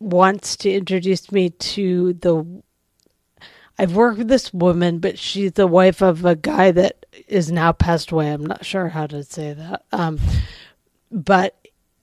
wants 0.00 0.56
to 0.56 0.72
introduce 0.72 1.30
me 1.30 1.50
to 1.50 2.14
the. 2.14 2.44
I've 3.78 3.94
worked 3.94 4.18
with 4.18 4.28
this 4.28 4.52
woman, 4.52 4.98
but 4.98 5.18
she's 5.18 5.52
the 5.52 5.66
wife 5.66 6.02
of 6.02 6.24
a 6.24 6.34
guy 6.34 6.72
that 6.72 7.06
is 7.28 7.50
now 7.52 7.72
passed 7.72 8.10
away. 8.10 8.32
I'm 8.32 8.44
not 8.44 8.64
sure 8.64 8.88
how 8.88 9.06
to 9.06 9.22
say 9.22 9.52
that. 9.52 9.84
Um, 9.92 10.18
but 11.12 11.56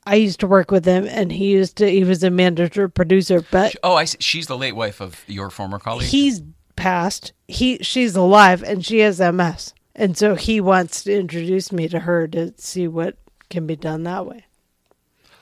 I 0.05 0.15
used 0.15 0.39
to 0.39 0.47
work 0.47 0.71
with 0.71 0.85
him, 0.85 1.05
and 1.05 1.31
he 1.31 1.51
used 1.51 1.77
to. 1.77 1.89
He 1.89 2.03
was 2.03 2.23
a 2.23 2.29
manager 2.29 2.87
producer, 2.87 3.43
but 3.51 3.75
Oh, 3.83 3.95
I 3.95 4.05
see. 4.05 4.17
She's 4.21 4.47
the 4.47 4.57
late 4.57 4.75
wife 4.75 5.01
of 5.01 5.23
your 5.27 5.49
former 5.49 5.79
colleague. 5.79 6.07
he's 6.07 6.41
passed. 6.75 7.33
He 7.47 7.79
she's 7.79 8.15
alive, 8.15 8.63
and 8.63 8.85
she 8.85 8.99
has 8.99 9.19
MS, 9.19 9.73
and 9.95 10.17
so 10.17 10.35
he 10.35 10.61
wants 10.61 11.03
to 11.03 11.13
introduce 11.13 11.71
me 11.71 11.87
to 11.89 11.99
her 11.99 12.27
to 12.29 12.53
see 12.57 12.87
what 12.87 13.17
can 13.49 13.67
be 13.67 13.75
done 13.75 14.03
that 14.03 14.25
way. 14.25 14.45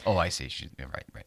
oh, 0.06 0.18
I 0.18 0.30
see. 0.30 0.50
She, 0.50 0.70
yeah, 0.80 0.86
right, 0.86 1.06
right. 1.14 1.26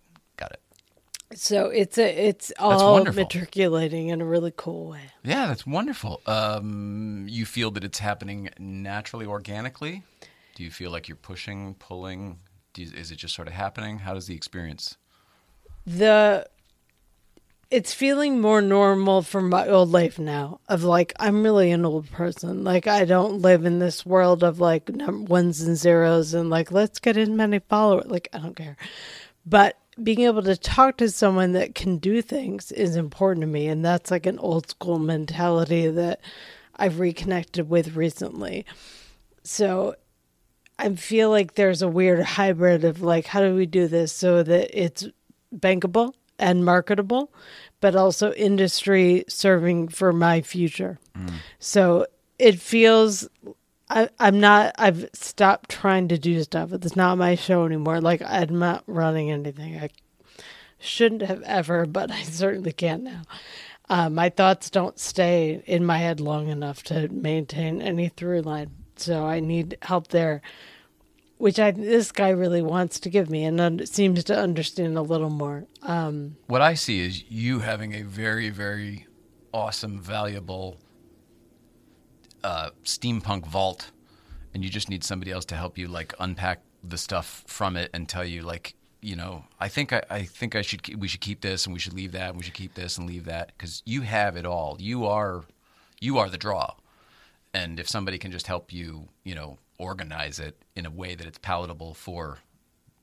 So 1.35 1.67
it's 1.69 1.99
a 1.99 2.29
it's 2.29 2.53
all 2.59 3.05
matriculating 3.05 4.09
in 4.09 4.21
a 4.21 4.25
really 4.25 4.53
cool 4.57 4.91
way. 4.91 5.11
Yeah, 5.25 5.47
that's 5.47 5.67
wonderful. 5.67 6.21
Um, 6.27 7.27
you 7.29 7.45
feel 7.45 7.71
that 7.73 7.85
it's 7.85 7.99
happening 7.99 8.49
naturally, 8.59 9.27
organically? 9.27 10.03
Do 10.55 10.63
you 10.63 10.71
feel 10.71 10.91
like 10.91 11.09
you're 11.09 11.17
pushing, 11.17 11.75
pulling? 11.75 12.39
Do 12.73 12.83
you, 12.83 12.93
is 12.97 13.11
it 13.11 13.17
just 13.17 13.35
sort 13.35 13.49
of 13.49 13.55
happening? 13.55 13.99
How 13.99 14.15
does 14.15 14.27
the 14.27 14.35
experience? 14.35 14.97
the 15.87 16.47
it's 17.71 17.95
feeling 17.95 18.41
more 18.41 18.61
normal 18.61 19.23
from 19.23 19.49
my 19.49 19.69
old 19.69 19.91
life 19.91 20.19
now 20.19 20.61
of 20.69 20.83
like 20.83 21.13
i'm 21.19 21.43
really 21.43 21.71
an 21.71 21.85
old 21.85 22.11
person 22.11 22.65
like 22.65 22.87
i 22.87 23.05
don't 23.05 23.41
live 23.41 23.65
in 23.65 23.79
this 23.79 24.05
world 24.05 24.43
of 24.43 24.61
like 24.61 24.89
ones 24.89 25.63
and 25.63 25.77
zeros 25.77 26.35
and 26.35 26.51
like 26.51 26.73
let's 26.73 26.99
get 26.99 27.17
as 27.17 27.29
many 27.29 27.59
followers 27.61 28.07
like 28.07 28.29
i 28.33 28.39
don't 28.39 28.57
care 28.57 28.77
but 29.45 29.79
being 30.03 30.21
able 30.21 30.43
to 30.43 30.57
talk 30.57 30.99
to 30.99 31.11
someone 31.11 31.53
that 31.53 31.75
can 31.75 31.97
do 31.97 32.21
things 32.21 32.71
is 32.73 32.97
important 32.97 33.43
to 33.43 33.47
me 33.47 33.67
and 33.67 33.85
that's 33.85 34.11
like 34.11 34.27
an 34.27 34.39
old 34.39 34.69
school 34.69 34.99
mentality 34.99 35.89
that 35.89 36.21
i've 36.77 37.01
reconnected 37.01 37.69
with 37.69 37.97
recently 37.97 38.65
so 39.43 39.95
I 40.79 40.95
feel 40.95 41.31
like 41.31 41.55
there's 41.55 41.83
a 41.83 41.89
weird 41.89 42.23
hybrid 42.23 42.85
of 42.85 43.01
like, 43.03 43.27
how 43.27 43.41
do 43.41 43.55
we 43.55 43.67
do 43.67 43.87
this 43.89 44.13
so 44.13 44.43
that 44.43 44.71
it's 44.79 45.09
bankable 45.55 46.13
and 46.39 46.65
marketable, 46.65 47.33
but 47.81 47.97
also 47.97 48.33
industry 48.33 49.25
serving 49.29 49.89
for 49.89 50.13
my 50.13 50.43
future. 50.43 50.99
Mm. 51.17 51.33
So 51.59 52.07
it 52.39 52.61
feels. 52.61 53.29
I, 53.89 54.09
I'm 54.19 54.41
not. 54.41 54.75
I've 54.79 55.09
stopped 55.13 55.71
trying 55.71 56.09
to 56.09 56.19
do 56.19 56.43
stuff. 56.43 56.73
It's 56.73 56.97
not 56.97 57.19
my 57.19 57.35
show 57.37 57.65
anymore. 57.65 58.01
Like 58.01 58.23
I'm 58.27 58.59
not 58.59 58.83
running 58.87 59.31
anything. 59.31 59.79
I 59.79 59.91
shouldn't 60.79 61.23
have 61.23 61.43
ever, 61.43 61.87
but 61.87 62.11
I 62.11 62.23
certainly 62.23 62.73
can 62.73 63.05
now. 63.05 63.23
Uh, 63.89 64.11
my 64.11 64.29
thoughts 64.29 64.69
don't 64.71 64.99
stay 64.99 65.63
in 65.67 65.85
my 65.85 65.99
head 65.99 66.19
long 66.19 66.49
enough 66.49 66.83
to 66.85 67.09
maintain 67.09 67.81
any 67.81 68.09
through 68.09 68.43
line, 68.43 68.71
so 68.97 69.25
I 69.25 69.39
need 69.39 69.79
help 69.83 70.09
there, 70.09 70.43
which 71.39 71.61
I 71.61 71.71
this 71.71 72.11
guy 72.11 72.31
really 72.31 72.63
wants 72.63 72.99
to 73.01 73.11
give 73.11 73.31
me 73.31 73.45
and 73.45 73.61
un- 73.61 73.87
seems 73.87 74.25
to 74.25 74.37
understand 74.37 74.99
a 74.99 75.03
little 75.03 75.31
more. 75.31 75.67
Um, 75.83 76.37
What 76.49 76.63
I 76.63 76.75
see 76.75 76.99
is 77.07 77.23
you 77.31 77.61
having 77.61 77.95
a 77.95 78.03
very, 78.03 78.51
very 78.51 79.07
awesome, 79.55 80.01
valuable 80.01 80.79
steampunk 82.85 83.47
vault, 83.47 83.91
and 84.55 84.65
you 84.65 84.71
just 84.71 84.89
need 84.89 85.05
somebody 85.05 85.31
else 85.31 85.45
to 85.47 85.57
help 85.57 85.79
you 85.79 85.89
like 85.89 86.15
unpack 86.19 86.63
the 86.83 86.99
stuff 86.99 87.45
from 87.47 87.77
it 87.77 87.91
and 87.93 88.09
tell 88.09 88.25
you 88.25 88.43
like 88.43 88.75
you 89.03 89.15
know, 89.15 89.45
I 89.61 89.69
think 89.69 89.93
I, 89.93 90.03
I 90.11 90.23
think 90.25 90.57
I 90.57 90.63
should 90.63 91.01
we 91.01 91.07
should 91.07 91.21
keep 91.21 91.41
this 91.41 91.65
and 91.65 91.73
we 91.73 91.79
should 91.79 91.93
leave 91.93 92.13
that 92.13 92.31
and 92.31 92.37
we 92.37 92.43
should 92.43 92.55
keep 92.55 92.75
this 92.75 92.99
and 92.99 93.07
leave 93.07 93.27
that 93.27 93.53
because 93.57 93.83
you 93.87 94.01
have 94.01 94.37
it 94.37 94.45
all. 94.45 94.77
You 94.81 95.07
are 95.07 95.45
you 96.01 96.19
are 96.19 96.29
the 96.29 96.39
draw, 96.39 96.75
and 97.55 97.79
if 97.79 97.89
somebody 97.89 98.19
can 98.19 98.33
just 98.33 98.47
help 98.47 98.73
you, 98.73 99.09
you 99.23 99.35
know, 99.35 99.59
organize 99.79 100.41
it 100.41 100.61
in 100.75 100.87
a 100.87 100.91
way 100.91 101.15
that 101.15 101.27
it's 101.27 101.39
palatable 101.39 101.95
for 101.95 102.39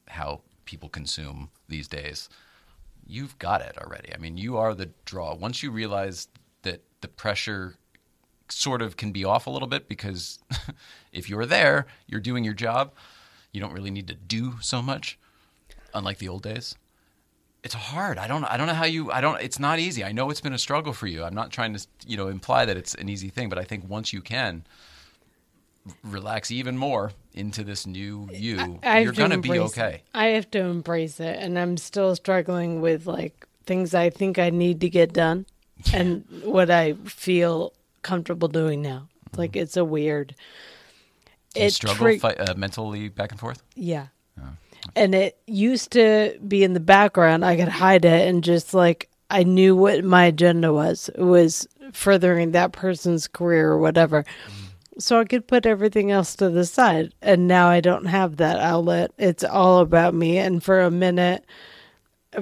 how 0.07 0.41
people 0.65 0.89
consume 0.89 1.49
these 1.69 1.87
days, 1.87 2.29
you've 3.05 3.37
got 3.39 3.61
it 3.61 3.77
already. 3.77 4.13
I 4.13 4.17
mean, 4.17 4.37
you 4.37 4.57
are 4.57 4.73
the 4.73 4.89
draw. 5.05 5.35
Once 5.35 5.63
you 5.63 5.71
realize 5.71 6.27
that 6.63 6.83
the 7.01 7.07
pressure 7.07 7.77
sort 8.49 8.81
of 8.81 8.97
can 8.97 9.11
be 9.11 9.25
off 9.25 9.47
a 9.47 9.49
little 9.49 9.67
bit 9.67 9.87
because 9.87 10.39
if 11.11 11.29
you're 11.29 11.45
there, 11.45 11.85
you're 12.07 12.21
doing 12.21 12.43
your 12.43 12.53
job. 12.53 12.93
You 13.51 13.61
don't 13.61 13.73
really 13.73 13.91
need 13.91 14.07
to 14.07 14.15
do 14.15 14.55
so 14.61 14.81
much, 14.81 15.17
unlike 15.93 16.17
the 16.17 16.27
old 16.27 16.43
days. 16.43 16.75
It's 17.63 17.75
hard. 17.75 18.17
I 18.17 18.27
don't. 18.27 18.43
I 18.43 18.57
don't 18.57 18.67
know 18.67 18.73
how 18.73 18.85
you. 18.85 19.11
I 19.11 19.21
don't. 19.21 19.41
It's 19.41 19.59
not 19.59 19.79
easy. 19.79 20.03
I 20.03 20.11
know 20.11 20.29
it's 20.29 20.41
been 20.41 20.53
a 20.53 20.57
struggle 20.57 20.91
for 20.91 21.07
you. 21.07 21.23
I'm 21.23 21.35
not 21.35 21.49
trying 21.49 21.73
to, 21.73 21.87
you 22.05 22.17
know, 22.17 22.27
imply 22.27 22.65
that 22.65 22.75
it's 22.75 22.93
an 22.95 23.07
easy 23.07 23.29
thing, 23.29 23.47
but 23.47 23.57
I 23.57 23.63
think 23.63 23.87
once 23.87 24.11
you 24.11 24.21
can 24.21 24.65
relax 26.03 26.51
even 26.51 26.77
more 26.77 27.11
into 27.33 27.63
this 27.63 27.85
new 27.85 28.29
you, 28.33 28.79
I 28.83 28.95
have 28.97 29.03
you're 29.03 29.13
to 29.13 29.17
gonna 29.17 29.37
be 29.37 29.59
okay. 29.59 29.95
it. 29.95 30.01
I 30.13 30.27
have 30.27 30.51
to 30.51 30.59
embrace 30.59 31.21
it, 31.21 31.37
and 31.39 31.57
I'm 31.57 31.77
still 31.77 32.15
struggling 32.17 32.81
with 32.81 33.05
like 33.05 33.47
things 33.65 33.93
I 33.93 34.09
think 34.09 34.39
I 34.39 34.49
need 34.49 34.81
to 34.81 34.89
get 34.89 35.13
done, 35.13 35.45
and 35.93 36.25
what 36.43 36.69
I 36.69 36.93
feel 37.05 37.71
comfortable 38.03 38.47
doing 38.47 38.81
now. 38.81 39.07
Like 39.35 39.55
it's 39.55 39.77
a 39.77 39.85
weird. 39.85 40.35
It 41.55 41.71
struggle 41.71 42.17
tri- 42.17 42.17
fi- 42.19 42.33
uh, 42.33 42.55
mentally 42.55 43.09
back 43.09 43.31
and 43.31 43.39
forth. 43.39 43.63
Yeah. 43.75 44.07
And 44.95 45.15
it 45.15 45.37
used 45.47 45.91
to 45.91 46.37
be 46.45 46.63
in 46.63 46.73
the 46.73 46.79
background. 46.81 47.45
I 47.45 47.55
could 47.55 47.69
hide 47.69 48.03
it 48.03 48.27
and 48.27 48.43
just 48.43 48.73
like 48.73 49.09
I 49.29 49.43
knew 49.43 49.75
what 49.75 50.03
my 50.03 50.25
agenda 50.25 50.73
was. 50.73 51.09
It 51.15 51.23
was 51.23 51.67
furthering 51.93 52.51
that 52.51 52.73
person's 52.73 53.27
career 53.27 53.69
or 53.69 53.79
whatever. 53.79 54.25
So 54.99 55.19
I 55.19 55.25
could 55.25 55.47
put 55.47 55.65
everything 55.65 56.11
else 56.11 56.35
to 56.35 56.49
the 56.49 56.65
side. 56.65 57.13
And 57.21 57.47
now 57.47 57.69
I 57.69 57.79
don't 57.79 58.05
have 58.05 58.37
that 58.37 58.59
outlet. 58.59 59.11
It's 59.17 59.43
all 59.43 59.79
about 59.79 60.13
me. 60.13 60.37
And 60.37 60.61
for 60.61 60.81
a 60.81 60.91
minute, 60.91 61.45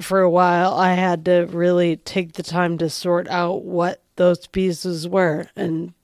for 0.00 0.20
a 0.20 0.30
while, 0.30 0.74
I 0.74 0.94
had 0.94 1.24
to 1.26 1.46
really 1.50 1.96
take 1.96 2.32
the 2.32 2.42
time 2.42 2.78
to 2.78 2.88
sort 2.88 3.28
out 3.28 3.64
what 3.64 4.02
those 4.16 4.46
pieces 4.46 5.08
were. 5.08 5.46
And 5.56 5.94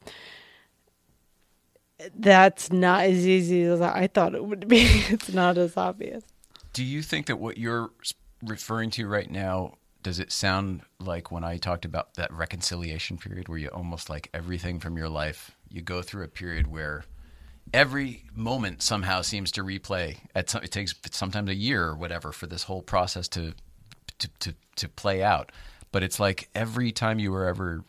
that's 2.15 2.73
not 2.73 3.05
as 3.05 3.27
easy 3.27 3.63
as 3.63 3.81
I 3.81 4.07
thought 4.07 4.35
it 4.35 4.45
would 4.45 4.69
be. 4.69 4.83
it's 5.09 5.33
not 5.33 5.59
as 5.59 5.77
obvious. 5.77 6.25
Do 6.73 6.85
you 6.85 7.03
think 7.03 7.27
that 7.27 7.37
what 7.37 7.59
you're 7.59 7.91
referring 8.43 8.91
to 8.91 9.07
right 9.09 9.31
now 9.31 9.75
does 10.03 10.21
it 10.21 10.31
sound 10.31 10.83
like 11.01 11.33
when 11.33 11.43
I 11.43 11.57
talked 11.57 11.85
about 11.85 12.15
that 12.15 12.33
reconciliation 12.33 13.19
period 13.19 13.49
where 13.49 13.59
you 13.59 13.69
almost 13.69 14.09
like 14.09 14.31
everything 14.33 14.79
from 14.79 14.97
your 14.97 15.09
life 15.09 15.57
you 15.69 15.83
go 15.83 16.03
through 16.03 16.25
a 16.25 16.29
period 16.29 16.69
where 16.69 17.05
every 17.75 18.25
moment 18.35 18.81
somehow 18.81 19.23
seems 19.23 19.51
to 19.53 19.63
replay 19.63 20.19
at 20.35 20.49
some, 20.51 20.63
it 20.63 20.71
takes 20.71 20.95
sometimes 21.11 21.51
a 21.51 21.55
year 21.55 21.85
or 21.85 21.97
whatever 21.97 22.33
for 22.33 22.47
this 22.47 22.63
whole 22.65 22.83
process 22.83 23.29
to 23.29 23.55
to 24.19 24.29
to, 24.41 24.55
to 24.77 24.89
play 24.89 25.23
out 25.23 25.51
but 25.93 26.03
it's 26.03 26.21
like 26.21 26.49
every 26.55 26.93
time 26.93 27.19
you 27.19 27.31
were 27.33 27.47
ever 27.47 27.85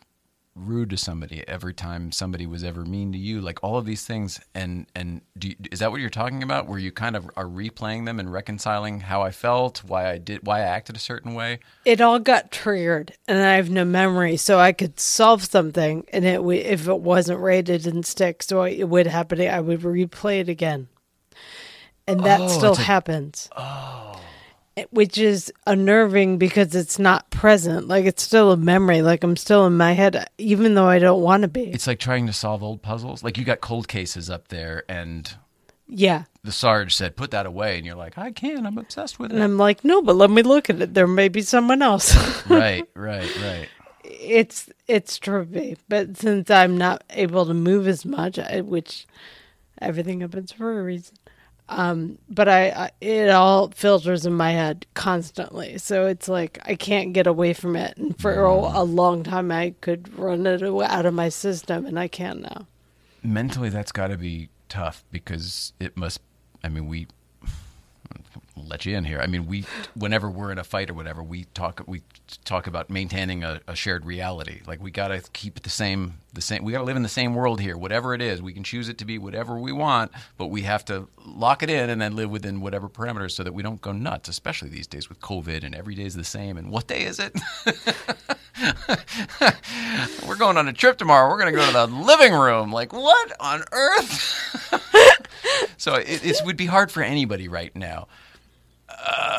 rude 0.55 0.89
to 0.89 0.97
somebody 0.97 1.41
every 1.47 1.73
time 1.73 2.11
somebody 2.11 2.45
was 2.45 2.65
ever 2.65 2.83
mean 2.83 3.13
to 3.13 3.17
you 3.17 3.39
like 3.39 3.63
all 3.63 3.77
of 3.77 3.85
these 3.85 4.05
things 4.05 4.41
and 4.53 4.87
and 4.93 5.21
do 5.37 5.47
you, 5.49 5.55
is 5.71 5.79
that 5.79 5.89
what 5.89 6.01
you're 6.01 6.09
talking 6.09 6.43
about 6.43 6.67
where 6.67 6.79
you 6.79 6.91
kind 6.91 7.15
of 7.15 7.29
are 7.37 7.45
replaying 7.45 8.05
them 8.05 8.19
and 8.19 8.33
reconciling 8.33 8.99
how 8.99 9.21
I 9.21 9.31
felt 9.31 9.83
why 9.85 10.09
I 10.09 10.17
did 10.17 10.45
why 10.45 10.59
I 10.59 10.63
acted 10.63 10.97
a 10.97 10.99
certain 10.99 11.33
way 11.33 11.59
It 11.85 12.01
all 12.01 12.19
got 12.19 12.51
triggered, 12.51 13.13
and 13.25 13.37
I 13.41 13.55
have 13.55 13.69
no 13.69 13.85
memory, 13.85 14.35
so 14.35 14.59
I 14.59 14.73
could 14.73 14.99
solve 14.99 15.45
something, 15.45 16.05
and 16.11 16.25
it 16.25 16.41
if 16.41 16.89
it 16.89 16.99
wasn't 16.99 17.39
right, 17.39 17.59
it 17.69 17.83
didn't 17.83 18.03
stick. 18.07 18.43
So 18.43 18.63
it 18.63 18.89
would 18.89 19.07
happen. 19.07 19.39
I 19.39 19.61
would 19.61 19.81
replay 19.81 20.41
it 20.41 20.49
again, 20.49 20.89
and 22.05 22.19
that 22.25 22.41
Oh, 22.41 22.47
still 22.49 22.73
a- 22.73 22.77
happens. 22.81 23.49
Oh, 23.55 24.08
which 24.91 25.17
is 25.17 25.51
unnerving 25.67 26.37
because 26.37 26.75
it's 26.75 26.99
not 26.99 27.29
present. 27.29 27.87
Like 27.87 28.05
it's 28.05 28.23
still 28.23 28.51
a 28.51 28.57
memory. 28.57 29.01
Like 29.01 29.23
I'm 29.23 29.37
still 29.37 29.65
in 29.65 29.77
my 29.77 29.93
head, 29.93 30.29
even 30.37 30.75
though 30.75 30.87
I 30.87 30.99
don't 30.99 31.21
want 31.21 31.41
to 31.43 31.47
be. 31.47 31.63
it's 31.63 31.87
like 31.87 31.99
trying 31.99 32.27
to 32.27 32.33
solve 32.33 32.63
old 32.63 32.81
puzzles 32.81 33.23
like 33.23 33.37
you 33.37 33.43
got 33.43 33.61
cold 33.61 33.87
cases 33.87 34.29
up 34.29 34.49
there 34.49 34.83
and 34.89 35.35
yeah. 35.87 36.25
the 36.43 36.51
sarge 36.51 36.95
said 36.95 37.15
put 37.15 37.31
that 37.31 37.45
away 37.45 37.77
and 37.77 37.85
you're 37.85 37.95
like 37.95 38.17
I 38.17 38.31
can't 38.31 38.65
I'm 38.65 38.77
obsessed 38.77 39.19
with 39.19 39.31
it." 39.31 39.35
And 39.35 39.43
I'm 39.43 39.57
like, 39.57 39.83
no, 39.83 40.01
but 40.01 40.15
let 40.15 40.29
me 40.29 40.41
look 40.41 40.69
at 40.69 40.81
it. 40.81 40.93
There 40.93 41.07
may 41.07 41.29
be 41.29 41.41
someone 41.41 41.81
else. 41.81 42.45
right 42.49 42.87
right 42.95 43.41
right 43.41 43.69
it's 44.03 44.69
it's 44.87 45.19
trippy, 45.19 45.77
but 45.87 46.17
since 46.17 46.49
I'm 46.49 46.77
not 46.77 47.03
able 47.11 47.45
to 47.45 47.53
move 47.53 47.87
as 47.87 48.05
much, 48.05 48.39
I, 48.39 48.61
which 48.61 49.05
everything 49.81 50.21
happens 50.21 50.51
for 50.51 50.79
a 50.79 50.83
reason. 50.83 51.15
Um, 51.69 52.17
but 52.29 52.49
I, 52.49 52.69
I 52.69 52.91
it 52.99 53.29
all 53.29 53.69
filters 53.69 54.25
in 54.25 54.33
my 54.33 54.51
head 54.51 54.85
constantly, 54.95 55.77
so 55.77 56.07
it's 56.07 56.27
like 56.27 56.59
I 56.65 56.75
can't 56.75 57.13
get 57.13 57.27
away 57.27 57.53
from 57.53 57.75
it. 57.75 57.95
And 57.97 58.19
for 58.19 58.43
a, 58.43 58.51
a 58.51 58.83
long 58.83 59.23
time, 59.23 59.51
I 59.51 59.75
could 59.81 60.17
run 60.17 60.45
it 60.47 60.63
out 60.63 61.05
of 61.05 61.13
my 61.13 61.29
system, 61.29 61.85
and 61.85 61.99
I 61.99 62.07
can't 62.07 62.41
now. 62.41 62.67
mentally 63.23 63.69
that's 63.69 63.91
got 63.91 64.07
to 64.07 64.17
be 64.17 64.49
tough 64.69 65.03
because 65.11 65.73
it 65.79 65.97
must 65.97 66.21
i 66.63 66.69
mean 66.69 66.87
we 66.87 67.07
let 68.67 68.85
you 68.85 68.95
in 68.95 69.05
here 69.05 69.19
i 69.19 69.27
mean 69.27 69.45
we 69.45 69.65
whenever 69.95 70.29
we're 70.29 70.51
in 70.51 70.57
a 70.57 70.63
fight 70.63 70.89
or 70.89 70.93
whatever 70.93 71.23
we 71.23 71.45
talk 71.53 71.81
we 71.87 72.01
talk 72.45 72.67
about 72.67 72.89
maintaining 72.89 73.43
a, 73.43 73.61
a 73.67 73.75
shared 73.75 74.05
reality 74.05 74.61
like 74.67 74.81
we 74.81 74.91
got 74.91 75.09
to 75.09 75.21
keep 75.33 75.61
the 75.63 75.69
same 75.69 76.15
the 76.33 76.41
same 76.41 76.63
we 76.63 76.71
got 76.71 76.79
to 76.79 76.83
live 76.83 76.95
in 76.95 77.03
the 77.03 77.09
same 77.09 77.33
world 77.33 77.59
here 77.59 77.77
whatever 77.77 78.13
it 78.13 78.21
is 78.21 78.41
we 78.41 78.53
can 78.53 78.63
choose 78.63 78.89
it 78.89 78.97
to 78.97 79.05
be 79.05 79.17
whatever 79.17 79.59
we 79.59 79.71
want 79.71 80.11
but 80.37 80.47
we 80.47 80.61
have 80.61 80.85
to 80.85 81.07
lock 81.25 81.63
it 81.63 81.69
in 81.69 81.89
and 81.89 82.01
then 82.01 82.15
live 82.15 82.29
within 82.29 82.61
whatever 82.61 82.89
parameters 82.89 83.31
so 83.31 83.43
that 83.43 83.53
we 83.53 83.63
don't 83.63 83.81
go 83.81 83.91
nuts 83.91 84.29
especially 84.29 84.69
these 84.69 84.87
days 84.87 85.09
with 85.09 85.19
covid 85.21 85.63
and 85.63 85.75
every 85.75 85.95
day 85.95 86.03
is 86.03 86.15
the 86.15 86.23
same 86.23 86.57
and 86.57 86.69
what 86.69 86.87
day 86.87 87.03
is 87.03 87.19
it 87.19 87.35
we're 90.27 90.35
going 90.35 90.57
on 90.57 90.67
a 90.67 90.73
trip 90.73 90.97
tomorrow. 90.97 91.29
We're 91.29 91.39
going 91.39 91.53
to 91.53 91.59
go 91.59 91.65
to 91.65 91.73
the 91.73 91.87
living 91.87 92.33
room. 92.33 92.71
Like, 92.71 92.93
what 92.93 93.31
on 93.39 93.63
earth? 93.71 94.73
so 95.77 95.95
it, 95.95 96.25
it 96.25 96.41
would 96.45 96.57
be 96.57 96.65
hard 96.65 96.91
for 96.91 97.01
anybody 97.01 97.47
right 97.47 97.75
now. 97.75 98.07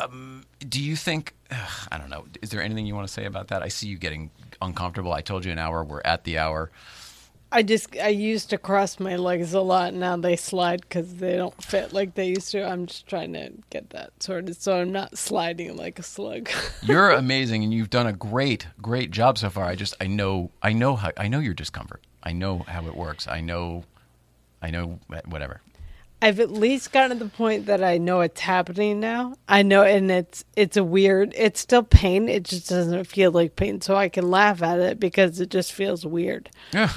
Um, 0.03 0.45
do 0.59 0.81
you 0.81 0.95
think? 0.95 1.33
ugh, 1.51 1.87
I 1.91 1.97
don't 1.97 2.09
know. 2.09 2.25
Is 2.41 2.49
there 2.49 2.61
anything 2.61 2.85
you 2.85 2.95
want 2.95 3.07
to 3.07 3.13
say 3.13 3.25
about 3.25 3.49
that? 3.49 3.61
I 3.61 3.67
see 3.67 3.87
you 3.87 3.97
getting 3.97 4.31
uncomfortable. 4.61 5.13
I 5.13 5.21
told 5.21 5.45
you 5.45 5.51
an 5.51 5.59
hour. 5.59 5.83
We're 5.83 6.01
at 6.05 6.23
the 6.23 6.37
hour. 6.37 6.71
I 7.53 7.63
just 7.63 7.97
I 7.97 8.07
used 8.07 8.49
to 8.51 8.57
cross 8.57 8.97
my 8.97 9.17
legs 9.17 9.53
a 9.53 9.59
lot. 9.59 9.93
Now 9.93 10.15
they 10.15 10.37
slide 10.37 10.81
because 10.81 11.15
they 11.15 11.35
don't 11.35 11.61
fit 11.61 11.91
like 11.91 12.15
they 12.15 12.29
used 12.29 12.49
to. 12.51 12.65
I'm 12.65 12.85
just 12.85 13.07
trying 13.07 13.33
to 13.33 13.51
get 13.69 13.89
that 13.89 14.11
sorted 14.21 14.55
so 14.55 14.79
I'm 14.79 14.93
not 14.93 15.17
sliding 15.17 15.75
like 15.75 15.99
a 15.99 16.03
slug. 16.03 16.49
You're 16.81 17.11
amazing, 17.11 17.65
and 17.65 17.73
you've 17.73 17.89
done 17.89 18.07
a 18.07 18.13
great, 18.13 18.67
great 18.81 19.11
job 19.11 19.37
so 19.37 19.49
far. 19.49 19.65
I 19.65 19.75
just, 19.75 19.95
I 19.99 20.07
know, 20.07 20.51
I 20.63 20.71
know 20.71 20.95
how, 20.95 21.11
I 21.17 21.27
know 21.27 21.39
your 21.39 21.53
discomfort. 21.53 22.01
I 22.23 22.31
know 22.31 22.59
how 22.59 22.87
it 22.87 22.95
works. 22.95 23.27
I 23.27 23.41
know, 23.41 23.83
I 24.61 24.71
know, 24.71 24.99
whatever. 25.25 25.59
I've 26.21 26.39
at 26.39 26.51
least 26.51 26.91
gotten 26.91 27.17
to 27.17 27.23
the 27.23 27.29
point 27.29 27.65
that 27.65 27.83
I 27.83 27.97
know 27.97 28.21
it's 28.21 28.41
happening 28.41 28.99
now. 28.99 29.35
I 29.47 29.63
know, 29.63 29.83
and 29.83 30.11
it's 30.11 30.45
it's 30.55 30.77
a 30.77 30.83
weird. 30.83 31.33
It's 31.35 31.59
still 31.59 31.83
pain. 31.83 32.29
It 32.29 32.43
just 32.43 32.69
doesn't 32.69 33.05
feel 33.05 33.31
like 33.31 33.55
pain, 33.55 33.81
so 33.81 33.95
I 33.95 34.07
can 34.09 34.29
laugh 34.29 34.61
at 34.61 34.79
it 34.79 34.99
because 34.99 35.39
it 35.39 35.49
just 35.49 35.73
feels 35.73 36.05
weird. 36.05 36.49
Yeah. 36.73 36.91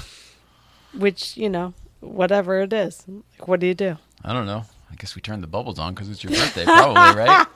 Which 0.93 1.35
you 1.37 1.49
know, 1.49 1.73
whatever 2.01 2.61
it 2.61 2.71
is, 2.71 3.03
like, 3.07 3.47
what 3.47 3.59
do 3.59 3.67
you 3.67 3.73
do? 3.73 3.97
I 4.23 4.33
don't 4.33 4.45
know. 4.45 4.65
I 4.91 4.95
guess 4.95 5.15
we 5.15 5.21
turned 5.21 5.41
the 5.43 5.47
bubbles 5.47 5.79
on 5.79 5.93
because 5.93 6.09
it's 6.09 6.23
your 6.23 6.31
birthday, 6.31 6.63
probably, 6.63 7.19
right? 7.21 7.47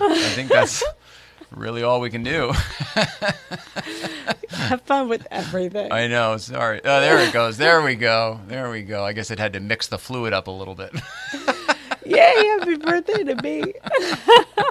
I 0.00 0.28
think 0.34 0.50
that's 0.50 0.82
really 1.56 1.82
all 1.82 2.00
we 2.00 2.10
can 2.10 2.22
do. 2.22 2.52
Have 4.50 4.82
fun 4.82 5.08
with 5.08 5.26
everything. 5.30 5.90
I 5.92 6.06
know. 6.06 6.36
Sorry. 6.36 6.80
Oh, 6.84 7.00
there 7.00 7.18
it 7.18 7.32
goes. 7.32 7.56
There 7.56 7.82
we 7.82 7.94
go. 7.94 8.40
There 8.46 8.70
we 8.70 8.82
go. 8.82 9.04
I 9.04 9.12
guess 9.12 9.30
it 9.30 9.38
had 9.38 9.52
to 9.54 9.60
mix 9.60 9.86
the 9.88 9.98
fluid 9.98 10.32
up 10.32 10.46
a 10.46 10.50
little 10.50 10.74
bit. 10.74 10.92
Yay! 12.06 12.16
Happy 12.58 12.76
birthday 12.76 13.24
to 13.24 13.34
me. 13.42 13.72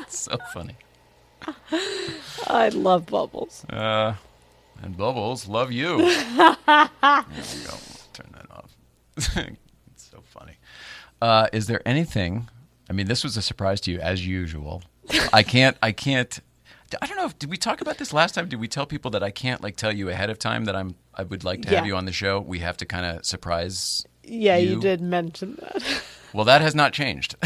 So 0.07 0.37
funny. 0.53 0.75
I 2.47 2.67
love 2.73 3.05
bubbles. 3.05 3.63
Uh, 3.69 4.15
and 4.81 4.97
Bubbles, 4.97 5.47
love 5.47 5.71
you. 5.71 5.99
there 5.99 6.57
we 6.67 7.63
go. 7.63 7.77
Turn 8.11 8.27
that 8.33 8.47
off. 8.51 8.75
it's 9.15 10.03
so 10.11 10.21
funny. 10.25 10.57
Uh, 11.21 11.47
is 11.53 11.67
there 11.67 11.81
anything? 11.87 12.49
I 12.89 12.93
mean, 12.93 13.07
this 13.07 13.23
was 13.23 13.37
a 13.37 13.41
surprise 13.41 13.79
to 13.81 13.91
you 13.91 14.01
as 14.01 14.27
usual. 14.27 14.83
I 15.31 15.43
can't. 15.43 15.77
I 15.81 15.93
can't. 15.93 16.41
I 17.01 17.05
don't 17.05 17.17
know. 17.17 17.25
If, 17.25 17.37
did 17.39 17.49
we 17.49 17.57
talk 17.57 17.81
about 17.81 17.97
this 17.97 18.13
last 18.13 18.35
time? 18.35 18.49
Did 18.49 18.59
we 18.59 18.67
tell 18.67 18.85
people 18.85 19.11
that 19.11 19.23
I 19.23 19.31
can't 19.31 19.61
like 19.61 19.75
tell 19.75 19.93
you 19.93 20.09
ahead 20.09 20.29
of 20.29 20.39
time 20.39 20.65
that 20.65 20.75
I'm? 20.75 20.95
I 21.13 21.23
would 21.23 21.43
like 21.43 21.61
to 21.63 21.69
have 21.69 21.79
Yeah. 21.79 21.85
you 21.85 21.95
on 21.95 22.05
the 22.05 22.11
show. 22.11 22.39
We 22.39 22.59
have 22.59 22.77
to 22.77 22.85
kind 22.85 23.05
of 23.05 23.25
surprise. 23.25 24.05
Yeah, 24.23 24.57
you, 24.57 24.71
You? 24.75 24.79
did 24.81 25.01
mention 25.01 25.57
that. 25.61 25.83
Well, 26.33 26.45
that 26.45 26.61
has 26.61 26.73
not 26.73 26.93
changed. 26.93 27.35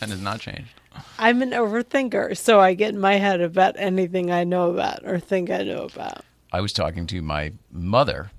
and 0.00 0.10
has 0.10 0.20
not 0.20 0.40
changed. 0.40 0.72
I'm 1.20 1.40
an 1.40 1.50
overthinker, 1.52 2.36
so 2.36 2.58
I 2.58 2.74
get 2.74 2.92
in 2.92 2.98
my 3.00 3.14
head 3.14 3.40
about 3.40 3.76
anything 3.78 4.32
I 4.32 4.42
know 4.42 4.72
about 4.72 5.06
or 5.06 5.20
think 5.20 5.50
I 5.50 5.62
know 5.62 5.84
about. 5.84 6.24
I 6.52 6.60
was 6.60 6.72
talking 6.72 7.06
to 7.06 7.22
my 7.22 7.52
mother 7.70 8.32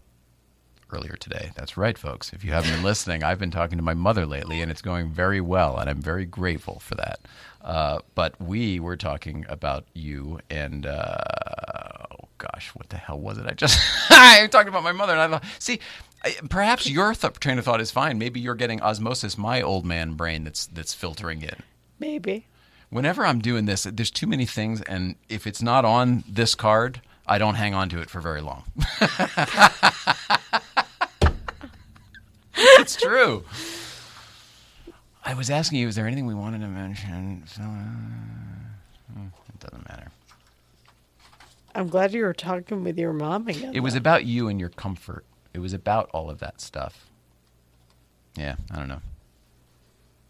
earlier 0.91 1.15
today. 1.15 1.51
That's 1.55 1.77
right, 1.77 1.97
folks. 1.97 2.33
If 2.33 2.43
you 2.43 2.51
haven't 2.51 2.71
been 2.73 2.83
listening, 2.83 3.23
I've 3.23 3.39
been 3.39 3.51
talking 3.51 3.77
to 3.77 3.83
my 3.83 3.93
mother 3.93 4.25
lately, 4.25 4.59
and 4.61 4.69
it's 4.69 4.81
going 4.81 5.09
very 5.11 5.39
well, 5.39 5.77
and 5.77 5.89
I'm 5.89 6.01
very 6.01 6.25
grateful 6.25 6.79
for 6.79 6.95
that. 6.95 7.21
Uh, 7.63 7.99
but 8.13 8.39
we 8.41 8.79
were 8.79 8.97
talking 8.97 9.45
about 9.47 9.85
you, 9.93 10.39
and 10.49 10.85
uh, 10.85 11.15
oh 12.11 12.27
gosh, 12.37 12.69
what 12.75 12.89
the 12.89 12.97
hell 12.97 13.19
was 13.19 13.37
it? 13.37 13.45
I 13.47 13.53
just 13.53 13.79
I 14.11 14.47
talked 14.47 14.67
about 14.67 14.83
my 14.83 14.91
mother, 14.91 15.13
and 15.13 15.21
I 15.21 15.27
thought, 15.29 15.43
see, 15.59 15.79
perhaps 16.49 16.89
your 16.89 17.13
th- 17.13 17.35
train 17.39 17.57
of 17.57 17.63
thought 17.65 17.79
is 17.79 17.89
fine. 17.91 18.17
Maybe 18.17 18.41
you're 18.41 18.55
getting 18.55 18.81
osmosis, 18.81 19.37
my 19.37 19.61
old 19.61 19.85
man 19.85 20.15
brain 20.15 20.43
that's 20.43 20.65
that's 20.65 20.93
filtering 20.93 21.41
in 21.41 21.55
Maybe. 21.99 22.47
whenever 22.89 23.25
I'm 23.25 23.39
doing 23.39 23.63
this, 23.65 23.83
there's 23.83 24.11
too 24.11 24.27
many 24.27 24.45
things, 24.45 24.81
and 24.81 25.15
if 25.29 25.47
it's 25.47 25.61
not 25.61 25.85
on 25.85 26.25
this 26.27 26.55
card, 26.55 26.99
I 27.25 27.37
don't 27.37 27.55
hang 27.55 27.73
on 27.73 27.87
to 27.89 28.01
it 28.01 28.09
for 28.09 28.19
very 28.19 28.41
long. 28.41 28.63
it's 32.55 32.95
true. 32.97 33.43
I 35.43 35.45
was 35.45 35.49
asking 35.49 35.79
you, 35.79 35.89
is 35.89 35.95
there 35.95 36.07
anything 36.07 36.25
we 36.25 36.33
wanted 36.33 36.61
to 36.61 36.69
mention? 36.69 37.43
So, 37.47 37.61
uh, 37.63 39.23
it 39.49 39.59
doesn't 39.59 39.89
matter. 39.89 40.09
I'm 41.75 41.89
glad 41.89 42.13
you 42.13 42.23
were 42.23 42.33
talking 42.33 42.81
with 42.85 42.97
your 42.97 43.11
mom 43.11 43.49
again. 43.49 43.73
It 43.75 43.81
was 43.81 43.93
about 43.93 44.23
you 44.23 44.47
and 44.47 44.57
your 44.57 44.69
comfort. 44.69 45.25
It 45.53 45.59
was 45.59 45.73
about 45.73 46.09
all 46.13 46.29
of 46.29 46.39
that 46.39 46.61
stuff. 46.61 47.09
Yeah, 48.37 48.55
I 48.71 48.77
don't 48.77 48.87
know. 48.87 49.01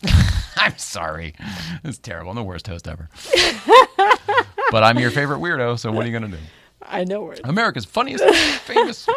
I'm 0.57 0.79
sorry. 0.79 1.35
It's 1.83 1.99
terrible. 1.99 2.31
I'm 2.31 2.35
the 2.35 2.41
worst 2.41 2.65
host 2.65 2.87
ever. 2.87 3.07
but 4.71 4.83
I'm 4.83 4.97
your 4.97 5.11
favorite 5.11 5.41
weirdo, 5.41 5.77
so 5.77 5.91
what 5.91 6.05
are 6.05 6.09
you 6.09 6.19
going 6.19 6.31
to 6.31 6.37
do? 6.37 6.43
I 6.81 7.03
know 7.03 7.21
where. 7.21 7.37
America's 7.43 7.85
funniest, 7.85 8.23
famous 8.61 9.07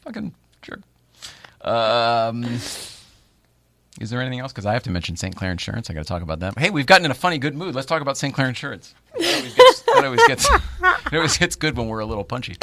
fucking 0.00 0.34
jerk. 0.62 0.80
Um, 1.60 2.58
is 4.00 4.10
there 4.10 4.20
anything 4.20 4.40
else? 4.40 4.50
Because 4.52 4.66
I 4.66 4.72
have 4.72 4.82
to 4.84 4.90
mention 4.90 5.16
St. 5.16 5.36
Clair 5.36 5.52
Insurance. 5.52 5.90
I 5.90 5.94
got 5.94 6.00
to 6.02 6.08
talk 6.08 6.22
about 6.22 6.40
them. 6.40 6.54
Hey, 6.58 6.70
we've 6.70 6.86
gotten 6.86 7.04
in 7.04 7.10
a 7.10 7.14
funny 7.14 7.38
good 7.38 7.54
mood. 7.54 7.74
Let's 7.74 7.86
talk 7.86 8.00
about 8.02 8.16
St. 8.16 8.34
Clair 8.34 8.48
Insurance. 8.48 8.94
That 9.18 9.34
always 9.36 9.54
gets, 9.54 9.82
that 9.82 10.04
always 10.04 10.26
gets, 10.26 10.48
it 11.12 11.14
always 11.16 11.36
gets 11.38 11.54
good 11.56 11.76
when 11.76 11.86
we're 11.88 12.00
a 12.00 12.06
little 12.06 12.24
punchy. 12.24 12.56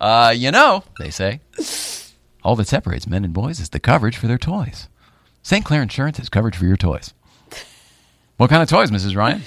Uh, 0.00 0.32
you 0.36 0.50
know, 0.50 0.84
they 0.98 1.10
say, 1.10 1.40
all 2.44 2.54
that 2.56 2.68
separates 2.68 3.06
men 3.06 3.24
and 3.24 3.32
boys 3.32 3.58
is 3.58 3.70
the 3.70 3.80
coverage 3.80 4.16
for 4.16 4.26
their 4.26 4.38
toys. 4.38 4.88
St. 5.42 5.64
Clair 5.64 5.82
Insurance 5.82 6.18
has 6.18 6.28
coverage 6.28 6.56
for 6.56 6.66
your 6.66 6.76
toys. 6.76 7.14
What 8.36 8.50
kind 8.50 8.62
of 8.62 8.68
toys, 8.68 8.90
Mrs. 8.90 9.16
Ryan? 9.16 9.42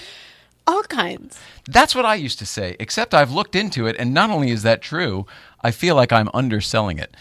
All 0.68 0.84
kinds. 0.84 1.39
That's 1.68 1.93
what 1.93 2.06
I 2.06 2.16
used 2.16 2.39
to 2.39 2.46
say, 2.46 2.76
except 2.80 3.14
I've 3.14 3.32
looked 3.32 3.56
into 3.56 3.86
it, 3.86 3.96
and 4.00 4.14
not 4.14 4.30
only 4.32 4.50
is 4.50 4.64
that 4.64 4.82
true, 4.82 5.28
I 5.62 5.70
feel 5.72 5.96
like 5.96 6.12
I'm 6.12 6.30
underselling 6.34 6.98
it. 6.98 7.16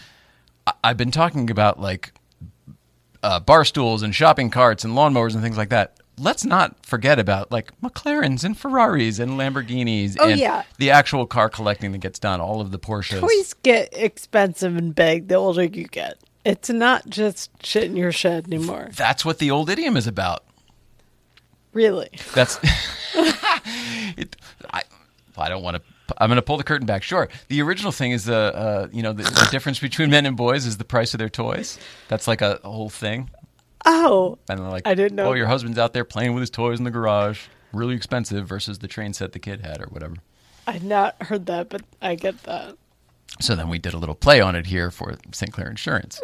I- 0.65 0.73
I've 0.83 0.97
been 0.97 1.11
talking 1.11 1.51
about 1.51 1.79
like 1.79 2.11
uh, 3.25 3.39
bar 3.39 3.65
stools 3.65 4.03
and 4.03 4.13
shopping 4.13 4.49
carts 4.51 4.83
and 4.83 4.93
lawnmowers 4.93 5.33
and 5.33 5.41
things 5.41 5.57
like 5.57 5.69
that. 5.69 5.97
Let's 6.17 6.45
not 6.45 6.85
forget 6.85 7.19
about 7.19 7.51
like 7.51 7.77
McLarens 7.81 8.43
and 8.43 8.57
Ferraris 8.57 9.19
and 9.19 9.31
Lamborghinis 9.31 10.15
Oh, 10.19 10.29
and 10.29 10.39
yeah. 10.39 10.63
the 10.77 10.91
actual 10.91 11.25
car 11.25 11.49
collecting 11.49 11.91
that 11.91 11.97
gets 11.97 12.19
done, 12.19 12.39
all 12.39 12.61
of 12.61 12.71
the 12.71 12.79
Porsches. 12.79 13.19
Toys 13.19 13.53
get 13.63 13.89
expensive 13.97 14.77
and 14.77 14.93
big 14.95 15.27
the 15.27 15.35
older 15.35 15.63
you 15.65 15.87
get. 15.87 16.17
It's 16.45 16.69
not 16.69 17.09
just 17.09 17.49
shit 17.65 17.85
in 17.85 17.97
your 17.97 18.11
shed 18.11 18.45
anymore. 18.45 18.89
That's 18.95 19.25
what 19.25 19.39
the 19.39 19.49
old 19.51 19.69
idiom 19.69 19.97
is 19.97 20.05
about. 20.07 20.45
Really. 21.73 22.09
That's 22.33 22.59
it, 24.15 24.35
I. 24.71 24.83
I 25.37 25.49
don't 25.49 25.63
want 25.63 25.75
to. 25.77 25.81
I'm 26.17 26.29
going 26.29 26.37
to 26.37 26.41
pull 26.41 26.57
the 26.57 26.63
curtain 26.63 26.85
back. 26.85 27.03
Sure. 27.03 27.27
The 27.47 27.61
original 27.61 27.91
thing 27.91 28.11
is 28.11 28.25
the 28.25 28.35
uh, 28.55 28.87
you 28.91 29.01
know 29.03 29.13
the, 29.13 29.23
the 29.23 29.47
difference 29.51 29.79
between 29.79 30.09
men 30.09 30.25
and 30.25 30.37
boys 30.37 30.65
is 30.65 30.77
the 30.77 30.85
price 30.85 31.13
of 31.13 31.17
their 31.19 31.29
toys. 31.29 31.79
That's 32.07 32.27
like 32.27 32.41
a, 32.41 32.59
a 32.63 32.71
whole 32.71 32.89
thing. 32.89 33.29
Oh, 33.85 34.39
And 34.49 34.59
they're 34.59 34.67
like, 34.67 34.87
I 34.87 34.95
didn't 34.95 35.15
know 35.15 35.27
Oh, 35.29 35.33
your 35.33 35.45
husband's 35.45 35.77
out 35.77 35.93
there 35.93 36.03
playing 36.03 36.33
with 36.33 36.41
his 36.41 36.49
toys 36.49 36.79
in 36.79 36.85
the 36.85 36.91
garage, 36.91 37.41
really 37.71 37.95
expensive 37.95 38.47
versus 38.47 38.79
the 38.79 38.87
train 38.87 39.13
set 39.13 39.31
the 39.31 39.39
kid 39.39 39.61
had 39.61 39.79
or 39.79 39.85
whatever. 39.85 40.15
I've 40.65 40.83
not 40.83 41.21
heard 41.21 41.45
that, 41.45 41.69
but 41.69 41.83
I 42.01 42.15
get 42.15 42.41
that. 42.43 42.77
So 43.39 43.55
then 43.55 43.69
we 43.69 43.77
did 43.77 43.93
a 43.93 43.97
little 43.99 44.15
play 44.15 44.41
on 44.41 44.55
it 44.55 44.65
here 44.65 44.89
for 44.89 45.15
St. 45.31 45.51
Clair 45.53 45.69
Insurance. 45.69 46.19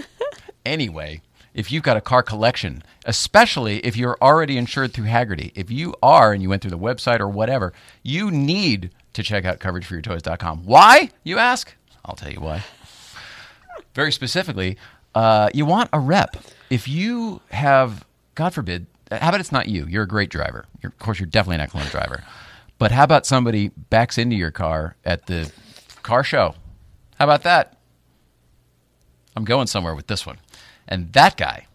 anyway, 0.66 1.20
if 1.54 1.70
you've 1.70 1.82
got 1.82 1.96
a 1.96 2.00
car 2.00 2.22
collection, 2.22 2.82
especially 3.04 3.78
if 3.86 3.96
you're 3.96 4.16
already 4.20 4.56
insured 4.56 4.92
through 4.92 5.06
Hagerty, 5.06 5.52
if 5.54 5.70
you 5.70 5.94
are 6.02 6.32
and 6.32 6.42
you 6.42 6.48
went 6.48 6.62
through 6.62 6.70
the 6.70 6.78
website 6.78 7.20
or 7.20 7.28
whatever, 7.28 7.72
you 8.02 8.30
need 8.30 8.90
to 9.18 9.22
check 9.24 9.44
out 9.44 9.58
coverageforyourtoys.com. 9.58 10.64
Why, 10.64 11.10
you 11.24 11.38
ask? 11.38 11.74
I'll 12.04 12.14
tell 12.14 12.32
you 12.32 12.40
why. 12.40 12.64
Very 13.94 14.12
specifically, 14.12 14.78
uh, 15.14 15.50
you 15.52 15.66
want 15.66 15.90
a 15.92 15.98
rep. 16.00 16.36
If 16.70 16.86
you 16.86 17.40
have, 17.50 18.06
God 18.34 18.54
forbid, 18.54 18.86
how 19.10 19.30
about 19.30 19.40
it's 19.40 19.52
not 19.52 19.68
you? 19.68 19.86
You're 19.86 20.04
a 20.04 20.08
great 20.08 20.30
driver. 20.30 20.66
You're, 20.82 20.90
of 20.90 20.98
course, 20.98 21.18
you're 21.18 21.26
definitely 21.26 21.56
an 21.56 21.62
excellent 21.62 21.90
driver. 21.90 22.22
But 22.78 22.92
how 22.92 23.02
about 23.02 23.26
somebody 23.26 23.70
backs 23.90 24.18
into 24.18 24.36
your 24.36 24.52
car 24.52 24.94
at 25.04 25.26
the 25.26 25.50
car 26.02 26.22
show? 26.22 26.54
How 27.16 27.24
about 27.24 27.42
that? 27.42 27.76
I'm 29.34 29.44
going 29.44 29.66
somewhere 29.66 29.94
with 29.94 30.06
this 30.06 30.24
one. 30.24 30.38
And 30.86 31.12
that 31.12 31.36
guy, 31.36 31.66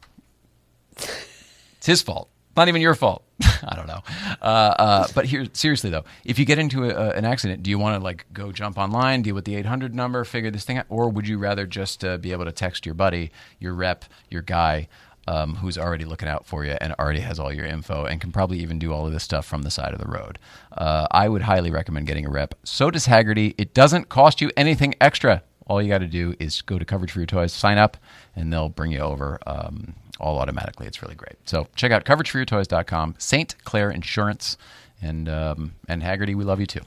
it's 0.96 1.86
his 1.86 2.02
fault. 2.02 2.30
Not 2.56 2.70
even 2.70 2.82
your 2.82 2.96
fault. 2.96 3.24
I 3.68 3.76
don't 3.76 3.88
know. 3.88 4.02
Uh, 4.42 4.46
uh, 4.46 5.08
but 5.16 5.26
here, 5.26 5.46
seriously 5.54 5.90
though, 5.90 6.04
if 6.24 6.40
you 6.40 6.46
get 6.46 6.60
into 6.60 6.90
a, 6.90 7.12
an 7.12 7.26
accident, 7.26 7.64
do 7.64 7.70
you 7.70 7.80
want 7.80 8.00
to 8.00 8.04
like 8.04 8.26
go 8.34 8.52
jump 8.52 8.78
online, 8.78 9.22
deal 9.22 9.36
with 9.36 9.46
the 9.46 9.56
800 9.56 9.94
number, 9.94 10.24
figure 10.24 10.52
this 10.52 10.64
thing 10.64 10.78
out, 10.78 10.86
or 10.90 11.10
would 11.10 11.28
you 11.28 11.38
rather 11.38 11.66
just 11.66 12.04
uh, 12.04 12.18
be 12.18 12.32
able 12.32 12.46
to 12.46 12.52
text 12.52 12.86
your 12.86 12.96
buddy, 12.96 13.32
your 13.60 13.74
rep, 13.74 14.06
your 14.30 14.42
guy, 14.42 14.88
um, 15.28 15.56
who's 15.56 15.78
already 15.78 16.06
looking 16.06 16.28
out 16.28 16.46
for 16.46 16.66
you 16.66 16.76
and 16.82 16.94
already 17.00 17.22
has 17.22 17.40
all 17.40 17.54
your 17.54 17.66
info 17.66 18.06
and 18.06 18.20
can 18.20 18.32
probably 18.32 18.60
even 18.60 18.78
do 18.78 18.92
all 18.92 19.06
of 19.06 19.14
this 19.14 19.24
stuff 19.24 19.46
from 19.46 19.62
the 19.62 19.72
side 19.72 19.94
of 19.94 20.00
the 20.00 20.08
road? 20.08 20.40
Uh, 20.72 21.08
I 21.12 21.30
would 21.30 21.44
highly 21.44 21.72
recommend 21.72 22.08
getting 22.08 22.26
a 22.26 22.30
rep. 22.30 22.56
So 22.64 22.92
does 22.92 23.08
Hagerty. 23.08 23.56
It 23.58 23.74
doesn't 23.74 24.10
cost 24.10 24.42
you 24.42 24.52
anything 24.58 24.96
extra. 25.00 25.44
All 25.66 25.82
you 25.82 25.88
got 25.88 26.00
to 26.00 26.08
do 26.08 26.36
is 26.40 26.62
go 26.62 26.78
to 26.78 26.84
Coverage 26.84 27.12
for 27.12 27.20
Your 27.20 27.26
Toys, 27.26 27.54
sign 27.54 27.78
up, 27.78 27.96
and 28.36 28.52
they'll 28.52 28.70
bring 28.70 28.92
you 28.92 29.00
over 29.00 29.40
um, 29.48 29.96
all 30.20 30.38
automatically. 30.40 30.88
It's 30.88 31.02
really 31.02 31.16
great. 31.16 31.36
So 31.46 31.68
check 31.76 31.92
out 31.92 32.06
coverageforyourtoys.com, 32.06 33.16
St. 33.18 33.56
Clair 33.64 33.90
Insurance, 33.90 34.58
and 35.02 35.28
um, 35.30 35.74
and 35.88 36.02
Hagerty. 36.02 36.36
We 36.36 36.44
love 36.44 36.60
you 36.60 36.66
too. 36.66 36.82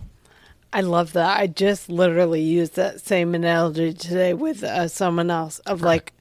I 0.72 0.80
love 0.82 1.12
that. 1.14 1.38
I 1.40 1.46
just 1.46 1.88
literally 1.88 2.42
used 2.42 2.76
that 2.76 3.00
same 3.00 3.34
analogy 3.34 3.94
today 3.94 4.34
with 4.34 4.62
uh, 4.62 4.88
someone 4.88 5.30
else 5.30 5.58
of 5.60 5.80
like, 5.80 6.12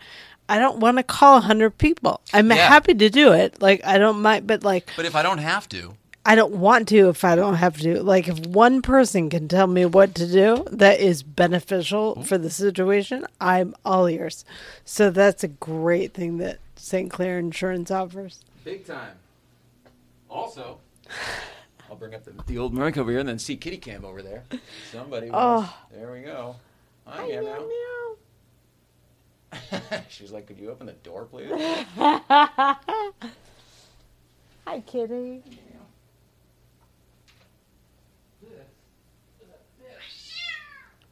I 0.47 0.59
don't 0.59 0.79
want 0.79 0.97
to 0.97 1.03
call 1.03 1.37
a 1.37 1.41
hundred 1.41 1.77
people. 1.77 2.21
I'm 2.33 2.49
Yeah. 2.49 2.57
happy 2.67 2.93
to 2.93 3.09
do 3.09 3.33
it. 3.33 3.61
Like 3.61 3.83
I 3.85 3.97
don't 3.97 4.21
mind, 4.21 4.47
but 4.47 4.63
like 4.63 4.91
But 4.95 5.05
if 5.05 5.15
I 5.15 5.23
don't 5.23 5.39
have 5.39 5.67
to, 5.69 5.95
I 6.25 6.35
don't 6.35 6.53
want 6.53 6.87
to 6.89 7.09
if 7.09 7.23
I 7.25 7.35
don't 7.35 7.55
have 7.55 7.77
to. 7.81 8.01
Like 8.01 8.27
if 8.29 8.39
one 8.45 8.81
person 8.81 9.29
can 9.29 9.47
tell 9.47 9.67
me 9.67 9.85
what 9.85 10.15
to 10.15 10.31
do 10.31 10.65
that 10.71 10.99
is 10.99 11.21
beneficial 11.23 12.23
for 12.23 12.37
the 12.37 12.49
situation, 12.49 13.25
I'm 13.41 13.75
all 13.83 14.07
ears. 14.07 14.45
So 14.85 15.09
that's 15.09 15.43
a 15.43 15.49
great 15.49 16.13
thing 16.13 16.37
that 16.37 16.59
St. 16.85 17.09
Clair 17.09 17.39
Insurance 17.39 17.89
offers. 17.89 18.45
big 18.63 18.85
time. 18.85 19.17
Also, 20.29 20.77
I'll 21.89 21.95
bring 21.95 22.13
up 22.13 22.23
the, 22.23 22.33
the 22.45 22.59
old 22.59 22.75
mic 22.75 22.95
over 22.95 23.09
here 23.09 23.21
and 23.21 23.27
then 23.27 23.39
see 23.39 23.57
Kitty 23.57 23.77
Cam 23.77 24.05
over 24.05 24.21
there. 24.21 24.43
Somebody. 24.91 25.31
Oh. 25.33 25.75
There 25.91 26.11
we 26.11 26.21
go. 26.21 26.57
Hi, 27.07 27.27
meow, 27.27 27.67
meow. 29.51 29.99
She's 30.09 30.31
like, 30.31 30.45
could 30.45 30.59
you 30.59 30.69
open 30.69 30.85
the 30.85 30.93
door, 30.93 31.25
please? 31.25 31.49
Hi, 31.97 32.77
kitty. 34.85 35.41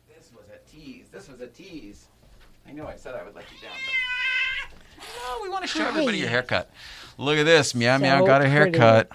This 0.08 0.32
was 0.36 0.46
a 0.50 0.60
tease. 0.70 1.08
This 1.12 1.28
was 1.30 1.42
a 1.42 1.48
tease. 1.48 2.06
I 2.68 2.74
know 2.74 2.86
I 2.86 2.96
said 2.96 3.16
I 3.16 3.24
would 3.24 3.34
let 3.34 3.46
you 3.52 3.58
down, 3.60 3.72
but 3.74 3.94
no, 5.16 5.40
we 5.44 5.50
want 5.50 5.64
to 5.64 5.68
show 5.68 5.86
everybody 5.86 6.18
your 6.18 6.30
haircut. 6.30 6.70
Look 7.18 7.38
at 7.38 7.44
this. 7.46 7.76
Meow 7.76 7.98
meow 7.98 8.20
So 8.20 8.26
got 8.26 8.42
a 8.42 8.46
pretty. 8.46 8.52
haircut. 8.78 9.10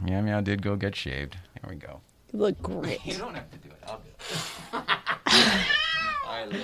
Meow 0.00 0.20
meow 0.22 0.40
did 0.40 0.62
go 0.62 0.76
get 0.76 0.94
shaved. 0.96 1.36
There 1.60 1.70
we 1.70 1.76
go. 1.76 2.00
You 2.32 2.40
look 2.40 2.60
great. 2.62 3.00
You 3.06 3.16
don't 3.18 3.34
have 3.34 3.50
to 3.50 3.58
do 3.58 3.68
it. 3.70 3.78
I'll 3.86 3.98
do 3.98 4.08
it. 4.78 4.84
I 6.26 6.44
love 6.46 6.52
you. 6.54 6.60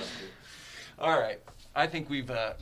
All 0.99 1.19
right. 1.19 1.39
I 1.75 1.87
think 1.87 2.09
we've 2.09 2.29
uh, 2.29 2.53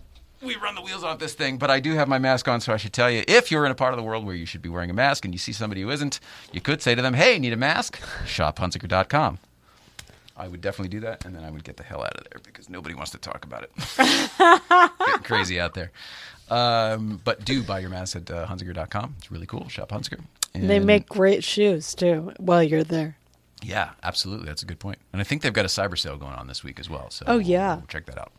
we 0.41 0.55
run 0.57 0.75
the 0.75 0.81
wheels 0.81 1.03
off 1.03 1.19
this 1.19 1.33
thing, 1.33 1.57
but 1.57 1.69
I 1.71 1.79
do 1.79 1.93
have 1.95 2.07
my 2.07 2.19
mask 2.19 2.47
on, 2.47 2.61
so 2.61 2.71
I 2.71 2.77
should 2.77 2.93
tell 2.93 3.09
you 3.11 3.23
if 3.27 3.51
you're 3.51 3.65
in 3.65 3.71
a 3.71 3.75
part 3.75 3.93
of 3.93 3.97
the 3.97 4.03
world 4.03 4.25
where 4.25 4.35
you 4.35 4.45
should 4.45 4.61
be 4.61 4.69
wearing 4.69 4.89
a 4.89 4.93
mask 4.93 5.25
and 5.25 5.33
you 5.33 5.37
see 5.39 5.51
somebody 5.51 5.81
who 5.81 5.89
isn't, 5.89 6.19
you 6.53 6.61
could 6.61 6.81
say 6.81 6.95
to 6.95 7.01
them, 7.01 7.15
"Hey, 7.15 7.39
need 7.39 7.51
a 7.51 7.57
mask? 7.57 7.99
ShopHunziker.com." 8.25 9.39
I 10.39 10.47
would 10.47 10.61
definitely 10.61 10.89
do 10.89 11.01
that, 11.01 11.25
and 11.25 11.35
then 11.35 11.43
I 11.43 11.51
would 11.51 11.63
get 11.63 11.77
the 11.77 11.83
hell 11.83 12.01
out 12.01 12.15
of 12.15 12.23
there 12.31 12.39
because 12.43 12.69
nobody 12.69 12.95
wants 12.95 13.11
to 13.11 13.17
talk 13.17 13.45
about 13.45 13.63
it. 13.63 13.71
Getting 15.05 15.23
crazy 15.23 15.59
out 15.59 15.73
there. 15.73 15.91
Um, 16.49 17.21
but 17.23 17.45
do 17.45 17.61
buy 17.61 17.79
your 17.79 17.89
mask 17.89 18.15
at 18.15 18.31
uh, 18.31 18.47
hunziker.com. 18.47 19.15
It's 19.19 19.29
really 19.31 19.45
cool. 19.45 19.67
Shop 19.69 19.89
Hunziker. 19.89 20.19
And 20.55 20.67
they 20.69 20.79
make 20.79 21.07
great 21.07 21.43
shoes 21.43 21.93
too 21.93 22.31
while 22.37 22.63
you're 22.63 22.83
there. 22.83 23.17
Yeah, 23.61 23.91
absolutely. 24.01 24.47
That's 24.47 24.63
a 24.63 24.65
good 24.65 24.79
point. 24.79 24.97
And 25.13 25.21
I 25.21 25.23
think 25.25 25.41
they've 25.43 25.53
got 25.53 25.65
a 25.65 25.67
cyber 25.67 25.97
sale 25.97 26.17
going 26.17 26.33
on 26.33 26.47
this 26.47 26.63
week 26.63 26.79
as 26.79 26.89
well. 26.89 27.09
So 27.11 27.25
Oh, 27.27 27.37
yeah. 27.37 27.81
check 27.87 28.05
that 28.07 28.17
out. 28.17 28.31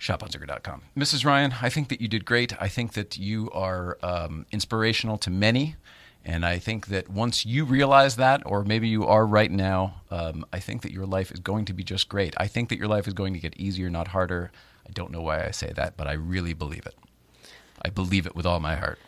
ShopHunziker.com. 0.00 0.82
Mrs. 0.96 1.24
Ryan, 1.24 1.54
I 1.62 1.68
think 1.68 1.88
that 1.90 2.00
you 2.00 2.08
did 2.08 2.24
great. 2.24 2.60
I 2.60 2.66
think 2.68 2.94
that 2.94 3.18
you 3.18 3.50
are 3.52 3.98
um, 4.02 4.46
inspirational 4.50 5.16
to 5.18 5.30
many. 5.30 5.76
And 6.24 6.46
I 6.46 6.58
think 6.58 6.86
that 6.86 7.08
once 7.08 7.44
you 7.44 7.64
realize 7.64 8.16
that, 8.16 8.42
or 8.46 8.62
maybe 8.62 8.88
you 8.88 9.06
are 9.06 9.26
right 9.26 9.50
now, 9.50 10.02
um, 10.10 10.44
I 10.52 10.60
think 10.60 10.82
that 10.82 10.92
your 10.92 11.06
life 11.06 11.32
is 11.32 11.40
going 11.40 11.64
to 11.64 11.72
be 11.72 11.82
just 11.82 12.08
great. 12.08 12.34
I 12.36 12.46
think 12.46 12.68
that 12.68 12.78
your 12.78 12.86
life 12.86 13.08
is 13.08 13.14
going 13.14 13.32
to 13.34 13.40
get 13.40 13.56
easier, 13.56 13.90
not 13.90 14.08
harder. 14.08 14.52
I 14.86 14.92
don't 14.92 15.10
know 15.10 15.22
why 15.22 15.44
I 15.44 15.50
say 15.50 15.72
that, 15.74 15.96
but 15.96 16.06
I 16.06 16.12
really 16.12 16.52
believe 16.52 16.86
it. 16.86 16.94
I 17.84 17.90
believe 17.90 18.26
it 18.26 18.36
with 18.36 18.46
all 18.46 18.60
my 18.60 18.76
heart. 18.76 19.00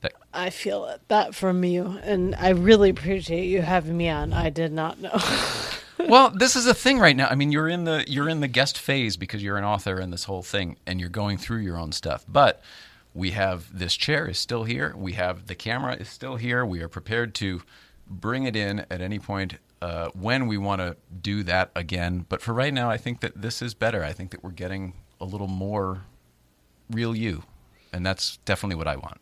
That 0.00 0.14
I 0.34 0.50
feel 0.50 0.84
it, 0.86 1.00
that 1.08 1.34
from 1.34 1.62
you, 1.64 1.98
and 2.02 2.34
I 2.34 2.50
really 2.50 2.90
appreciate 2.90 3.46
you 3.46 3.62
having 3.62 3.96
me 3.96 4.08
on. 4.08 4.32
I 4.32 4.50
did 4.50 4.72
not 4.72 5.00
know. 5.00 5.18
well, 6.08 6.30
this 6.30 6.56
is 6.56 6.66
a 6.66 6.74
thing 6.74 6.98
right 6.98 7.16
now. 7.16 7.28
I 7.28 7.34
mean, 7.36 7.52
you're 7.52 7.68
in 7.68 7.84
the 7.84 8.04
you're 8.06 8.28
in 8.28 8.40
the 8.40 8.48
guest 8.48 8.78
phase 8.78 9.16
because 9.16 9.42
you're 9.42 9.56
an 9.56 9.64
author 9.64 9.98
and 9.98 10.12
this 10.12 10.24
whole 10.24 10.42
thing, 10.42 10.76
and 10.86 11.00
you're 11.00 11.08
going 11.08 11.38
through 11.38 11.58
your 11.58 11.78
own 11.78 11.92
stuff. 11.92 12.24
But 12.28 12.60
we 13.16 13.30
have 13.30 13.76
this 13.76 13.96
chair 13.96 14.28
is 14.28 14.38
still 14.38 14.64
here. 14.64 14.94
We 14.94 15.14
have 15.14 15.46
the 15.46 15.54
camera 15.54 15.94
is 15.94 16.08
still 16.08 16.36
here. 16.36 16.66
We 16.66 16.82
are 16.82 16.88
prepared 16.88 17.34
to 17.36 17.62
bring 18.06 18.44
it 18.44 18.54
in 18.54 18.80
at 18.90 19.00
any 19.00 19.18
point 19.18 19.54
uh, 19.80 20.10
when 20.10 20.46
we 20.46 20.58
want 20.58 20.82
to 20.82 20.96
do 21.22 21.42
that 21.44 21.70
again. 21.74 22.26
But 22.28 22.42
for 22.42 22.52
right 22.52 22.74
now, 22.74 22.90
I 22.90 22.98
think 22.98 23.20
that 23.20 23.40
this 23.40 23.62
is 23.62 23.72
better. 23.72 24.04
I 24.04 24.12
think 24.12 24.32
that 24.32 24.44
we're 24.44 24.50
getting 24.50 24.92
a 25.18 25.24
little 25.24 25.46
more 25.46 26.02
real 26.90 27.16
you, 27.16 27.44
and 27.90 28.04
that's 28.04 28.36
definitely 28.44 28.76
what 28.76 28.86
I 28.86 28.96
want. 28.96 29.18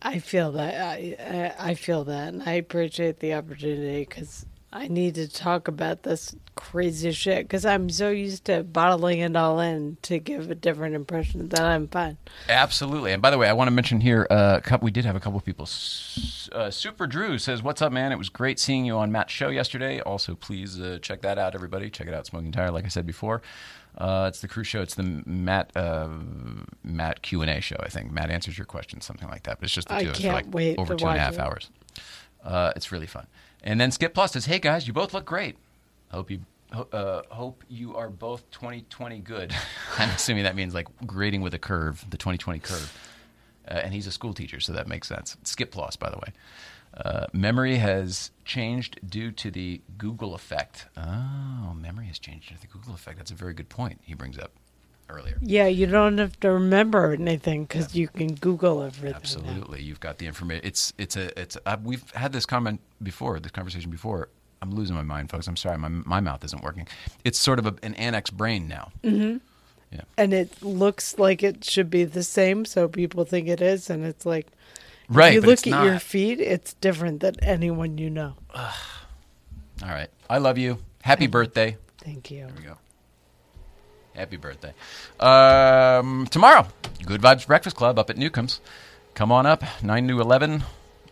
I 0.00 0.20
feel 0.20 0.52
that. 0.52 0.80
I 0.80 1.16
I 1.58 1.70
I 1.70 1.74
feel 1.74 2.04
that, 2.04 2.32
and 2.32 2.44
I 2.44 2.52
appreciate 2.52 3.18
the 3.18 3.34
opportunity 3.34 4.04
because 4.04 4.46
I 4.76 4.88
need 4.88 5.14
to 5.14 5.28
talk 5.28 5.68
about 5.68 6.02
this 6.02 6.34
crazy 6.56 7.12
shit 7.12 7.44
because 7.44 7.64
I'm 7.64 7.88
so 7.88 8.10
used 8.10 8.46
to 8.46 8.64
bottling 8.64 9.20
it 9.20 9.36
all 9.36 9.60
in 9.60 9.98
to 10.02 10.18
give 10.18 10.50
a 10.50 10.56
different 10.56 10.96
impression 10.96 11.48
that 11.50 11.60
I'm 11.60 11.86
fine. 11.86 12.18
Absolutely. 12.48 13.12
And 13.12 13.22
by 13.22 13.30
the 13.30 13.38
way, 13.38 13.48
I 13.48 13.52
want 13.52 13.68
to 13.68 13.70
mention 13.70 14.00
here, 14.00 14.26
uh, 14.30 14.56
a 14.58 14.60
couple, 14.60 14.84
we 14.84 14.90
did 14.90 15.04
have 15.04 15.14
a 15.14 15.20
couple 15.20 15.38
of 15.38 15.44
people. 15.44 15.68
Uh, 16.50 16.72
Super 16.72 17.06
Drew 17.06 17.38
says, 17.38 17.62
"What's 17.62 17.80
up, 17.82 17.92
man? 17.92 18.10
It 18.10 18.18
was 18.18 18.28
great 18.28 18.58
seeing 18.58 18.84
you 18.84 18.96
on 18.96 19.12
Matt's 19.12 19.32
show 19.32 19.48
yesterday. 19.48 20.00
Also, 20.00 20.34
please 20.34 20.80
uh, 20.80 20.98
check 21.00 21.22
that 21.22 21.38
out, 21.38 21.54
everybody. 21.54 21.88
Check 21.88 22.08
it 22.08 22.14
out, 22.14 22.26
Smoking 22.26 22.50
Tire. 22.50 22.72
Like 22.72 22.84
I 22.84 22.88
said 22.88 23.06
before, 23.06 23.42
uh, 23.96 24.26
it's 24.28 24.40
the 24.40 24.48
crew 24.48 24.64
show. 24.64 24.82
It's 24.82 24.96
the 24.96 25.22
Matt 25.24 25.70
uh, 25.76 26.08
Matt 26.82 27.22
Q 27.22 27.42
and 27.42 27.50
A 27.50 27.60
show. 27.60 27.76
I 27.78 27.88
think 27.90 28.10
Matt 28.10 28.28
answers 28.30 28.58
your 28.58 28.66
questions, 28.66 29.04
something 29.04 29.28
like 29.28 29.44
that. 29.44 29.60
But 29.60 29.66
it's 29.66 29.74
just 29.74 29.86
the 29.86 29.94
I 29.94 30.02
two 30.02 30.06
of 30.08 30.12
us 30.14 30.16
for 30.16 30.22
can't 30.22 30.34
like 30.34 30.52
wait 30.52 30.78
over 30.80 30.96
two 30.96 31.06
and 31.06 31.16
a 31.16 31.20
half 31.20 31.34
it. 31.34 31.38
hours. 31.38 31.70
Uh, 32.42 32.72
it's 32.74 32.90
really 32.90 33.06
fun. 33.06 33.26
And 33.64 33.80
then 33.80 33.90
Skip 33.90 34.14
Plus 34.14 34.32
says, 34.32 34.44
"Hey 34.44 34.60
guys, 34.60 34.86
you 34.86 34.92
both 34.92 35.12
look 35.12 35.24
great. 35.24 35.56
Hope 36.12 36.30
you." 36.30 36.40
Uh, 36.72 37.22
hope 37.30 37.62
you 37.68 37.96
are 37.96 38.08
both 38.08 38.50
2020 38.50 39.20
good. 39.20 39.54
I'm 39.98 40.10
assuming 40.10 40.42
that 40.42 40.56
means 40.56 40.74
like 40.74 40.88
grading 41.06 41.40
with 41.40 41.54
a 41.54 41.58
curve, 41.58 42.04
the 42.10 42.16
2020 42.16 42.58
curve. 42.58 43.10
Uh, 43.68 43.74
and 43.74 43.94
he's 43.94 44.06
a 44.08 44.12
school 44.12 44.34
teacher, 44.34 44.58
so 44.60 44.72
that 44.72 44.88
makes 44.88 45.06
sense. 45.08 45.36
Skip 45.44 45.76
loss, 45.76 45.94
by 45.94 46.10
the 46.10 46.16
way. 46.16 46.32
Uh, 46.96 47.26
memory 47.32 47.76
has 47.76 48.32
changed 48.44 48.98
due 49.08 49.30
to 49.30 49.50
the 49.50 49.80
Google 49.96 50.34
effect. 50.34 50.86
Oh, 50.96 51.74
memory 51.74 52.06
has 52.06 52.18
changed 52.18 52.48
due 52.48 52.56
to 52.56 52.60
the 52.60 52.66
Google 52.66 52.94
effect. 52.94 53.18
That's 53.18 53.30
a 53.30 53.34
very 53.34 53.54
good 53.54 53.68
point 53.68 54.00
he 54.04 54.14
brings 54.14 54.36
up 54.38 54.50
earlier. 55.08 55.36
Yeah, 55.40 55.66
you 55.66 55.86
don't 55.86 56.18
have 56.18 56.38
to 56.40 56.50
remember 56.50 57.12
anything 57.12 57.64
because 57.64 57.94
you 57.94 58.08
can 58.08 58.34
Google 58.34 58.82
everything. 58.82 59.10
now. 59.12 59.16
Absolutely, 59.16 59.82
you've 59.82 60.00
got 60.00 60.18
the 60.18 60.26
information. 60.26 60.64
It's 60.66 60.92
it's 60.98 61.16
a 61.16 61.38
it's. 61.40 61.56
Uh, 61.66 61.76
we've 61.82 62.10
had 62.12 62.32
this 62.32 62.46
comment 62.46 62.80
before, 63.02 63.38
this 63.40 63.52
conversation 63.52 63.90
before. 63.90 64.28
I'm 64.62 64.70
losing 64.70 64.96
my 64.96 65.02
mind, 65.02 65.30
folks. 65.30 65.46
I'm 65.46 65.56
sorry, 65.56 65.78
my 65.78 65.88
my 65.88 66.20
mouth 66.20 66.42
isn't 66.44 66.62
working. 66.62 66.88
It's 67.24 67.38
sort 67.38 67.58
of 67.58 67.66
a, 67.66 67.74
an 67.82 67.94
annex 67.94 68.30
brain 68.30 68.66
now. 68.68 68.92
Yeah, 69.02 70.00
And 70.18 70.32
it 70.34 70.60
looks 70.60 71.18
like 71.20 71.44
it 71.44 71.62
should 71.64 71.88
be 71.88 72.02
the 72.04 72.24
same, 72.24 72.64
so 72.64 72.88
people 72.88 73.24
think 73.24 73.46
it 73.46 73.60
is, 73.60 73.88
and 73.90 74.04
it's 74.04 74.26
like 74.26 74.48
Right, 75.08 75.36
If 75.36 75.44
you 75.44 75.50
look 75.50 75.66
at 75.66 75.70
not. 75.70 75.84
your 75.84 75.98
feet, 76.00 76.40
it's 76.40 76.72
different 76.74 77.20
than 77.20 77.34
anyone 77.44 77.98
you 77.98 78.10
know. 78.10 78.34
All 78.54 78.70
right, 79.82 80.08
I 80.30 80.38
love 80.38 80.56
you. 80.58 80.78
Happy 81.02 81.26
birthday. 81.26 81.76
Thank 81.98 82.30
you. 82.30 82.46
There 82.46 82.54
we 82.56 82.62
go. 82.64 82.76
Happy 84.14 84.36
birthday. 84.36 84.72
Um, 85.20 86.26
tomorrow, 86.30 86.66
Good 87.04 87.20
Vibes 87.20 87.46
Breakfast 87.46 87.76
Club 87.76 87.98
up 87.98 88.10
at 88.10 88.16
Newcomb's. 88.16 88.60
Come 89.14 89.30
on 89.32 89.46
up, 89.46 89.62
9 89.82 90.08
to 90.08 90.20
11. 90.20 90.64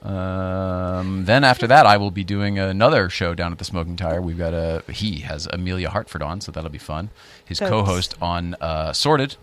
Um, 0.03 1.25
then 1.25 1.45
after 1.45 1.67
that, 1.69 1.87
I 1.87 1.97
will 1.97 2.11
be 2.11 2.25
doing 2.25 2.59
another 2.59 3.09
show 3.09 3.35
down 3.35 3.53
at 3.53 3.59
the 3.59 3.65
Smoking 3.65 3.97
Tire. 3.97 4.21
We've 4.21 4.39
got 4.39 4.53
a, 4.55 4.83
he 4.91 5.21
has 5.21 5.47
Amelia 5.53 5.91
Hartford 5.91 6.23
on, 6.23 6.41
so 6.41 6.51
that'll 6.53 6.71
be 6.71 6.79
fun. 6.79 7.11
His 7.45 7.59
That's- 7.59 7.71
co 7.71 7.85
host 7.85 8.15
on 8.21 8.55
uh, 8.61 8.93
Sorted. 8.93 9.37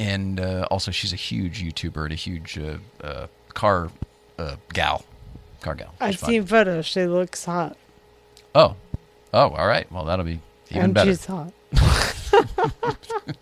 And 0.00 0.40
uh, 0.40 0.66
also, 0.70 0.90
she's 0.90 1.12
a 1.12 1.16
huge 1.16 1.62
YouTuber 1.62 2.04
and 2.04 2.12
a 2.12 2.16
huge 2.16 2.58
uh, 2.58 2.78
uh, 3.04 3.26
car 3.54 3.90
uh, 4.38 4.56
gal. 4.72 5.04
Car 5.60 5.76
gal. 5.76 5.94
I've 6.00 6.16
fun. 6.16 6.30
seen 6.30 6.46
photos. 6.46 6.86
She 6.86 7.04
looks 7.06 7.44
hot. 7.44 7.76
Oh. 8.54 8.74
Oh, 9.32 9.50
all 9.50 9.66
right. 9.66 9.90
Well, 9.92 10.04
that'll 10.06 10.24
be 10.24 10.40
even 10.70 10.82
and 10.84 10.94
better. 10.94 11.10
she's 11.10 11.24
hot. 11.26 11.52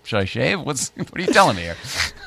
Should 0.05 0.19
I 0.19 0.25
shave? 0.25 0.61
What's 0.61 0.91
what 0.97 1.17
are 1.17 1.23
you 1.23 1.33
telling 1.33 1.57
me 1.57 1.63
here? 1.63 1.77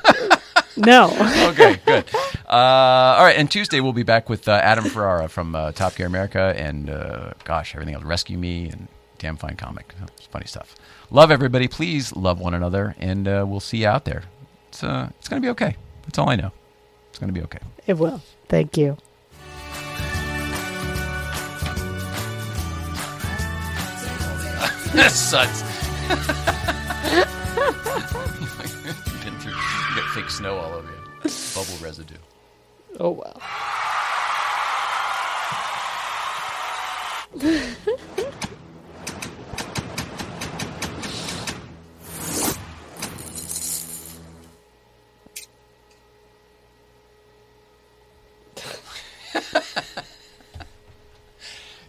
No. 0.76 1.06
okay, 1.50 1.80
good. 1.86 2.04
Uh, 2.48 2.50
all 2.50 3.24
right, 3.24 3.36
and 3.36 3.50
Tuesday 3.50 3.80
we'll 3.80 3.92
be 3.92 4.02
back 4.02 4.28
with 4.28 4.48
uh, 4.48 4.52
Adam 4.52 4.84
Ferrara 4.84 5.28
from 5.28 5.54
uh, 5.54 5.72
Top 5.72 5.94
Gear 5.96 6.06
America 6.06 6.54
and 6.56 6.90
uh, 6.90 7.32
gosh, 7.44 7.74
everything 7.74 7.94
else, 7.94 8.04
Rescue 8.04 8.38
Me 8.38 8.68
and 8.70 8.88
Damn 9.18 9.36
Fine 9.36 9.56
Comic. 9.56 9.94
It's 10.16 10.26
funny 10.26 10.46
stuff. 10.46 10.74
Love 11.10 11.30
everybody. 11.30 11.68
Please 11.68 12.14
love 12.16 12.40
one 12.40 12.54
another, 12.54 12.96
and 12.98 13.28
uh, 13.28 13.44
we'll 13.46 13.60
see 13.60 13.78
you 13.78 13.86
out 13.86 14.04
there. 14.04 14.24
It's 14.68 14.82
uh, 14.82 15.10
it's 15.18 15.28
gonna 15.28 15.40
be 15.40 15.50
okay. 15.50 15.76
That's 16.04 16.18
all 16.18 16.28
I 16.28 16.36
know. 16.36 16.50
It's 17.10 17.18
gonna 17.18 17.32
be 17.32 17.42
okay. 17.42 17.60
it 17.86 17.94
will. 17.94 18.20
Thank 18.48 18.76
you. 18.76 18.96
Sucks. 25.08 25.62
Been 29.22 29.38
through, 29.38 29.52
you 29.52 29.96
got 29.96 30.08
fake 30.14 30.30
snow 30.30 30.56
all 30.56 30.72
over 30.72 30.90
you. 30.90 31.30
Bubble 31.54 31.78
residue. 31.82 32.16
Oh, 32.98 33.10
well. 33.10 33.40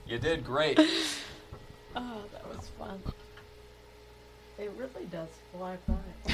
You 0.07 0.19
did 0.19 0.45
great. 0.45 0.79
Oh, 1.95 2.21
that 2.31 2.47
was 2.47 2.69
fun. 2.77 3.01
It 4.57 4.71
really 4.77 5.05
does 5.07 5.29
fly 5.51 5.77
by. 5.87 6.33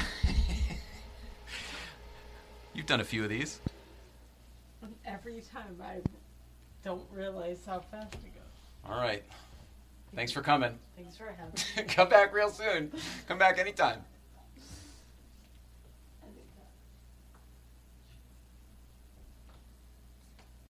You've 2.74 2.86
done 2.86 3.00
a 3.00 3.04
few 3.04 3.24
of 3.24 3.28
these. 3.30 3.60
Every 5.04 5.42
time 5.52 5.76
I 5.82 6.00
don't 6.84 7.02
realize 7.12 7.58
how 7.66 7.80
fast 7.80 8.14
it 8.14 8.34
goes. 8.34 8.90
All 8.90 8.96
right. 8.96 9.22
Thanks 10.14 10.32
for 10.32 10.40
coming. 10.40 10.78
Thanks 10.96 11.16
for 11.16 11.26
having 11.36 11.54
me. 11.88 11.94
Come 11.94 12.08
back 12.08 12.32
real 12.34 12.50
soon. 12.50 12.92
Come 13.26 13.38
back 13.38 13.58
anytime. 13.58 14.04